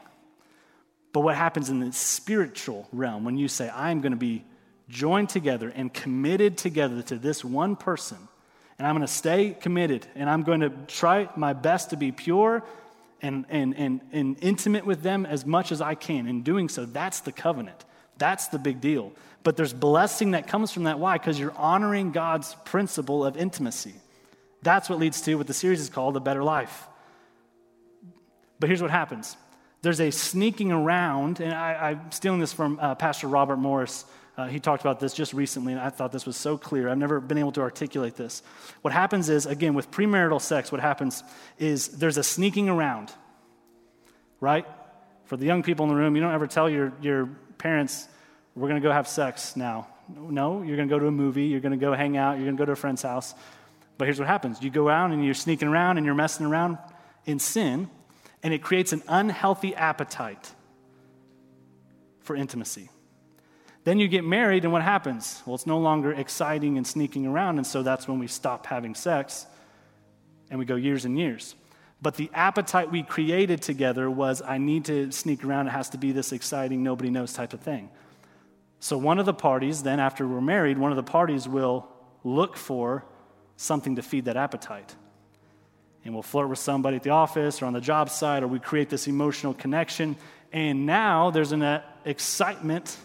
But 1.13 1.21
what 1.21 1.35
happens 1.35 1.69
in 1.69 1.79
the 1.79 1.91
spiritual 1.91 2.87
realm 2.93 3.25
when 3.25 3.37
you 3.37 3.47
say, 3.47 3.69
I'm 3.69 4.01
going 4.01 4.13
to 4.13 4.17
be 4.17 4.45
joined 4.87 5.29
together 5.29 5.71
and 5.73 5.93
committed 5.93 6.57
together 6.57 7.01
to 7.03 7.17
this 7.17 7.43
one 7.43 7.75
person, 7.75 8.17
and 8.77 8.87
I'm 8.87 8.95
going 8.95 9.07
to 9.07 9.13
stay 9.13 9.55
committed, 9.59 10.07
and 10.15 10.29
I'm 10.29 10.43
going 10.43 10.61
to 10.61 10.69
try 10.87 11.29
my 11.35 11.53
best 11.53 11.91
to 11.91 11.97
be 11.97 12.11
pure 12.11 12.63
and, 13.21 13.45
and, 13.49 13.75
and, 13.75 14.01
and 14.11 14.37
intimate 14.41 14.85
with 14.85 15.01
them 15.01 15.25
as 15.25 15.45
much 15.45 15.71
as 15.71 15.81
I 15.81 15.95
can. 15.95 16.27
In 16.27 16.43
doing 16.43 16.69
so, 16.69 16.85
that's 16.85 17.19
the 17.19 17.31
covenant. 17.31 17.85
That's 18.17 18.47
the 18.47 18.59
big 18.59 18.81
deal. 18.81 19.11
But 19.43 19.57
there's 19.57 19.73
blessing 19.73 20.31
that 20.31 20.47
comes 20.47 20.71
from 20.71 20.83
that. 20.83 20.99
Why? 20.99 21.17
Because 21.17 21.39
you're 21.39 21.55
honoring 21.57 22.11
God's 22.11 22.55
principle 22.65 23.25
of 23.25 23.37
intimacy. 23.37 23.93
That's 24.61 24.89
what 24.89 24.99
leads 24.99 25.21
to 25.21 25.35
what 25.35 25.47
the 25.47 25.53
series 25.53 25.81
is 25.81 25.89
called 25.89 26.15
A 26.17 26.19
Better 26.19 26.43
Life. 26.43 26.87
But 28.59 28.69
here's 28.69 28.81
what 28.81 28.91
happens 28.91 29.35
there's 29.81 29.99
a 29.99 30.11
sneaking 30.11 30.71
around, 30.71 31.39
and 31.39 31.53
I, 31.53 31.91
am 31.91 32.11
stealing 32.11 32.39
this 32.39 32.53
from 32.53 32.79
uh, 32.79 32.95
Pastor 32.95 33.27
Robert 33.27 33.57
Morris. 33.57 34.05
Uh, 34.37 34.47
he 34.47 34.59
talked 34.59 34.81
about 34.81 34.99
this 34.99 35.13
just 35.13 35.33
recently, 35.33 35.73
and 35.73 35.81
I 35.81 35.89
thought 35.89 36.11
this 36.11 36.25
was 36.25 36.37
so 36.37 36.57
clear. 36.57 36.87
I've 36.87 36.97
never 36.97 37.19
been 37.19 37.39
able 37.39 37.51
to 37.53 37.61
articulate 37.61 38.15
this. 38.15 38.43
What 38.81 38.93
happens 38.93 39.27
is, 39.29 39.45
again, 39.45 39.73
with 39.73 39.89
premarital 39.89 40.39
sex, 40.39 40.71
what 40.71 40.81
happens 40.81 41.23
is 41.57 41.87
there's 41.89 42.17
a 42.17 42.23
sneaking 42.23 42.69
around, 42.69 43.11
right? 44.39 44.65
For 45.25 45.35
the 45.35 45.45
young 45.45 45.63
people 45.63 45.85
in 45.85 45.89
the 45.89 45.95
room, 45.95 46.15
you 46.15 46.21
don't 46.21 46.33
ever 46.33 46.47
tell 46.47 46.69
your, 46.69 46.93
your 47.01 47.25
parents, 47.57 48.07
we're 48.55 48.67
going 48.67 48.81
to 48.81 48.87
go 48.87 48.91
have 48.91 49.07
sex 49.07 49.55
now. 49.55 49.87
No, 50.15 50.61
you're 50.61 50.75
going 50.75 50.89
to 50.89 50.93
go 50.93 50.99
to 50.99 51.07
a 51.07 51.11
movie, 51.11 51.45
you're 51.45 51.61
going 51.61 51.71
to 51.71 51.77
go 51.77 51.93
hang 51.93 52.17
out, 52.17 52.33
you're 52.33 52.45
going 52.45 52.57
to 52.57 52.61
go 52.61 52.65
to 52.65 52.73
a 52.73 52.75
friend's 52.75 53.01
house. 53.01 53.33
But 53.97 54.05
here's 54.05 54.19
what 54.19 54.27
happens 54.27 54.61
you 54.61 54.69
go 54.69 54.89
out 54.89 55.11
and 55.11 55.23
you're 55.23 55.33
sneaking 55.33 55.67
around 55.67 55.97
and 55.97 56.05
you're 56.05 56.15
messing 56.15 56.45
around 56.45 56.77
in 57.25 57.39
sin, 57.39 57.89
and 58.43 58.53
it 58.53 58.61
creates 58.63 58.93
an 58.93 59.03
unhealthy 59.07 59.75
appetite 59.75 60.53
for 62.21 62.35
intimacy. 62.35 62.89
Then 63.83 63.99
you 63.99 64.07
get 64.07 64.23
married, 64.23 64.63
and 64.63 64.71
what 64.71 64.83
happens? 64.83 65.41
Well, 65.45 65.55
it's 65.55 65.65
no 65.65 65.79
longer 65.79 66.11
exciting 66.11 66.77
and 66.77 66.85
sneaking 66.85 67.25
around, 67.25 67.57
and 67.57 67.65
so 67.65 67.81
that's 67.81 68.07
when 68.07 68.19
we 68.19 68.27
stop 68.27 68.67
having 68.67 68.93
sex 68.93 69.47
and 70.49 70.59
we 70.59 70.65
go 70.65 70.75
years 70.75 71.05
and 71.05 71.17
years. 71.17 71.55
But 72.01 72.15
the 72.15 72.29
appetite 72.33 72.91
we 72.91 73.03
created 73.03 73.61
together 73.61 74.09
was 74.09 74.41
I 74.41 74.57
need 74.57 74.85
to 74.85 75.11
sneak 75.11 75.43
around, 75.43 75.67
it 75.67 75.71
has 75.71 75.89
to 75.89 75.97
be 75.97 76.11
this 76.11 76.31
exciting, 76.31 76.83
nobody 76.83 77.09
knows 77.09 77.33
type 77.33 77.53
of 77.53 77.61
thing. 77.61 77.89
So, 78.79 78.97
one 78.97 79.19
of 79.19 79.27
the 79.27 79.33
parties, 79.33 79.83
then 79.83 79.99
after 79.99 80.27
we're 80.27 80.41
married, 80.41 80.77
one 80.77 80.91
of 80.91 80.95
the 80.95 81.03
parties 81.03 81.47
will 81.47 81.87
look 82.23 82.57
for 82.57 83.05
something 83.55 83.95
to 83.95 84.01
feed 84.01 84.25
that 84.25 84.37
appetite. 84.37 84.95
And 86.03 86.13
we'll 86.13 86.23
flirt 86.23 86.49
with 86.49 86.59
somebody 86.59 86.97
at 86.97 87.03
the 87.03 87.11
office 87.11 87.61
or 87.61 87.65
on 87.65 87.73
the 87.73 87.81
job 87.81 88.09
site, 88.09 88.43
or 88.43 88.47
we 88.47 88.59
create 88.59 88.89
this 88.89 89.07
emotional 89.07 89.53
connection. 89.53 90.15
And 90.51 90.85
now 90.85 91.29
there's 91.29 91.51
an 91.51 91.61
uh, 91.61 91.83
excitement 92.05 92.97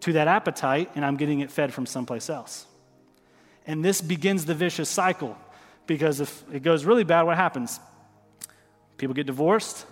to 0.00 0.12
that 0.12 0.28
appetite, 0.28 0.90
and 0.94 1.04
I'm 1.04 1.16
getting 1.16 1.40
it 1.40 1.50
fed 1.50 1.74
from 1.74 1.86
someplace 1.86 2.30
else. 2.30 2.66
And 3.66 3.84
this 3.84 4.00
begins 4.00 4.44
the 4.44 4.54
vicious 4.54 4.88
cycle 4.88 5.36
because 5.86 6.20
if 6.20 6.44
it 6.52 6.62
goes 6.62 6.84
really 6.84 7.04
bad, 7.04 7.22
what 7.22 7.36
happens? 7.36 7.80
People 8.96 9.14
get 9.14 9.26
divorced, 9.26 9.84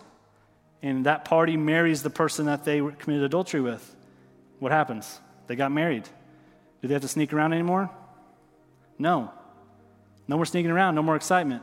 and 0.82 1.06
that 1.06 1.24
party 1.24 1.56
marries 1.56 2.02
the 2.02 2.10
person 2.10 2.46
that 2.46 2.64
they 2.64 2.78
committed 2.78 3.22
adultery 3.22 3.60
with. 3.60 3.94
What 4.58 4.72
happens? 4.72 5.20
They 5.46 5.56
got 5.56 5.72
married. 5.72 6.04
Do 6.80 6.88
they 6.88 6.94
have 6.94 7.02
to 7.02 7.08
sneak 7.08 7.32
around 7.32 7.52
anymore? 7.52 7.90
No. 8.98 9.32
No 10.26 10.36
more 10.36 10.46
sneaking 10.46 10.70
around, 10.70 10.94
no 10.94 11.02
more 11.02 11.16
excitement. 11.16 11.62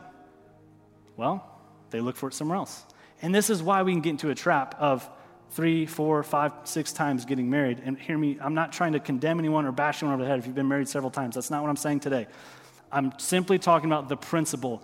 Well, 1.16 1.48
they 1.90 2.00
look 2.00 2.16
for 2.16 2.28
it 2.28 2.34
somewhere 2.34 2.56
else. 2.56 2.84
And 3.20 3.34
this 3.34 3.50
is 3.50 3.62
why 3.62 3.82
we 3.82 3.92
can 3.92 4.00
get 4.00 4.10
into 4.10 4.30
a 4.30 4.34
trap 4.34 4.74
of 4.78 5.08
three, 5.50 5.86
four, 5.86 6.22
five, 6.22 6.52
six 6.64 6.92
times 6.92 7.24
getting 7.24 7.50
married. 7.50 7.80
And 7.84 7.98
hear 7.98 8.16
me, 8.16 8.38
I'm 8.40 8.54
not 8.54 8.72
trying 8.72 8.92
to 8.92 9.00
condemn 9.00 9.38
anyone 9.38 9.66
or 9.66 9.72
bash 9.72 10.02
anyone 10.02 10.14
over 10.14 10.24
the 10.24 10.28
head 10.28 10.38
if 10.38 10.46
you've 10.46 10.54
been 10.54 10.68
married 10.68 10.88
several 10.88 11.10
times. 11.10 11.34
That's 11.34 11.50
not 11.50 11.62
what 11.62 11.68
I'm 11.68 11.76
saying 11.76 12.00
today. 12.00 12.26
I'm 12.90 13.12
simply 13.18 13.58
talking 13.58 13.90
about 13.90 14.08
the 14.08 14.16
principle. 14.16 14.82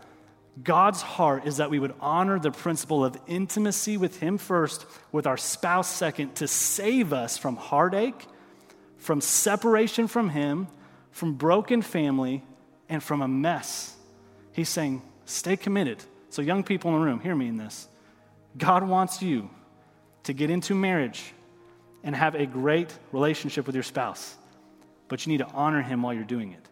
God's 0.63 1.03
heart 1.03 1.47
is 1.47 1.59
that 1.59 1.71
we 1.71 1.79
would 1.79 1.95
honor 2.01 2.39
the 2.39 2.51
principle 2.51 3.05
of 3.05 3.17
intimacy 3.27 3.97
with 3.97 4.19
Him 4.21 4.39
first, 4.39 4.87
with 5.13 5.27
our 5.27 5.37
spouse 5.37 5.89
second, 5.89 6.35
to 6.37 6.49
save 6.49 7.13
us 7.13 7.39
from 7.39 7.57
heartache, 7.57 8.27
from 8.99 9.21
separation 9.21 10.09
from 10.09 10.31
Him, 10.31 10.69
from 11.11 11.35
broken 11.35 11.81
family, 11.81 12.45
and 12.89 13.03
from 13.03 13.23
a 13.23 13.29
mess. 13.29 13.95
He's 14.53 14.69
saying, 14.69 15.03
stay 15.25 15.57
committed. 15.57 16.03
So, 16.31 16.43
young 16.43 16.63
people 16.63 16.93
in 16.93 16.99
the 16.99 17.05
room, 17.05 17.21
hear 17.21 17.35
me 17.35 17.49
in 17.49 17.57
this. 17.57 17.89
God 18.57 18.87
wants 18.87 19.23
you 19.23 19.51
to 20.25 20.33
get 20.33 20.51
into 20.51 20.75
marriage 20.75 21.33
and 22.03 22.15
have 22.15 22.35
a 22.35 22.47
great 22.47 22.93
relationship 23.13 23.67
with 23.67 23.75
your 23.75 23.83
spouse, 23.85 24.37
but 25.09 25.25
you 25.25 25.33
need 25.33 25.39
to 25.39 25.49
honor 25.49 25.83
him 25.83 26.03
while 26.03 26.15
you're 26.15 26.25
doing 26.25 26.53
it. 26.53 26.69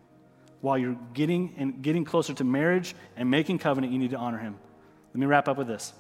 while 0.61 0.76
you're 0.79 0.96
getting 1.14 1.55
and 1.59 1.83
getting 1.83 2.05
closer 2.05 2.35
to 2.35 2.44
marriage 2.44 2.94
and 3.16 3.31
making 3.31 3.59
covenant, 3.59 3.92
you 3.92 3.98
need 3.98 4.11
to 4.11 4.16
honor 4.16 4.38
him. 4.38 4.59
Let 5.12 5.20
me 5.20 5.26
wrap 5.26 5.48
up 5.48 5.57
with 5.57 5.68
this. 5.68 5.92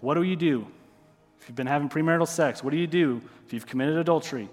What 0.00 0.14
do 0.14 0.22
you 0.22 0.36
do 0.36 0.66
if 1.40 1.48
you've 1.48 1.56
been 1.56 1.66
having 1.66 1.88
premarital 1.88 2.26
sex? 2.28 2.64
What 2.64 2.70
do 2.70 2.76
you 2.76 2.86
do 2.86 3.22
if 3.46 3.52
you've 3.52 3.66
committed 3.66 3.96
adultery? 3.96 4.48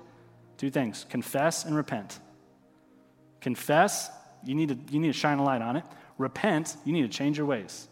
Two 0.57 0.69
things 0.69 1.05
confess 1.09 1.65
and 1.65 1.75
repent. 1.75 2.19
Confess, 3.41 4.09
you 4.45 4.55
need, 4.55 4.69
to, 4.69 4.77
you 4.93 4.99
need 4.99 5.07
to 5.07 5.13
shine 5.13 5.39
a 5.39 5.43
light 5.43 5.61
on 5.61 5.75
it. 5.75 5.83
Repent, 6.17 6.75
you 6.85 6.93
need 6.93 7.03
to 7.03 7.07
change 7.07 7.37
your 7.37 7.47
ways. 7.47 7.87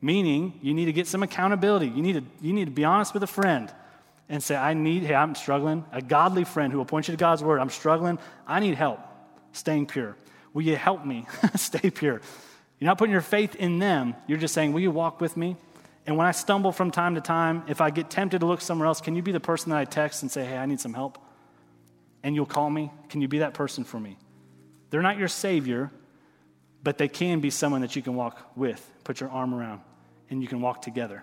Meaning, 0.00 0.58
you 0.62 0.72
need 0.72 0.86
to 0.86 0.92
get 0.92 1.06
some 1.06 1.22
accountability. 1.22 1.88
You 1.88 2.02
need 2.02 2.14
to, 2.14 2.24
you 2.40 2.52
need 2.52 2.64
to 2.66 2.70
be 2.70 2.84
honest 2.84 3.12
with 3.12 3.22
a 3.22 3.26
friend 3.26 3.70
and 4.28 4.42
say, 4.42 4.56
I 4.56 4.74
need, 4.74 5.02
hey, 5.02 5.14
I'm 5.14 5.34
struggling. 5.34 5.84
A 5.92 6.00
godly 6.00 6.44
friend 6.44 6.72
who 6.72 6.78
will 6.78 6.86
point 6.86 7.08
you 7.08 7.12
to 7.12 7.18
God's 7.18 7.42
word. 7.42 7.60
I'm 7.60 7.68
struggling. 7.68 8.18
I 8.46 8.60
need 8.60 8.74
help 8.74 9.00
staying 9.52 9.86
pure. 9.86 10.16
Will 10.54 10.62
you 10.62 10.76
help 10.76 11.04
me 11.04 11.26
stay 11.56 11.90
pure? 11.90 12.20
You're 12.78 12.86
not 12.86 12.96
putting 12.96 13.12
your 13.12 13.20
faith 13.20 13.56
in 13.56 13.78
them. 13.78 14.14
You're 14.26 14.38
just 14.38 14.54
saying, 14.54 14.72
Will 14.72 14.80
you 14.80 14.90
walk 14.90 15.20
with 15.20 15.36
me? 15.36 15.56
And 16.06 16.16
when 16.16 16.26
I 16.26 16.30
stumble 16.30 16.72
from 16.72 16.90
time 16.90 17.14
to 17.16 17.20
time, 17.20 17.62
if 17.68 17.80
I 17.80 17.90
get 17.90 18.08
tempted 18.08 18.40
to 18.40 18.46
look 18.46 18.62
somewhere 18.62 18.86
else, 18.86 19.00
can 19.00 19.14
you 19.14 19.22
be 19.22 19.32
the 19.32 19.40
person 19.40 19.70
that 19.70 19.78
I 19.78 19.84
text 19.84 20.22
and 20.22 20.30
say, 20.30 20.44
Hey, 20.44 20.56
I 20.56 20.64
need 20.64 20.80
some 20.80 20.94
help? 20.94 21.18
And 22.22 22.34
you'll 22.34 22.46
call 22.46 22.70
me? 22.70 22.90
Can 23.08 23.20
you 23.20 23.28
be 23.28 23.38
that 23.38 23.54
person 23.54 23.84
for 23.84 24.00
me? 24.00 24.16
They're 24.90 25.02
not 25.02 25.18
your 25.18 25.28
savior, 25.28 25.90
but 26.82 26.98
they 26.98 27.08
can 27.08 27.40
be 27.40 27.50
someone 27.50 27.80
that 27.80 27.96
you 27.96 28.02
can 28.02 28.14
walk 28.14 28.56
with, 28.56 28.84
put 29.04 29.20
your 29.20 29.30
arm 29.30 29.54
around, 29.54 29.80
and 30.28 30.42
you 30.42 30.48
can 30.48 30.60
walk 30.60 30.82
together. 30.82 31.22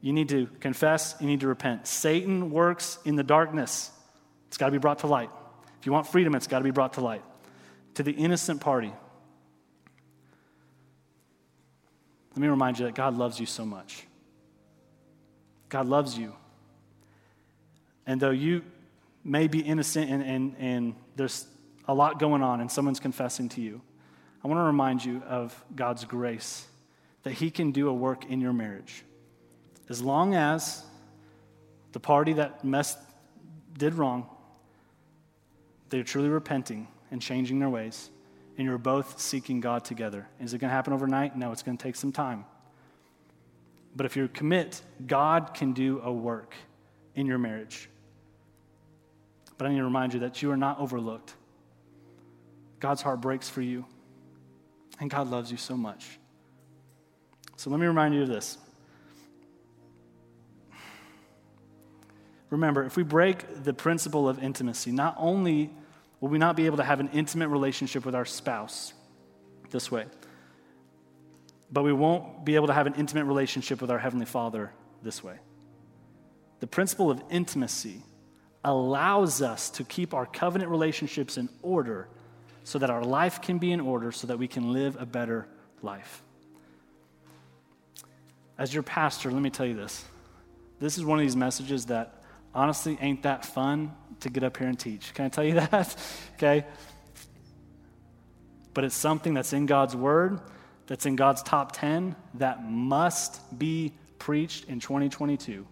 You 0.00 0.12
need 0.12 0.28
to 0.30 0.46
confess, 0.60 1.14
you 1.20 1.26
need 1.26 1.40
to 1.40 1.48
repent. 1.48 1.86
Satan 1.86 2.50
works 2.50 2.98
in 3.04 3.16
the 3.16 3.22
darkness. 3.22 3.90
It's 4.46 4.56
got 4.56 4.66
to 4.66 4.72
be 4.72 4.78
brought 4.78 5.00
to 5.00 5.06
light. 5.06 5.30
If 5.80 5.86
you 5.86 5.92
want 5.92 6.06
freedom, 6.06 6.34
it's 6.34 6.46
got 6.46 6.58
to 6.58 6.64
be 6.64 6.70
brought 6.70 6.94
to 6.94 7.00
light. 7.00 7.22
To 7.94 8.02
the 8.02 8.12
innocent 8.12 8.60
party. 8.60 8.92
Let 12.30 12.38
me 12.38 12.48
remind 12.48 12.78
you 12.78 12.86
that 12.86 12.94
God 12.94 13.16
loves 13.16 13.40
you 13.40 13.46
so 13.46 13.64
much. 13.66 14.06
God 15.68 15.86
loves 15.86 16.16
you. 16.16 16.34
And 18.06 18.20
though 18.20 18.30
you 18.30 18.62
may 19.24 19.48
be 19.48 19.60
innocent 19.60 20.10
and, 20.10 20.22
and, 20.22 20.56
and 20.58 20.94
there's 21.16 21.46
a 21.88 21.94
lot 21.94 22.20
going 22.20 22.42
on 22.42 22.60
and 22.60 22.70
someone's 22.70 23.00
confessing 23.00 23.48
to 23.48 23.60
you, 23.60 23.80
I 24.44 24.48
want 24.48 24.58
to 24.58 24.64
remind 24.64 25.04
you 25.04 25.22
of 25.26 25.64
God's 25.74 26.04
grace 26.04 26.66
that 27.24 27.32
He 27.32 27.50
can 27.50 27.72
do 27.72 27.88
a 27.88 27.92
work 27.92 28.26
in 28.26 28.40
your 28.40 28.52
marriage. 28.52 29.04
As 29.88 30.00
long 30.02 30.34
as 30.34 30.84
the 31.92 32.00
party 32.00 32.34
that 32.34 32.64
messed, 32.64 32.98
did 33.76 33.94
wrong, 33.94 34.26
they're 35.88 36.04
truly 36.04 36.28
repenting 36.28 36.88
and 37.10 37.22
changing 37.22 37.58
their 37.58 37.70
ways, 37.70 38.10
and 38.56 38.66
you're 38.66 38.76
both 38.76 39.20
seeking 39.20 39.60
God 39.60 39.84
together. 39.84 40.28
Is 40.40 40.52
it 40.52 40.58
going 40.58 40.68
to 40.68 40.74
happen 40.74 40.92
overnight? 40.92 41.36
No, 41.36 41.52
it's 41.52 41.62
going 41.62 41.76
to 41.76 41.82
take 41.82 41.96
some 41.96 42.12
time. 42.12 42.44
But 43.96 44.04
if 44.04 44.16
you 44.16 44.28
commit, 44.28 44.82
God 45.06 45.54
can 45.54 45.72
do 45.72 46.00
a 46.04 46.12
work 46.12 46.54
in 47.14 47.26
your 47.26 47.38
marriage. 47.38 47.88
But 49.56 49.66
I 49.66 49.70
need 49.70 49.78
to 49.78 49.84
remind 49.84 50.14
you 50.14 50.20
that 50.20 50.42
you 50.42 50.50
are 50.50 50.56
not 50.56 50.78
overlooked. 50.78 51.34
God's 52.80 53.02
heart 53.02 53.20
breaks 53.20 53.48
for 53.48 53.60
you, 53.60 53.84
and 55.00 55.10
God 55.10 55.28
loves 55.30 55.50
you 55.50 55.56
so 55.56 55.76
much. 55.76 56.18
So 57.56 57.70
let 57.70 57.80
me 57.80 57.86
remind 57.86 58.14
you 58.14 58.22
of 58.22 58.28
this. 58.28 58.58
Remember, 62.50 62.84
if 62.84 62.96
we 62.96 63.02
break 63.02 63.64
the 63.64 63.74
principle 63.74 64.28
of 64.28 64.42
intimacy, 64.42 64.90
not 64.90 65.14
only 65.18 65.70
will 66.20 66.28
we 66.28 66.38
not 66.38 66.56
be 66.56 66.66
able 66.66 66.78
to 66.78 66.84
have 66.84 67.00
an 67.00 67.10
intimate 67.12 67.48
relationship 67.48 68.06
with 68.06 68.14
our 68.14 68.24
spouse 68.24 68.94
this 69.70 69.90
way, 69.90 70.06
but 71.70 71.82
we 71.82 71.92
won't 71.92 72.44
be 72.44 72.54
able 72.54 72.68
to 72.68 72.72
have 72.72 72.86
an 72.86 72.94
intimate 72.94 73.24
relationship 73.24 73.80
with 73.80 73.90
our 73.90 73.98
Heavenly 73.98 74.24
Father 74.24 74.72
this 75.02 75.22
way. 75.22 75.36
The 76.60 76.66
principle 76.66 77.10
of 77.10 77.22
intimacy 77.30 78.02
allows 78.64 79.42
us 79.42 79.70
to 79.70 79.84
keep 79.84 80.14
our 80.14 80.26
covenant 80.26 80.70
relationships 80.70 81.36
in 81.36 81.48
order 81.62 82.08
so 82.68 82.78
that 82.78 82.90
our 82.90 83.02
life 83.02 83.40
can 83.40 83.56
be 83.56 83.72
in 83.72 83.80
order, 83.80 84.12
so 84.12 84.26
that 84.26 84.38
we 84.38 84.46
can 84.46 84.74
live 84.74 84.94
a 85.00 85.06
better 85.06 85.48
life. 85.80 86.22
As 88.58 88.74
your 88.74 88.82
pastor, 88.82 89.30
let 89.30 89.40
me 89.40 89.48
tell 89.48 89.64
you 89.64 89.72
this. 89.72 90.04
This 90.78 90.98
is 90.98 91.04
one 91.06 91.18
of 91.18 91.24
these 91.24 91.34
messages 91.34 91.86
that 91.86 92.22
honestly 92.54 92.98
ain't 93.00 93.22
that 93.22 93.46
fun 93.46 93.92
to 94.20 94.28
get 94.28 94.42
up 94.42 94.58
here 94.58 94.66
and 94.66 94.78
teach. 94.78 95.14
Can 95.14 95.24
I 95.24 95.28
tell 95.30 95.44
you 95.44 95.54
that? 95.70 95.96
okay? 96.34 96.66
But 98.74 98.84
it's 98.84 98.94
something 98.94 99.32
that's 99.32 99.54
in 99.54 99.64
God's 99.64 99.96
Word, 99.96 100.38
that's 100.86 101.06
in 101.06 101.16
God's 101.16 101.42
top 101.42 101.72
10, 101.72 102.14
that 102.34 102.62
must 102.70 103.58
be 103.58 103.94
preached 104.18 104.68
in 104.68 104.78
2022. 104.78 105.66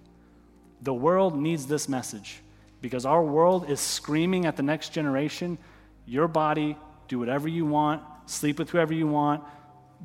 The 0.80 0.94
world 0.94 1.36
needs 1.38 1.66
this 1.66 1.90
message 1.90 2.40
because 2.80 3.04
our 3.04 3.22
world 3.22 3.68
is 3.68 3.80
screaming 3.80 4.46
at 4.46 4.56
the 4.56 4.62
next 4.62 4.94
generation 4.94 5.58
your 6.06 6.28
body, 6.28 6.76
do 7.08 7.18
whatever 7.18 7.48
you 7.48 7.66
want, 7.66 8.02
sleep 8.26 8.58
with 8.58 8.70
whoever 8.70 8.94
you 8.94 9.06
want, 9.06 9.42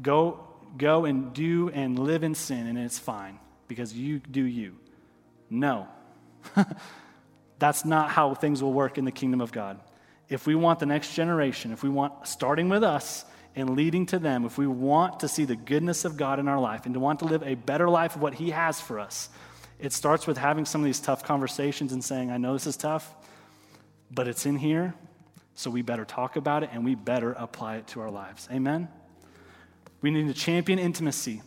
go, 0.02 0.48
go 0.78 1.06
and 1.06 1.34
do 1.34 1.70
and 1.70 1.98
live 2.00 2.24
in 2.24 2.36
sin, 2.36 2.68
and 2.68 2.78
it's 2.78 3.00
fine 3.00 3.40
because 3.68 3.94
you 3.94 4.20
do 4.20 4.44
you. 4.44 4.76
No, 5.50 5.88
That's 7.60 7.86
not 7.86 8.10
how 8.10 8.34
things 8.34 8.64
will 8.64 8.74
work 8.74 8.98
in 8.98 9.06
the 9.06 9.12
kingdom 9.12 9.42
of 9.42 9.52
God. 9.52 9.80
If 10.30 10.48
we 10.48 10.56
want 10.56 10.80
the 10.80 10.86
next 10.86 11.14
generation, 11.14 11.72
if 11.72 11.84
we 11.84 11.90
want, 11.90 12.28
starting 12.28 12.70
with 12.70 12.84
us 12.84 13.26
and 13.56 13.76
leading 13.76 14.06
to 14.08 14.20
them, 14.20 14.46
if 14.46 14.58
we 14.58 14.66
want 14.66 15.20
to 15.20 15.28
see 15.28 15.46
the 15.46 15.56
goodness 15.56 16.06
of 16.06 16.18
God 16.18 16.40
in 16.40 16.48
our 16.48 16.60
life 16.60 16.86
and 16.86 16.94
to 16.94 17.00
want 17.00 17.20
to 17.20 17.26
live 17.26 17.44
a 17.44 17.56
better 17.56 17.90
life 17.90 18.16
of 18.16 18.22
what 18.22 18.34
He 18.34 18.52
has 18.52 18.80
for 18.80 19.00
us, 19.00 19.30
it 19.78 19.94
starts 19.94 20.26
with 20.26 20.38
having 20.38 20.66
some 20.66 20.82
of 20.82 20.86
these 20.86 21.00
tough 21.00 21.24
conversations 21.24 21.92
and 21.92 22.04
saying, 22.04 22.32
I 22.32 22.38
know 22.38 22.54
this 22.54 22.68
is 22.68 22.78
tough, 22.78 23.14
but 24.10 24.28
it's 24.28 24.46
in 24.46 24.58
here, 24.58 24.94
so 25.62 25.70
we 25.70 25.84
better 25.84 26.06
talk 26.06 26.38
about 26.38 26.64
it 26.64 26.72
and 26.74 26.84
we 26.84 26.96
better 26.96 27.34
apply 27.34 27.76
it 27.78 27.86
to 27.86 28.02
our 28.02 28.10
lives. 28.10 28.50
Amen? 28.52 28.88
We 30.02 30.10
need 30.10 30.28
to 30.28 30.34
champion 30.34 30.80
intimacy 30.80 31.44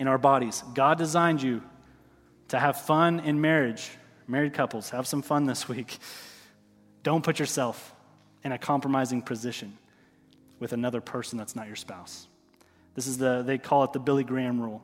in 0.00 0.08
our 0.08 0.16
bodies. 0.16 0.64
God 0.72 0.96
designed 0.96 1.42
you 1.42 1.62
to 2.48 2.58
have 2.58 2.80
fun 2.80 3.20
in 3.20 3.42
marriage. 3.42 3.90
Married 4.26 4.54
couples, 4.54 4.88
have 4.90 5.06
some 5.06 5.20
fun 5.20 5.44
this 5.44 5.68
week. 5.68 5.98
Don't 7.02 7.22
put 7.22 7.38
yourself 7.38 7.94
in 8.42 8.52
a 8.52 8.58
compromising 8.58 9.20
position 9.20 9.76
with 10.58 10.72
another 10.72 11.02
person 11.02 11.36
that's 11.36 11.54
not 11.54 11.66
your 11.66 11.76
spouse. 11.76 12.28
This 12.94 13.06
is 13.06 13.18
the, 13.18 13.42
they 13.42 13.58
call 13.58 13.84
it 13.84 13.92
the 13.92 14.00
Billy 14.00 14.24
Graham 14.24 14.62
rule. 14.62 14.82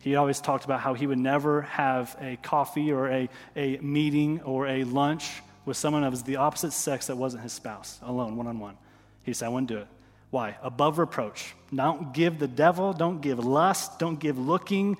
He 0.00 0.16
always 0.16 0.40
talked 0.40 0.66
about 0.66 0.80
how 0.80 0.92
he 0.92 1.06
would 1.06 1.18
never 1.18 1.62
have 1.62 2.14
a 2.20 2.36
coffee 2.42 2.92
or 2.92 3.08
a, 3.08 3.28
a 3.56 3.78
meeting 3.78 4.42
or 4.42 4.66
a 4.66 4.84
lunch 4.84 5.30
with 5.64 5.76
someone 5.76 6.04
of 6.04 6.24
the 6.24 6.36
opposite 6.36 6.72
sex 6.72 7.06
that 7.06 7.16
wasn't 7.16 7.42
his 7.42 7.52
spouse, 7.52 8.00
alone, 8.02 8.36
one 8.36 8.46
on 8.46 8.58
one. 8.58 8.76
He 9.22 9.32
said, 9.32 9.46
I 9.46 9.48
wouldn't 9.48 9.68
do 9.68 9.78
it. 9.78 9.86
Why? 10.30 10.56
Above 10.62 10.98
reproach. 10.98 11.54
Don't 11.74 12.12
give 12.12 12.38
the 12.38 12.48
devil, 12.48 12.92
don't 12.92 13.20
give 13.20 13.38
lust, 13.38 13.98
don't 13.98 14.18
give 14.18 14.38
looking, 14.38 14.96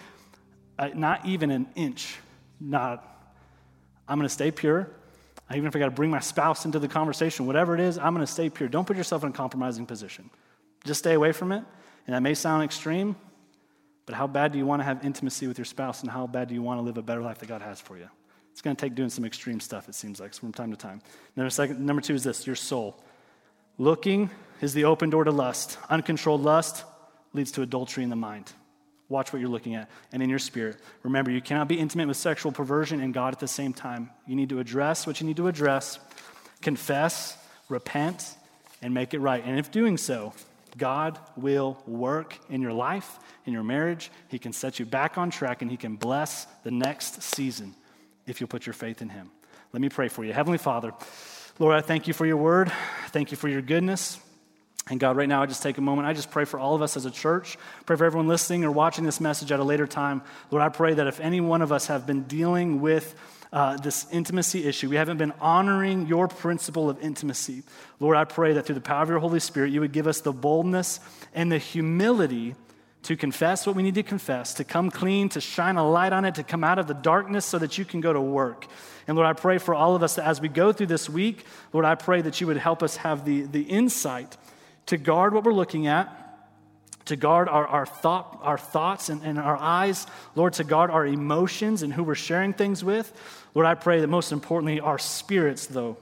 uh, 0.79 0.91
not 0.95 1.25
even 1.27 1.51
an 1.51 1.67
inch, 1.75 2.19
not 2.61 3.13
I'm 4.09 4.19
going 4.19 4.29
to 4.29 4.35
stay 4.35 4.51
pure. 4.51 4.91
Even 5.51 5.67
if 5.67 5.77
I 5.77 5.79
got 5.79 5.87
to 5.87 5.91
bring 5.91 6.11
my 6.11 6.21
spouse 6.21 6.65
into 6.65 6.79
the 6.79 6.89
conversation, 6.89 7.47
whatever 7.47 7.75
it 7.75 7.81
is, 7.81 7.99
I'm 7.99 8.15
going 8.15 8.27
to 8.27 8.31
stay 8.31 8.49
pure. 8.51 8.69
Don't 8.69 8.87
put 8.87 8.97
yourself 8.97 9.23
in 9.23 9.31
a 9.31 9.33
compromising 9.33 9.87
position. 9.87 10.31
Just 10.85 11.01
stay 11.01 11.15
away 11.15 11.33
from 11.33 11.53
it. 11.53 11.65
And 12.07 12.15
that 12.15 12.21
may 12.21 12.35
sound 12.35 12.65
extreme, 12.65 13.17
but 14.07 14.15
how 14.15 14.27
bad 14.27 14.53
do 14.53 14.59
you 14.59 14.67
want 14.67 14.81
to 14.81 14.85
have 14.85 15.05
intimacy 15.05 15.47
with 15.47 15.59
your 15.59 15.65
spouse 15.65 16.03
and 16.03 16.11
how 16.11 16.27
bad 16.27 16.49
do 16.49 16.55
you 16.55 16.63
want 16.63 16.79
to 16.79 16.83
live 16.83 16.99
a 16.99 17.03
better 17.03 17.23
life 17.23 17.39
that 17.39 17.49
God 17.49 17.63
has 17.63 17.81
for 17.81 17.97
you? 17.97 18.09
It's 18.53 18.61
going 18.61 18.77
to 18.77 18.81
take 18.81 18.95
doing 18.95 19.09
some 19.09 19.25
extreme 19.25 19.61
stuff, 19.61 19.89
it 19.89 19.95
seems 19.95 20.21
like, 20.21 20.35
from 20.35 20.53
time 20.53 20.71
to 20.71 20.77
time. 20.77 21.01
Number, 21.37 21.51
second, 21.51 21.85
number 21.85 22.03
two 22.03 22.15
is 22.15 22.23
this 22.23 22.47
your 22.47 22.55
soul. 22.55 23.03
Looking 23.79 24.31
is 24.61 24.75
the 24.75 24.85
open 24.85 25.11
door 25.11 25.25
to 25.25 25.31
lust. 25.31 25.79
Uncontrolled 25.89 26.43
lust 26.43 26.85
leads 27.33 27.51
to 27.53 27.63
adultery 27.63 28.05
in 28.05 28.11
the 28.11 28.17
mind. 28.17 28.53
Watch 29.09 29.33
what 29.33 29.41
you're 29.41 29.49
looking 29.49 29.75
at 29.75 29.91
and 30.13 30.23
in 30.23 30.29
your 30.29 30.39
spirit. 30.39 30.77
Remember, 31.03 31.31
you 31.31 31.41
cannot 31.41 31.67
be 31.67 31.79
intimate 31.79 32.09
with 32.09 32.17
sexual 32.17 32.53
perversion 32.53 33.01
and 33.01 33.13
God 33.13 33.33
at 33.33 33.41
the 33.41 33.49
same 33.49 33.73
time. 33.73 34.11
You 34.27 34.37
need 34.37 34.51
to 34.51 34.61
address 34.61 35.07
what 35.07 35.21
you 35.21 35.27
need 35.27 35.37
to 35.39 35.49
address, 35.49 35.99
confess, 36.61 37.37
repent, 37.69 38.37
and 38.83 38.93
make 38.93 39.15
it 39.15 39.21
right. 39.21 39.43
And 39.45 39.59
if 39.59 39.71
doing 39.71 39.97
so, 39.97 40.35
God 40.77 41.19
will 41.37 41.83
work 41.87 42.39
in 42.49 42.63
your 42.63 42.73
life, 42.73 43.19
in 43.47 43.53
your 43.53 43.63
marriage. 43.63 44.11
He 44.29 44.39
can 44.39 44.53
set 44.53 44.79
you 44.79 44.87
back 44.87 45.19
on 45.19 45.31
track 45.31 45.63
and 45.63 45.71
He 45.71 45.77
can 45.77 45.97
bless 45.97 46.47
the 46.65 46.71
next 46.71 47.23
season 47.23 47.75
if 48.27 48.41
you'll 48.41 48.49
put 48.49 48.67
your 48.67 48.73
faith 48.75 49.03
in 49.03 49.09
Him. 49.09 49.31
Let 49.73 49.81
me 49.81 49.89
pray 49.89 50.09
for 50.09 50.25
you. 50.25 50.33
Heavenly 50.33 50.59
Father, 50.59 50.93
Lord, 51.59 51.75
I 51.75 51.81
thank 51.81 52.07
you 52.07 52.15
for 52.15 52.27
your 52.27 52.37
word. 52.37 52.73
Thank 53.09 53.31
you 53.31 53.37
for 53.37 53.49
your 53.49 53.63
goodness. 53.63 54.19
And 54.91 54.99
God, 54.99 55.17
right 55.17 55.29
now, 55.29 55.43
I 55.43 55.47
just 55.47 55.63
take 55.63 55.79
a 55.79 55.81
moment. 55.81 56.09
I 56.09 56.13
just 56.13 56.31
pray 56.31 56.45
for 56.45 56.59
all 56.59 56.75
of 56.75 56.83
us 56.83 56.97
as 56.97 57.07
a 57.07 57.11
church. 57.11 57.57
Pray 57.87 57.97
for 57.97 58.05
everyone 58.05 58.27
listening 58.27 58.65
or 58.65 58.73
watching 58.73 59.05
this 59.05 59.21
message 59.21 59.53
at 59.53 59.61
a 59.61 59.65
later 59.65 59.87
time. 59.87 60.23
Lord, 60.51 60.63
I 60.63 60.71
pray 60.71 60.95
that 60.95 61.07
if 61.07 61.21
any 61.21 61.41
one 61.41 61.63
of 61.63 61.71
us 61.71 61.87
have 61.87 62.07
been 62.07 62.25
dealing 62.25 62.81
with 62.81 63.15
uh, 63.53 63.77
this 63.77 64.07
intimacy 64.11 64.65
issue, 64.65 64.89
we 64.89 64.97
haven't 64.97 65.19
been 65.19 65.33
honoring 65.41 66.07
your 66.07 66.27
principle 66.27 66.91
of 66.91 66.99
intimacy, 67.01 67.63
Lord, 68.01 68.17
I 68.17 68.25
pray 68.25 68.55
that 68.55 68.67
through 68.67 68.75
the 68.75 68.81
power 68.81 69.03
of 69.03 69.09
your 69.09 69.19
Holy 69.21 69.41
Spirit, 69.41 69.71
you 69.73 69.81
would 69.81 69.93
give 69.93 70.07
us 70.07 70.21
the 70.21 70.33
boldness 70.33 70.99
and 71.33 71.53
the 71.53 71.59
humility 71.59 72.57
to 73.03 73.17
confess 73.17 73.67
what 73.67 73.75
we 73.75 73.83
need 73.83 73.97
to 73.97 74.03
confess, 74.03 74.55
to 74.55 74.65
come 74.65 74.91
clean, 74.91 75.29
to 75.31 75.41
shine 75.41 75.77
a 75.77 75.89
light 75.89 76.13
on 76.13 76.25
it, 76.25 76.37
to 76.37 76.45
come 76.45 76.63
out 76.63 76.79
of 76.79 76.87
the 76.87 76.95
darkness 76.95 77.45
so 77.45 77.59
that 77.59 77.77
you 77.77 77.85
can 77.85 78.01
go 78.01 78.13
to 78.13 78.21
work. 78.21 78.67
And 79.09 79.17
Lord, 79.17 79.27
I 79.27 79.33
pray 79.33 79.59
for 79.59 79.75
all 79.75 79.97
of 79.97 80.03
us 80.03 80.15
that 80.15 80.27
as 80.27 80.41
we 80.41 80.49
go 80.49 80.73
through 80.73 80.87
this 80.87 81.11
week, 81.11 81.45
Lord, 81.73 81.85
I 81.85 81.97
pray 81.97 82.23
that 82.23 82.41
you 82.41 82.47
would 82.47 82.57
help 82.57 82.83
us 82.83 82.97
have 82.97 83.25
the, 83.25 83.43
the 83.43 83.63
insight 83.63 84.37
to 84.87 84.97
guard 84.97 85.35
what 85.35 85.43
we're 85.43 85.53
looking 85.53 85.89
at, 85.89 86.19
to 87.07 87.17
guard 87.17 87.49
our, 87.49 87.67
our, 87.67 87.87
thought, 87.87 88.39
our 88.43 88.59
thoughts 88.59 89.09
and, 89.09 89.23
and 89.25 89.37
our 89.37 89.57
eyes, 89.57 90.07
Lord, 90.37 90.53
to 90.55 90.65
guard 90.65 90.91
our 90.91 91.05
emotions 91.05 91.83
and 91.83 91.93
who 91.93 92.05
we're 92.05 92.15
sharing 92.15 92.53
things 92.53 92.85
with. 92.85 93.13
Lord, 93.55 93.67
I 93.67 93.75
pray 93.75 94.01
that 94.01 94.07
most 94.07 94.31
importantly, 94.31 94.79
our 94.79 94.99
spirits, 94.99 95.67
though, 95.67 95.97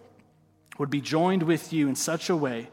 would 0.78 0.90
be 0.90 1.00
joined 1.00 1.44
with 1.44 1.72
you 1.72 1.88
in 1.88 1.94
such 1.94 2.28
a 2.28 2.36
way 2.36 2.68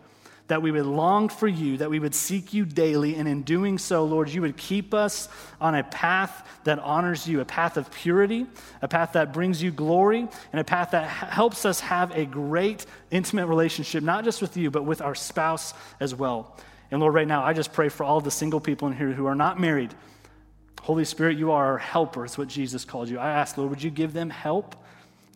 that 0.47 0.61
we 0.61 0.71
would 0.71 0.85
long 0.85 1.29
for 1.29 1.47
you, 1.47 1.77
that 1.77 1.89
we 1.89 1.99
would 1.99 2.15
seek 2.15 2.53
you 2.53 2.65
daily, 2.65 3.15
and 3.15 3.27
in 3.27 3.43
doing 3.43 3.77
so, 3.77 4.05
Lord, 4.05 4.29
you 4.29 4.41
would 4.41 4.57
keep 4.57 4.93
us 4.93 5.27
on 5.59 5.75
a 5.75 5.83
path 5.83 6.47
that 6.63 6.79
honors 6.79 7.27
you, 7.27 7.41
a 7.41 7.45
path 7.45 7.77
of 7.77 7.91
purity, 7.91 8.45
a 8.81 8.87
path 8.87 9.13
that 9.13 9.33
brings 9.33 9.61
you 9.61 9.71
glory, 9.71 10.27
and 10.51 10.59
a 10.59 10.63
path 10.63 10.91
that 10.91 11.07
helps 11.07 11.65
us 11.65 11.79
have 11.81 12.15
a 12.15 12.25
great, 12.25 12.85
intimate 13.11 13.47
relationship, 13.47 14.03
not 14.03 14.23
just 14.23 14.41
with 14.41 14.55
you, 14.57 14.71
but 14.71 14.83
with 14.83 15.01
our 15.01 15.15
spouse 15.15 15.73
as 15.99 16.15
well. 16.15 16.55
And 16.91 17.01
Lord, 17.01 17.13
right 17.13 17.27
now, 17.27 17.43
I 17.43 17.53
just 17.53 17.73
pray 17.73 17.89
for 17.89 18.03
all 18.03 18.21
the 18.21 18.31
single 18.31 18.61
people 18.61 18.87
in 18.87 18.95
here 18.95 19.11
who 19.11 19.25
are 19.25 19.35
not 19.35 19.59
married. 19.59 19.93
Holy 20.81 21.03
Spirit, 21.03 21.37
you 21.37 21.51
are 21.51 21.73
our 21.73 21.77
helper. 21.77 22.23
It's 22.23 22.37
what 22.37 22.47
Jesus 22.47 22.85
called 22.85 23.09
you. 23.09 23.19
I 23.19 23.29
ask, 23.31 23.57
Lord, 23.57 23.69
would 23.71 23.83
you 23.83 23.89
give 23.89 24.13
them 24.13 24.29
help? 24.29 24.75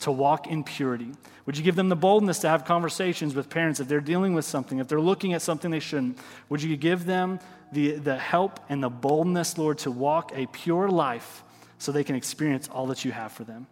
To 0.01 0.11
walk 0.11 0.47
in 0.47 0.63
purity? 0.63 1.11
Would 1.45 1.57
you 1.57 1.63
give 1.63 1.75
them 1.75 1.89
the 1.89 1.95
boldness 1.95 2.39
to 2.39 2.49
have 2.49 2.65
conversations 2.65 3.33
with 3.33 3.49
parents 3.49 3.79
if 3.79 3.87
they're 3.87 3.99
dealing 3.99 4.33
with 4.33 4.45
something, 4.45 4.79
if 4.79 4.87
they're 4.87 5.01
looking 5.01 5.33
at 5.33 5.41
something 5.41 5.71
they 5.71 5.79
shouldn't? 5.79 6.17
Would 6.49 6.61
you 6.61 6.75
give 6.77 7.05
them 7.05 7.39
the, 7.71 7.93
the 7.93 8.17
help 8.17 8.59
and 8.69 8.83
the 8.83 8.89
boldness, 8.89 9.57
Lord, 9.57 9.79
to 9.79 9.91
walk 9.91 10.31
a 10.35 10.45
pure 10.47 10.89
life 10.89 11.43
so 11.77 11.91
they 11.91 12.03
can 12.03 12.15
experience 12.15 12.67
all 12.67 12.87
that 12.87 13.03
you 13.03 13.11
have 13.11 13.31
for 13.31 13.43
them? 13.43 13.67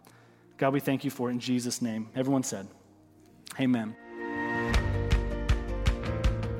God, 0.56 0.72
we 0.72 0.80
thank 0.80 1.04
you 1.04 1.10
for 1.10 1.28
it 1.28 1.32
in 1.32 1.40
Jesus' 1.40 1.80
name. 1.80 2.08
Everyone 2.14 2.42
said, 2.42 2.66
Amen. 3.58 3.96